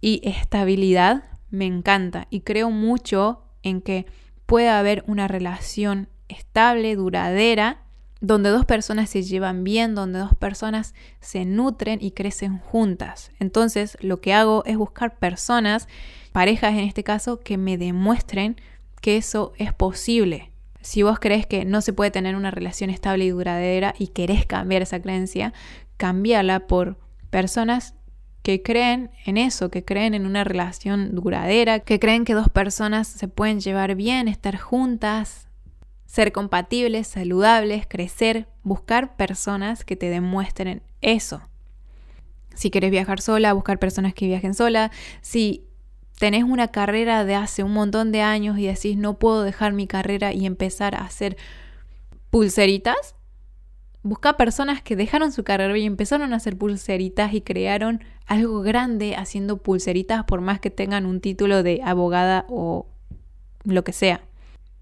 y 0.00 0.20
estabilidad 0.22 1.24
me 1.50 1.66
encanta 1.66 2.28
y 2.30 2.42
creo 2.42 2.70
mucho 2.70 3.42
en 3.62 3.80
que 3.80 4.06
pueda 4.46 4.78
haber 4.78 5.02
una 5.08 5.26
relación 5.26 6.08
estable, 6.28 6.94
duradera, 6.94 7.80
donde 8.20 8.50
dos 8.50 8.64
personas 8.64 9.10
se 9.10 9.22
llevan 9.22 9.64
bien, 9.64 9.96
donde 9.96 10.20
dos 10.20 10.34
personas 10.36 10.94
se 11.20 11.44
nutren 11.44 11.98
y 12.00 12.12
crecen 12.12 12.58
juntas. 12.58 13.32
Entonces 13.40 13.98
lo 14.00 14.20
que 14.20 14.34
hago 14.34 14.62
es 14.66 14.76
buscar 14.76 15.18
personas, 15.18 15.88
parejas 16.32 16.74
en 16.74 16.80
este 16.80 17.02
caso, 17.02 17.40
que 17.40 17.58
me 17.58 17.76
demuestren 17.76 18.56
que 19.04 19.18
eso 19.18 19.52
es 19.58 19.70
posible. 19.74 20.50
Si 20.80 21.02
vos 21.02 21.18
crees 21.18 21.46
que 21.46 21.66
no 21.66 21.82
se 21.82 21.92
puede 21.92 22.10
tener 22.10 22.36
una 22.36 22.50
relación 22.50 22.88
estable 22.88 23.26
y 23.26 23.28
duradera 23.28 23.94
y 23.98 24.06
querés 24.06 24.46
cambiar 24.46 24.80
esa 24.80 24.98
creencia, 24.98 25.52
cambiala 25.98 26.66
por 26.66 26.96
personas 27.28 27.92
que 28.42 28.62
creen 28.62 29.10
en 29.26 29.36
eso, 29.36 29.70
que 29.70 29.84
creen 29.84 30.14
en 30.14 30.24
una 30.24 30.42
relación 30.42 31.14
duradera, 31.14 31.80
que 31.80 32.00
creen 32.00 32.24
que 32.24 32.32
dos 32.32 32.48
personas 32.48 33.06
se 33.06 33.28
pueden 33.28 33.60
llevar 33.60 33.94
bien, 33.94 34.26
estar 34.26 34.56
juntas, 34.56 35.48
ser 36.06 36.32
compatibles, 36.32 37.06
saludables, 37.06 37.86
crecer, 37.86 38.48
buscar 38.62 39.16
personas 39.16 39.84
que 39.84 39.96
te 39.96 40.08
demuestren 40.08 40.82
eso. 41.02 41.42
Si 42.54 42.70
quieres 42.70 42.90
viajar 42.90 43.20
sola, 43.20 43.52
buscar 43.52 43.78
personas 43.78 44.14
que 44.14 44.28
viajen 44.28 44.54
sola. 44.54 44.90
Si 45.20 45.66
tenés 46.24 46.44
una 46.44 46.68
carrera 46.68 47.26
de 47.26 47.34
hace 47.34 47.62
un 47.62 47.74
montón 47.74 48.10
de 48.10 48.22
años 48.22 48.56
y 48.58 48.64
decís 48.64 48.96
no 48.96 49.18
puedo 49.18 49.42
dejar 49.42 49.74
mi 49.74 49.86
carrera 49.86 50.32
y 50.32 50.46
empezar 50.46 50.94
a 50.94 51.02
hacer 51.02 51.36
pulseritas, 52.30 53.14
busca 54.02 54.38
personas 54.38 54.80
que 54.80 54.96
dejaron 54.96 55.32
su 55.32 55.44
carrera 55.44 55.76
y 55.76 55.84
empezaron 55.84 56.32
a 56.32 56.36
hacer 56.36 56.56
pulseritas 56.56 57.34
y 57.34 57.42
crearon 57.42 58.02
algo 58.24 58.62
grande 58.62 59.16
haciendo 59.16 59.58
pulseritas 59.58 60.24
por 60.24 60.40
más 60.40 60.60
que 60.60 60.70
tengan 60.70 61.04
un 61.04 61.20
título 61.20 61.62
de 61.62 61.82
abogada 61.84 62.46
o 62.48 62.86
lo 63.64 63.84
que 63.84 63.92
sea. 63.92 64.22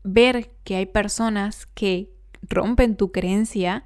Ver 0.05 0.49
que 0.63 0.77
hay 0.77 0.87
personas 0.87 1.67
que 1.67 2.13
rompen 2.43 2.95
tu 2.95 3.11
creencia 3.11 3.85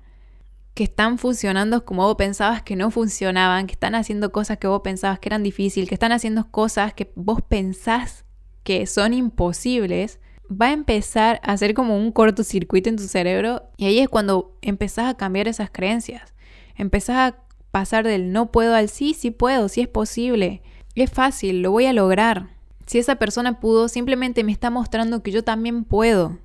que 0.76 0.84
están 0.84 1.16
funcionando 1.16 1.86
como 1.86 2.02
vos 2.02 2.16
pensabas 2.16 2.62
que 2.62 2.76
no 2.76 2.90
funcionaban, 2.90 3.66
que 3.66 3.72
están 3.72 3.94
haciendo 3.94 4.30
cosas 4.30 4.58
que 4.58 4.66
vos 4.66 4.82
pensabas 4.82 5.18
que 5.18 5.30
eran 5.30 5.42
difíciles, 5.42 5.88
que 5.88 5.94
están 5.94 6.12
haciendo 6.12 6.50
cosas 6.50 6.92
que 6.92 7.10
vos 7.14 7.40
pensás 7.40 8.26
que 8.62 8.86
son 8.86 9.14
imposibles, 9.14 10.20
va 10.50 10.66
a 10.66 10.72
empezar 10.72 11.40
a 11.42 11.52
hacer 11.52 11.72
como 11.72 11.96
un 11.96 12.12
cortocircuito 12.12 12.90
en 12.90 12.96
tu 12.96 13.04
cerebro 13.04 13.62
y 13.78 13.86
ahí 13.86 14.00
es 14.00 14.10
cuando 14.10 14.58
empezás 14.60 15.06
a 15.06 15.16
cambiar 15.16 15.48
esas 15.48 15.70
creencias. 15.70 16.34
Empezás 16.74 17.16
a 17.16 17.38
pasar 17.70 18.06
del 18.06 18.30
no 18.30 18.52
puedo 18.52 18.74
al 18.74 18.90
sí, 18.90 19.14
sí 19.14 19.30
puedo, 19.30 19.70
sí 19.70 19.80
es 19.80 19.88
posible. 19.88 20.60
Es 20.94 21.10
fácil, 21.10 21.62
lo 21.62 21.70
voy 21.70 21.86
a 21.86 21.94
lograr. 21.94 22.50
Si 22.84 22.98
esa 22.98 23.16
persona 23.16 23.60
pudo, 23.60 23.88
simplemente 23.88 24.44
me 24.44 24.52
está 24.52 24.68
mostrando 24.68 25.22
que 25.22 25.30
yo 25.30 25.42
también 25.42 25.84
puedo. 25.84 26.36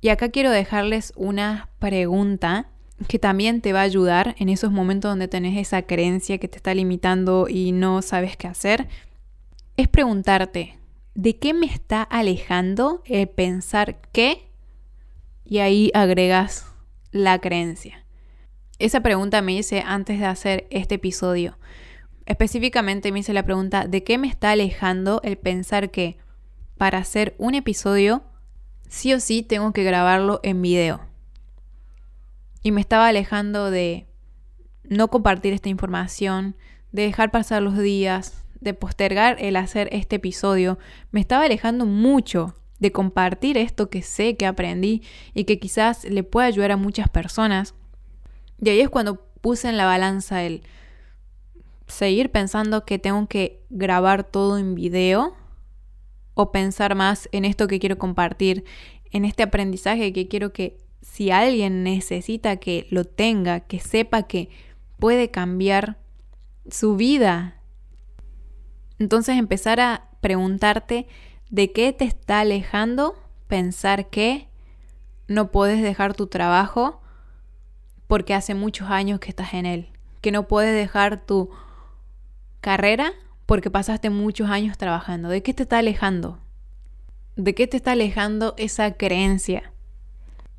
Y 0.00 0.10
acá 0.10 0.28
quiero 0.28 0.52
dejarles 0.52 1.12
una 1.16 1.70
pregunta 1.80 2.70
que 3.08 3.18
también 3.18 3.60
te 3.60 3.72
va 3.72 3.80
a 3.80 3.84
ayudar 3.84 4.34
en 4.38 4.48
esos 4.48 4.70
momentos 4.70 5.10
donde 5.10 5.28
tenés 5.28 5.58
esa 5.58 5.82
creencia 5.82 6.38
que 6.38 6.48
te 6.48 6.56
está 6.56 6.74
limitando 6.74 7.48
y 7.48 7.72
no 7.72 8.02
sabes 8.02 8.36
qué 8.36 8.46
hacer. 8.46 8.88
Es 9.76 9.88
preguntarte, 9.88 10.78
¿de 11.14 11.36
qué 11.36 11.54
me 11.54 11.66
está 11.66 12.02
alejando 12.02 13.02
el 13.04 13.28
pensar 13.28 14.00
que? 14.12 14.48
Y 15.44 15.58
ahí 15.58 15.90
agregas 15.94 16.66
la 17.10 17.40
creencia. 17.40 18.04
Esa 18.78 19.00
pregunta 19.00 19.42
me 19.42 19.54
hice 19.54 19.82
antes 19.86 20.18
de 20.18 20.26
hacer 20.26 20.66
este 20.70 20.96
episodio. 20.96 21.58
Específicamente 22.26 23.12
me 23.12 23.20
hice 23.20 23.32
la 23.32 23.44
pregunta, 23.44 23.86
¿de 23.86 24.02
qué 24.02 24.18
me 24.18 24.28
está 24.28 24.52
alejando 24.52 25.20
el 25.22 25.36
pensar 25.36 25.90
que 25.90 26.16
para 26.78 26.98
hacer 26.98 27.34
un 27.38 27.54
episodio 27.54 28.22
sí 28.88 29.12
o 29.12 29.20
sí 29.20 29.42
tengo 29.42 29.72
que 29.72 29.84
grabarlo 29.84 30.40
en 30.42 30.62
video? 30.62 31.13
Y 32.64 32.72
me 32.72 32.80
estaba 32.80 33.08
alejando 33.08 33.70
de 33.70 34.06
no 34.84 35.08
compartir 35.08 35.52
esta 35.52 35.68
información, 35.68 36.56
de 36.92 37.02
dejar 37.02 37.30
pasar 37.30 37.62
los 37.62 37.78
días, 37.78 38.42
de 38.60 38.72
postergar 38.72 39.36
el 39.38 39.56
hacer 39.56 39.90
este 39.92 40.16
episodio. 40.16 40.78
Me 41.10 41.20
estaba 41.20 41.44
alejando 41.44 41.84
mucho 41.84 42.56
de 42.78 42.90
compartir 42.90 43.58
esto 43.58 43.90
que 43.90 44.00
sé 44.00 44.38
que 44.38 44.46
aprendí 44.46 45.02
y 45.34 45.44
que 45.44 45.58
quizás 45.58 46.04
le 46.04 46.22
pueda 46.22 46.46
ayudar 46.46 46.72
a 46.72 46.78
muchas 46.78 47.10
personas. 47.10 47.74
Y 48.58 48.70
ahí 48.70 48.80
es 48.80 48.88
cuando 48.88 49.26
puse 49.42 49.68
en 49.68 49.76
la 49.76 49.84
balanza 49.84 50.42
el 50.42 50.62
seguir 51.86 52.30
pensando 52.30 52.86
que 52.86 52.98
tengo 52.98 53.28
que 53.28 53.62
grabar 53.68 54.24
todo 54.24 54.56
en 54.56 54.74
video 54.74 55.36
o 56.32 56.50
pensar 56.50 56.94
más 56.94 57.28
en 57.30 57.44
esto 57.44 57.68
que 57.68 57.78
quiero 57.78 57.98
compartir, 57.98 58.64
en 59.10 59.26
este 59.26 59.42
aprendizaje 59.42 60.14
que 60.14 60.28
quiero 60.28 60.54
que 60.54 60.78
si 61.04 61.30
alguien 61.30 61.84
necesita 61.84 62.56
que 62.56 62.86
lo 62.90 63.04
tenga, 63.04 63.60
que 63.60 63.78
sepa 63.78 64.22
que 64.22 64.48
puede 64.98 65.30
cambiar 65.30 65.98
su 66.70 66.96
vida. 66.96 67.60
Entonces 68.98 69.36
empezar 69.36 69.80
a 69.80 70.08
preguntarte 70.20 71.06
de 71.50 71.72
qué 71.72 71.92
te 71.92 72.06
está 72.06 72.40
alejando 72.40 73.14
pensar 73.48 74.08
que 74.08 74.48
no 75.28 75.50
puedes 75.52 75.82
dejar 75.82 76.14
tu 76.14 76.26
trabajo 76.26 77.02
porque 78.06 78.32
hace 78.32 78.54
muchos 78.54 78.88
años 78.88 79.20
que 79.20 79.28
estás 79.28 79.52
en 79.52 79.66
él, 79.66 79.88
que 80.22 80.32
no 80.32 80.48
puedes 80.48 80.74
dejar 80.74 81.26
tu 81.26 81.50
carrera 82.62 83.12
porque 83.44 83.70
pasaste 83.70 84.08
muchos 84.08 84.48
años 84.48 84.78
trabajando. 84.78 85.28
¿De 85.28 85.42
qué 85.42 85.52
te 85.52 85.64
está 85.64 85.78
alejando? 85.78 86.40
¿De 87.36 87.54
qué 87.54 87.66
te 87.66 87.76
está 87.76 87.92
alejando 87.92 88.54
esa 88.56 88.94
creencia? 88.94 89.73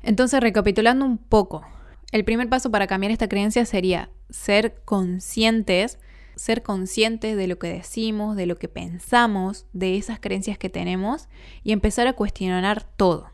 Entonces, 0.02 0.40
recapitulando 0.40 1.04
un 1.04 1.18
poco, 1.18 1.64
el 2.12 2.24
primer 2.24 2.48
paso 2.48 2.70
para 2.70 2.86
cambiar 2.86 3.12
esta 3.12 3.28
creencia 3.28 3.64
sería 3.66 4.10
ser 4.30 4.80
conscientes, 4.84 5.98
ser 6.36 6.62
conscientes 6.62 7.36
de 7.36 7.46
lo 7.46 7.58
que 7.58 7.68
decimos, 7.68 8.36
de 8.36 8.46
lo 8.46 8.56
que 8.56 8.68
pensamos, 8.68 9.66
de 9.72 9.96
esas 9.96 10.20
creencias 10.20 10.58
que 10.58 10.70
tenemos 10.70 11.28
y 11.64 11.72
empezar 11.72 12.06
a 12.06 12.12
cuestionar 12.12 12.84
todo. 12.96 13.30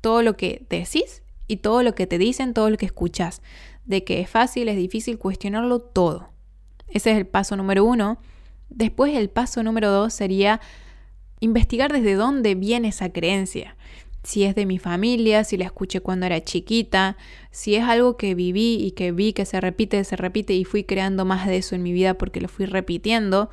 Todo 0.00 0.22
lo 0.22 0.36
que 0.36 0.66
decís 0.70 1.22
y 1.48 1.56
todo 1.58 1.82
lo 1.82 1.94
que 1.94 2.06
te 2.06 2.18
dicen, 2.18 2.54
todo 2.54 2.70
lo 2.70 2.76
que 2.76 2.86
escuchas. 2.86 3.42
De 3.84 4.04
que 4.04 4.20
es 4.20 4.30
fácil, 4.30 4.68
es 4.68 4.76
difícil, 4.76 5.18
cuestionarlo 5.18 5.80
todo. 5.80 6.30
Ese 6.88 7.10
es 7.10 7.16
el 7.16 7.26
paso 7.26 7.56
número 7.56 7.84
uno. 7.84 8.18
Después 8.68 9.14
el 9.16 9.30
paso 9.30 9.62
número 9.62 9.90
dos 9.90 10.12
sería 10.12 10.60
investigar 11.40 11.92
desde 11.92 12.14
dónde 12.14 12.54
viene 12.54 12.88
esa 12.88 13.10
creencia. 13.10 13.76
Si 14.26 14.42
es 14.42 14.56
de 14.56 14.66
mi 14.66 14.80
familia, 14.80 15.44
si 15.44 15.56
la 15.56 15.66
escuché 15.66 16.00
cuando 16.00 16.26
era 16.26 16.42
chiquita, 16.42 17.16
si 17.52 17.76
es 17.76 17.84
algo 17.84 18.16
que 18.16 18.34
viví 18.34 18.74
y 18.74 18.90
que 18.90 19.12
vi 19.12 19.32
que 19.32 19.44
se 19.44 19.60
repite, 19.60 20.02
se 20.02 20.16
repite 20.16 20.52
y 20.52 20.64
fui 20.64 20.82
creando 20.82 21.24
más 21.24 21.46
de 21.46 21.58
eso 21.58 21.76
en 21.76 21.84
mi 21.84 21.92
vida 21.92 22.14
porque 22.14 22.40
lo 22.40 22.48
fui 22.48 22.66
repitiendo. 22.66 23.50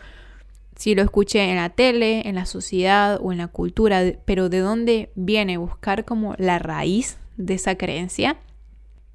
Si 0.75 0.95
lo 0.95 1.03
escuché 1.03 1.43
en 1.43 1.57
la 1.57 1.69
tele, 1.69 2.27
en 2.27 2.33
la 2.33 2.47
sociedad 2.47 3.19
o 3.21 3.31
en 3.31 3.37
la 3.37 3.49
cultura, 3.49 4.01
pero 4.25 4.49
de 4.49 4.61
dónde 4.61 5.11
viene 5.13 5.57
buscar 5.57 6.05
como 6.05 6.33
la 6.39 6.57
raíz 6.57 7.19
de 7.37 7.53
esa 7.53 7.75
creencia. 7.75 8.37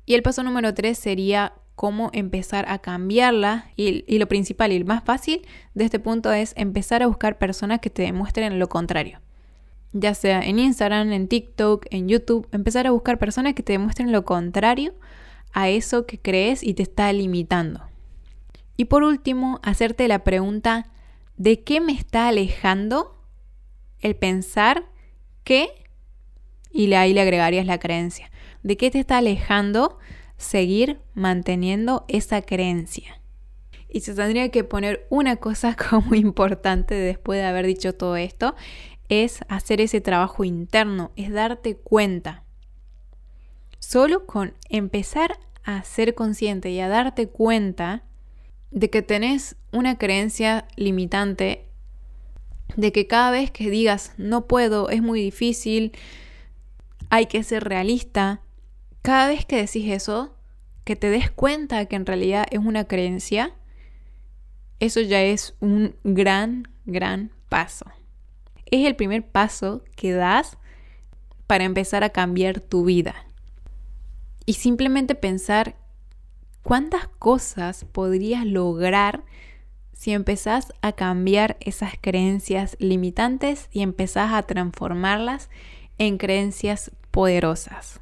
Y 0.06 0.14
el 0.14 0.22
paso 0.22 0.44
número 0.44 0.74
tres 0.74 0.96
sería 0.96 1.54
cómo 1.74 2.10
empezar 2.12 2.66
a 2.68 2.78
cambiarla 2.78 3.72
y, 3.74 4.16
lo 4.16 4.28
principal 4.28 4.70
y 4.70 4.76
el 4.76 4.84
más 4.84 5.02
fácil 5.02 5.44
de 5.74 5.86
este 5.86 5.98
punto 5.98 6.32
es 6.32 6.52
empezar 6.56 7.02
a 7.02 7.08
buscar 7.08 7.36
personas 7.36 7.80
que 7.80 7.90
te 7.90 8.02
demuestren 8.02 8.60
lo 8.60 8.68
contrario. 8.68 9.18
Ya 9.92 10.14
sea 10.14 10.40
en 10.40 10.58
Instagram, 10.58 11.12
en 11.12 11.28
TikTok, 11.28 11.86
en 11.90 12.08
YouTube, 12.08 12.46
empezar 12.52 12.86
a 12.86 12.90
buscar 12.90 13.18
personas 13.18 13.54
que 13.54 13.62
te 13.62 13.72
demuestren 13.72 14.12
lo 14.12 14.24
contrario 14.24 14.94
a 15.52 15.68
eso 15.68 16.06
que 16.06 16.18
crees 16.18 16.62
y 16.62 16.74
te 16.74 16.82
está 16.82 17.12
limitando. 17.12 17.80
Y 18.76 18.86
por 18.86 19.02
último, 19.02 19.60
hacerte 19.62 20.06
la 20.08 20.24
pregunta, 20.24 20.90
¿de 21.36 21.62
qué 21.62 21.80
me 21.80 21.92
está 21.92 22.28
alejando 22.28 23.18
el 24.00 24.14
pensar 24.14 24.86
que 25.42 25.70
y 26.70 26.92
ahí 26.94 27.12
le 27.12 27.20
agregarías 27.20 27.66
la 27.66 27.78
creencia. 27.78 28.30
¿De 28.62 28.76
qué 28.76 28.90
te 28.90 29.00
está 29.00 29.18
alejando 29.18 29.98
seguir 30.36 31.00
manteniendo 31.14 32.04
esa 32.08 32.42
creencia? 32.42 33.20
Y 33.88 34.00
se 34.00 34.14
tendría 34.14 34.50
que 34.50 34.64
poner 34.64 35.06
una 35.08 35.36
cosa 35.36 35.76
como 35.90 36.14
importante 36.14 36.94
después 36.94 37.40
de 37.40 37.46
haber 37.46 37.66
dicho 37.66 37.94
todo 37.94 38.16
esto, 38.16 38.54
es 39.08 39.40
hacer 39.48 39.80
ese 39.80 40.00
trabajo 40.00 40.44
interno, 40.44 41.12
es 41.16 41.32
darte 41.32 41.76
cuenta. 41.76 42.44
Solo 43.78 44.26
con 44.26 44.54
empezar 44.68 45.38
a 45.64 45.82
ser 45.82 46.14
consciente 46.14 46.70
y 46.70 46.80
a 46.80 46.88
darte 46.88 47.28
cuenta 47.28 48.02
de 48.70 48.90
que 48.90 49.02
tenés 49.02 49.56
una 49.72 49.96
creencia 49.98 50.66
limitante, 50.76 51.66
de 52.76 52.92
que 52.92 53.06
cada 53.06 53.30
vez 53.30 53.50
que 53.50 53.70
digas 53.70 54.12
no 54.18 54.46
puedo, 54.46 54.90
es 54.90 55.02
muy 55.02 55.22
difícil, 55.22 55.92
hay 57.10 57.26
que 57.26 57.42
ser 57.42 57.64
realista. 57.64 58.42
Cada 59.02 59.28
vez 59.28 59.46
que 59.46 59.56
decís 59.56 59.90
eso, 59.90 60.34
que 60.84 60.96
te 60.96 61.10
des 61.10 61.30
cuenta 61.30 61.86
que 61.86 61.96
en 61.96 62.06
realidad 62.06 62.46
es 62.50 62.58
una 62.58 62.84
creencia, 62.84 63.54
eso 64.80 65.00
ya 65.00 65.22
es 65.22 65.54
un 65.60 65.96
gran, 66.04 66.68
gran 66.84 67.30
paso. 67.48 67.86
Es 68.70 68.86
el 68.86 68.96
primer 68.96 69.26
paso 69.26 69.84
que 69.96 70.12
das 70.12 70.58
para 71.46 71.64
empezar 71.64 72.04
a 72.04 72.10
cambiar 72.10 72.60
tu 72.60 72.84
vida. 72.84 73.14
Y 74.46 74.54
simplemente 74.54 75.14
pensar 75.14 75.76
cuántas 76.62 77.08
cosas 77.18 77.84
podrías 77.84 78.44
lograr 78.44 79.24
si 79.92 80.12
empezás 80.12 80.72
a 80.80 80.92
cambiar 80.92 81.56
esas 81.60 81.94
creencias 82.00 82.76
limitantes 82.78 83.68
y 83.72 83.82
empezás 83.82 84.32
a 84.32 84.42
transformarlas 84.42 85.50
en 85.98 86.18
creencias 86.18 86.92
poderosas. 87.10 88.00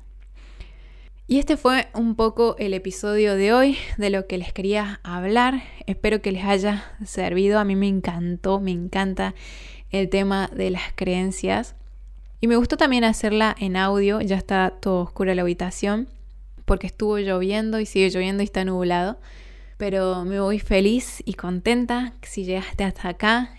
Y 1.28 1.38
este 1.38 1.56
fue 1.56 1.88
un 1.94 2.14
poco 2.14 2.54
el 2.58 2.74
episodio 2.74 3.34
de 3.34 3.52
hoy 3.52 3.78
de 3.96 4.10
lo 4.10 4.26
que 4.28 4.38
les 4.38 4.52
quería 4.52 5.00
hablar. 5.02 5.62
Espero 5.86 6.22
que 6.22 6.30
les 6.30 6.44
haya 6.44 6.84
servido. 7.04 7.58
A 7.58 7.64
mí 7.64 7.74
me 7.74 7.88
encantó, 7.88 8.60
me 8.60 8.70
encanta 8.70 9.34
el 9.96 10.08
tema 10.08 10.48
de 10.54 10.70
las 10.70 10.92
creencias. 10.94 11.74
Y 12.40 12.48
me 12.48 12.56
gustó 12.56 12.76
también 12.76 13.04
hacerla 13.04 13.54
en 13.58 13.76
audio. 13.76 14.20
Ya 14.20 14.36
está 14.36 14.74
todo 14.80 15.02
oscuro 15.02 15.34
la 15.34 15.42
habitación 15.42 16.08
porque 16.64 16.86
estuvo 16.86 17.18
lloviendo 17.18 17.80
y 17.80 17.86
sigue 17.86 18.10
lloviendo 18.10 18.42
y 18.42 18.46
está 18.46 18.64
nublado. 18.64 19.18
Pero 19.76 20.24
me 20.24 20.40
voy 20.40 20.58
feliz 20.58 21.22
y 21.24 21.34
contenta 21.34 22.14
si 22.22 22.44
llegaste 22.44 22.84
hasta 22.84 23.08
acá 23.08 23.50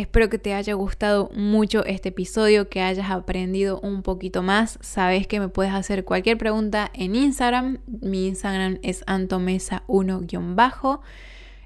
Espero 0.00 0.30
que 0.30 0.38
te 0.38 0.54
haya 0.54 0.72
gustado 0.72 1.28
mucho 1.34 1.84
este 1.84 2.08
episodio, 2.08 2.70
que 2.70 2.80
hayas 2.80 3.10
aprendido 3.10 3.78
un 3.80 4.02
poquito 4.02 4.42
más. 4.42 4.78
Sabes 4.80 5.26
que 5.26 5.40
me 5.40 5.48
puedes 5.48 5.74
hacer 5.74 6.06
cualquier 6.06 6.38
pregunta 6.38 6.90
en 6.94 7.14
Instagram. 7.14 7.80
Mi 7.86 8.28
Instagram 8.28 8.78
es 8.82 9.04
antomesa1-bajo. 9.04 11.02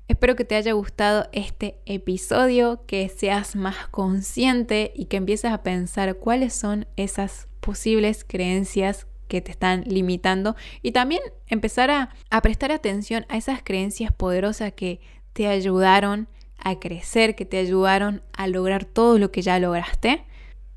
Espero 0.06 0.36
que 0.36 0.44
te 0.44 0.54
haya 0.54 0.72
gustado 0.72 1.28
este 1.32 1.78
episodio, 1.86 2.84
que 2.86 3.08
seas 3.08 3.56
más 3.56 3.88
consciente 3.88 4.92
y 4.94 5.06
que 5.06 5.16
empieces 5.16 5.50
a 5.50 5.62
pensar 5.62 6.16
cuáles 6.16 6.52
son 6.52 6.86
esas 6.96 7.48
posibles 7.60 8.24
creencias 8.24 9.06
que 9.28 9.40
te 9.40 9.50
están 9.50 9.82
limitando 9.86 10.56
y 10.82 10.92
también 10.92 11.22
empezar 11.46 11.90
a, 11.90 12.14
a 12.28 12.42
prestar 12.42 12.70
atención 12.70 13.24
a 13.30 13.38
esas 13.38 13.62
creencias 13.62 14.12
poderosas 14.12 14.74
que 14.74 15.00
te 15.32 15.48
ayudaron 15.48 16.28
a 16.58 16.78
crecer, 16.78 17.34
que 17.34 17.46
te 17.46 17.56
ayudaron 17.56 18.22
a 18.34 18.46
lograr 18.46 18.84
todo 18.84 19.18
lo 19.18 19.30
que 19.30 19.40
ya 19.40 19.58
lograste. 19.58 20.24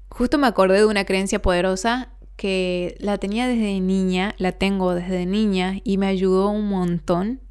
Justo 0.09 0.37
me 0.37 0.47
acordé 0.47 0.79
de 0.79 0.85
una 0.85 1.03
creencia 1.03 1.41
poderosa 1.41 2.13
que 2.37 2.95
la 2.99 3.17
tenía 3.17 3.47
desde 3.47 3.79
niña, 3.81 4.35
la 4.37 4.53
tengo 4.53 4.95
desde 4.95 5.25
niña 5.25 5.79
y 5.83 5.97
me 5.97 6.07
ayudó 6.07 6.49
un 6.49 6.69
montón, 6.69 7.41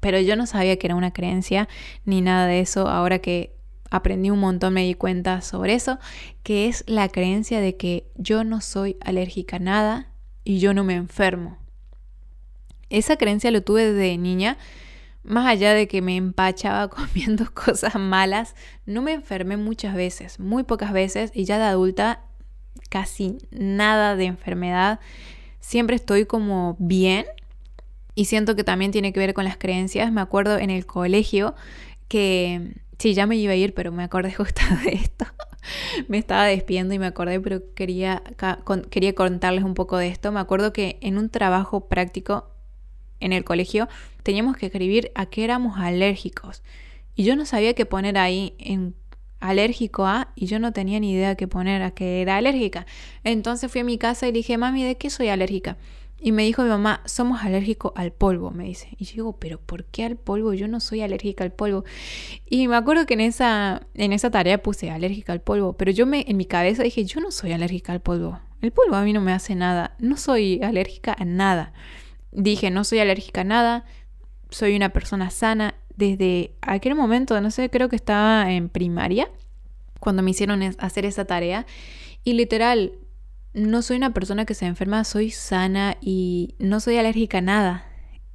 pero 0.00 0.20
yo 0.20 0.36
no 0.36 0.46
sabía 0.46 0.78
que 0.78 0.86
era 0.86 0.94
una 0.94 1.12
creencia 1.12 1.68
ni 2.04 2.20
nada 2.20 2.46
de 2.46 2.60
eso. 2.60 2.88
Ahora 2.88 3.18
que 3.18 3.56
aprendí 3.90 4.30
un 4.30 4.40
montón 4.40 4.74
me 4.74 4.84
di 4.84 4.94
cuenta 4.94 5.40
sobre 5.40 5.74
eso, 5.74 5.98
que 6.42 6.68
es 6.68 6.84
la 6.86 7.08
creencia 7.08 7.60
de 7.60 7.76
que 7.76 8.10
yo 8.16 8.44
no 8.44 8.60
soy 8.60 8.96
alérgica 9.00 9.56
a 9.56 9.60
nada 9.60 10.12
y 10.44 10.58
yo 10.58 10.74
no 10.74 10.84
me 10.84 10.94
enfermo. 10.94 11.58
Esa 12.90 13.16
creencia 13.16 13.50
lo 13.50 13.62
tuve 13.62 13.92
desde 13.92 14.16
niña, 14.16 14.56
más 15.22 15.46
allá 15.46 15.74
de 15.74 15.88
que 15.88 16.00
me 16.00 16.16
empachaba 16.16 16.88
comiendo 16.88 17.52
cosas 17.52 17.96
malas, 17.96 18.54
no 18.86 19.02
me 19.02 19.12
enfermé 19.12 19.56
muchas 19.56 19.94
veces, 19.94 20.40
muy 20.40 20.62
pocas 20.64 20.92
veces, 20.92 21.30
y 21.34 21.44
ya 21.44 21.58
de 21.58 21.64
adulta 21.64 22.22
casi 22.88 23.38
nada 23.50 24.16
de 24.16 24.24
enfermedad. 24.24 25.00
Siempre 25.60 25.96
estoy 25.96 26.24
como 26.24 26.76
bien 26.78 27.26
y 28.18 28.24
siento 28.24 28.56
que 28.56 28.64
también 28.64 28.90
tiene 28.90 29.12
que 29.12 29.20
ver 29.20 29.32
con 29.32 29.44
las 29.44 29.58
creencias. 29.58 30.10
Me 30.10 30.20
acuerdo 30.20 30.58
en 30.58 30.70
el 30.70 30.86
colegio 30.86 31.54
que, 32.08 32.72
sí, 32.98 33.14
ya 33.14 33.26
me 33.26 33.36
iba 33.36 33.52
a 33.52 33.54
ir, 33.54 33.74
pero 33.74 33.92
me 33.92 34.02
acordé 34.02 34.32
justo 34.34 34.60
de 34.84 34.94
esto. 34.94 35.24
me 36.08 36.18
estaba 36.18 36.46
despidiendo 36.46 36.94
y 36.94 36.98
me 36.98 37.06
acordé, 37.06 37.38
pero 37.38 37.62
quería, 37.76 38.24
quería 38.90 39.14
contarles 39.14 39.62
un 39.62 39.74
poco 39.74 39.98
de 39.98 40.08
esto. 40.08 40.32
Me 40.32 40.40
acuerdo 40.40 40.72
que 40.72 40.98
en 41.00 41.16
un 41.16 41.28
trabajo 41.28 41.86
práctico 41.86 42.50
en 43.20 43.32
el 43.32 43.44
colegio 43.44 43.86
teníamos 44.24 44.56
que 44.56 44.66
escribir 44.66 45.12
a 45.14 45.26
qué 45.26 45.44
éramos 45.44 45.78
alérgicos. 45.78 46.64
Y 47.14 47.22
yo 47.22 47.36
no 47.36 47.46
sabía 47.46 47.74
qué 47.74 47.86
poner 47.86 48.18
ahí 48.18 48.56
en 48.58 48.96
alérgico 49.38 50.06
a 50.06 50.32
y 50.34 50.46
yo 50.46 50.58
no 50.58 50.72
tenía 50.72 50.98
ni 50.98 51.12
idea 51.12 51.36
qué 51.36 51.46
poner 51.46 51.82
a 51.82 51.92
que 51.92 52.20
era 52.20 52.36
alérgica. 52.36 52.84
Entonces 53.22 53.70
fui 53.70 53.82
a 53.82 53.84
mi 53.84 53.96
casa 53.96 54.26
y 54.26 54.32
dije, 54.32 54.58
mami, 54.58 54.82
¿de 54.82 54.96
qué 54.96 55.08
soy 55.08 55.28
alérgica? 55.28 55.76
Y 56.20 56.32
me 56.32 56.42
dijo 56.42 56.62
mi 56.62 56.68
mamá, 56.68 57.00
somos 57.04 57.42
alérgicos 57.42 57.92
al 57.94 58.12
polvo, 58.12 58.50
me 58.50 58.64
dice. 58.64 58.88
Y 58.98 59.04
yo 59.04 59.12
digo, 59.12 59.36
pero 59.38 59.60
¿por 59.60 59.84
qué 59.84 60.04
al 60.04 60.16
polvo? 60.16 60.52
Yo 60.52 60.66
no 60.66 60.80
soy 60.80 61.02
alérgica 61.02 61.44
al 61.44 61.52
polvo. 61.52 61.84
Y 62.48 62.66
me 62.66 62.76
acuerdo 62.76 63.06
que 63.06 63.14
en 63.14 63.20
esa, 63.20 63.82
en 63.94 64.12
esa 64.12 64.30
tarea 64.30 64.62
puse 64.62 64.90
alérgica 64.90 65.32
al 65.32 65.40
polvo, 65.40 65.74
pero 65.74 65.92
yo 65.92 66.06
me, 66.06 66.24
en 66.26 66.36
mi 66.36 66.44
cabeza 66.44 66.82
dije, 66.82 67.04
yo 67.04 67.20
no 67.20 67.30
soy 67.30 67.52
alérgica 67.52 67.92
al 67.92 68.00
polvo. 68.00 68.40
El 68.60 68.72
polvo 68.72 68.96
a 68.96 69.02
mí 69.02 69.12
no 69.12 69.20
me 69.20 69.32
hace 69.32 69.54
nada. 69.54 69.94
No 70.00 70.16
soy 70.16 70.60
alérgica 70.62 71.14
a 71.16 71.24
nada. 71.24 71.72
Dije, 72.32 72.70
no 72.70 72.82
soy 72.82 72.98
alérgica 72.98 73.42
a 73.42 73.44
nada. 73.44 73.84
Soy 74.50 74.74
una 74.74 74.88
persona 74.88 75.30
sana 75.30 75.74
desde 75.98 76.52
aquel 76.62 76.94
momento, 76.94 77.40
no 77.40 77.50
sé, 77.50 77.70
creo 77.70 77.88
que 77.88 77.96
estaba 77.96 78.52
en 78.52 78.68
primaria, 78.68 79.28
cuando 79.98 80.22
me 80.22 80.30
hicieron 80.30 80.62
hacer 80.78 81.04
esa 81.04 81.24
tarea. 81.24 81.66
Y 82.22 82.34
literal, 82.34 82.92
no 83.58 83.82
soy 83.82 83.96
una 83.96 84.14
persona 84.14 84.44
que 84.44 84.54
se 84.54 84.66
enferma, 84.66 85.04
soy 85.04 85.30
sana 85.30 85.96
y 86.00 86.54
no 86.58 86.80
soy 86.80 86.96
alérgica 86.96 87.38
a 87.38 87.42
nada. 87.42 87.86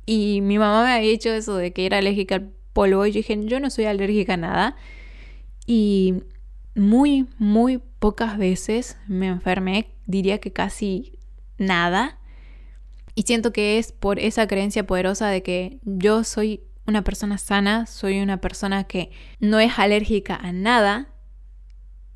Y 0.05 0.41
mi 0.41 0.57
mamá 0.57 0.83
me 0.83 0.91
había 0.91 1.09
dicho 1.09 1.29
eso 1.29 1.55
de 1.55 1.71
que 1.73 1.85
era 1.85 1.97
alérgica 1.97 2.35
al 2.35 2.51
polvo 2.73 3.05
y 3.05 3.11
yo 3.11 3.17
dije, 3.17 3.39
yo 3.45 3.59
no 3.59 3.69
soy 3.69 3.85
alérgica 3.85 4.33
a 4.33 4.37
nada. 4.37 4.75
Y 5.65 6.15
muy, 6.75 7.27
muy 7.37 7.79
pocas 7.99 8.37
veces 8.37 8.97
me 9.07 9.27
enfermé, 9.27 9.87
diría 10.05 10.39
que 10.39 10.51
casi 10.51 11.19
nada. 11.57 12.19
Y 13.15 13.23
siento 13.23 13.53
que 13.53 13.77
es 13.77 13.91
por 13.91 14.19
esa 14.19 14.47
creencia 14.47 14.85
poderosa 14.85 15.29
de 15.29 15.43
que 15.43 15.79
yo 15.83 16.23
soy 16.23 16.63
una 16.85 17.03
persona 17.03 17.37
sana, 17.37 17.85
soy 17.85 18.19
una 18.19 18.41
persona 18.41 18.83
que 18.83 19.11
no 19.39 19.59
es 19.59 19.77
alérgica 19.77 20.35
a 20.35 20.51
nada 20.51 21.07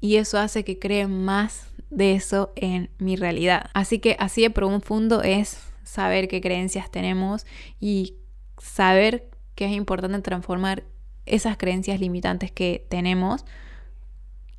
y 0.02 0.18
eso 0.18 0.38
hace 0.40 0.64
que 0.64 0.80
cree 0.80 1.08
más 1.08 1.68
de 1.90 2.14
eso 2.14 2.52
en 2.56 2.90
mi 2.98 3.16
realidad. 3.16 3.70
Así 3.74 4.00
que 4.00 4.16
así 4.20 4.42
de 4.42 4.50
profundo 4.50 5.22
es 5.22 5.60
saber 5.84 6.28
qué 6.28 6.42
creencias 6.42 6.92
tenemos 6.92 7.46
y 7.80 8.16
saber 8.58 9.30
que 9.56 9.66
es 9.66 9.72
importante 9.72 10.22
transformar 10.22 10.84
esas 11.26 11.58
creencias 11.58 12.00
limitantes 12.00 12.52
que 12.52 12.86
tenemos. 12.90 13.46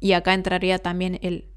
Y 0.00 0.12
acá 0.12 0.34
entraría 0.34 0.78
también 0.78 1.18
el 1.22 1.48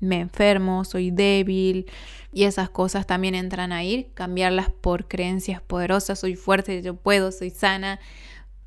me 0.00 0.20
enfermo, 0.20 0.84
soy 0.84 1.10
débil 1.10 1.90
y 2.32 2.44
esas 2.44 2.70
cosas 2.70 3.06
también 3.06 3.34
entran 3.34 3.72
a 3.72 3.82
ir, 3.82 4.12
cambiarlas 4.14 4.70
por 4.70 5.08
creencias 5.08 5.60
poderosas, 5.60 6.20
soy 6.20 6.36
fuerte, 6.36 6.82
yo 6.82 6.94
puedo, 6.94 7.32
soy 7.32 7.50
sana, 7.50 7.98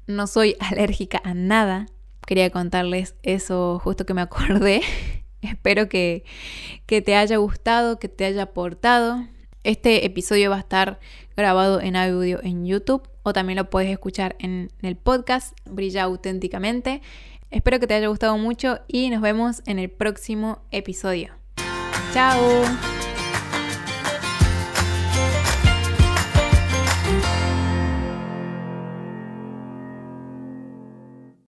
no 0.07 0.27
soy 0.27 0.55
alérgica 0.59 1.21
a 1.23 1.33
nada. 1.33 1.87
Quería 2.25 2.49
contarles 2.49 3.15
eso 3.23 3.79
justo 3.79 4.05
que 4.05 4.13
me 4.13 4.21
acordé. 4.21 4.81
Espero 5.49 5.89
que, 5.89 6.23
que 6.85 7.01
te 7.01 7.15
haya 7.15 7.37
gustado, 7.37 7.99
que 7.99 8.07
te 8.07 8.25
haya 8.25 8.43
aportado. 8.43 9.25
Este 9.63 10.05
episodio 10.05 10.49
va 10.49 10.57
a 10.57 10.59
estar 10.59 10.99
grabado 11.35 11.81
en 11.81 11.95
audio 11.95 12.39
en 12.43 12.65
YouTube 12.65 13.07
o 13.23 13.33
también 13.33 13.57
lo 13.57 13.69
puedes 13.69 13.89
escuchar 13.91 14.35
en 14.39 14.69
el 14.81 14.95
podcast 14.95 15.57
Brilla 15.65 16.03
auténticamente. 16.03 17.01
Espero 17.51 17.79
que 17.79 17.87
te 17.87 17.93
haya 17.93 18.07
gustado 18.07 18.37
mucho 18.37 18.79
y 18.87 19.09
nos 19.09 19.21
vemos 19.21 19.61
en 19.65 19.77
el 19.77 19.89
próximo 19.89 20.59
episodio. 20.71 21.33
¡Chao! 22.13 23.00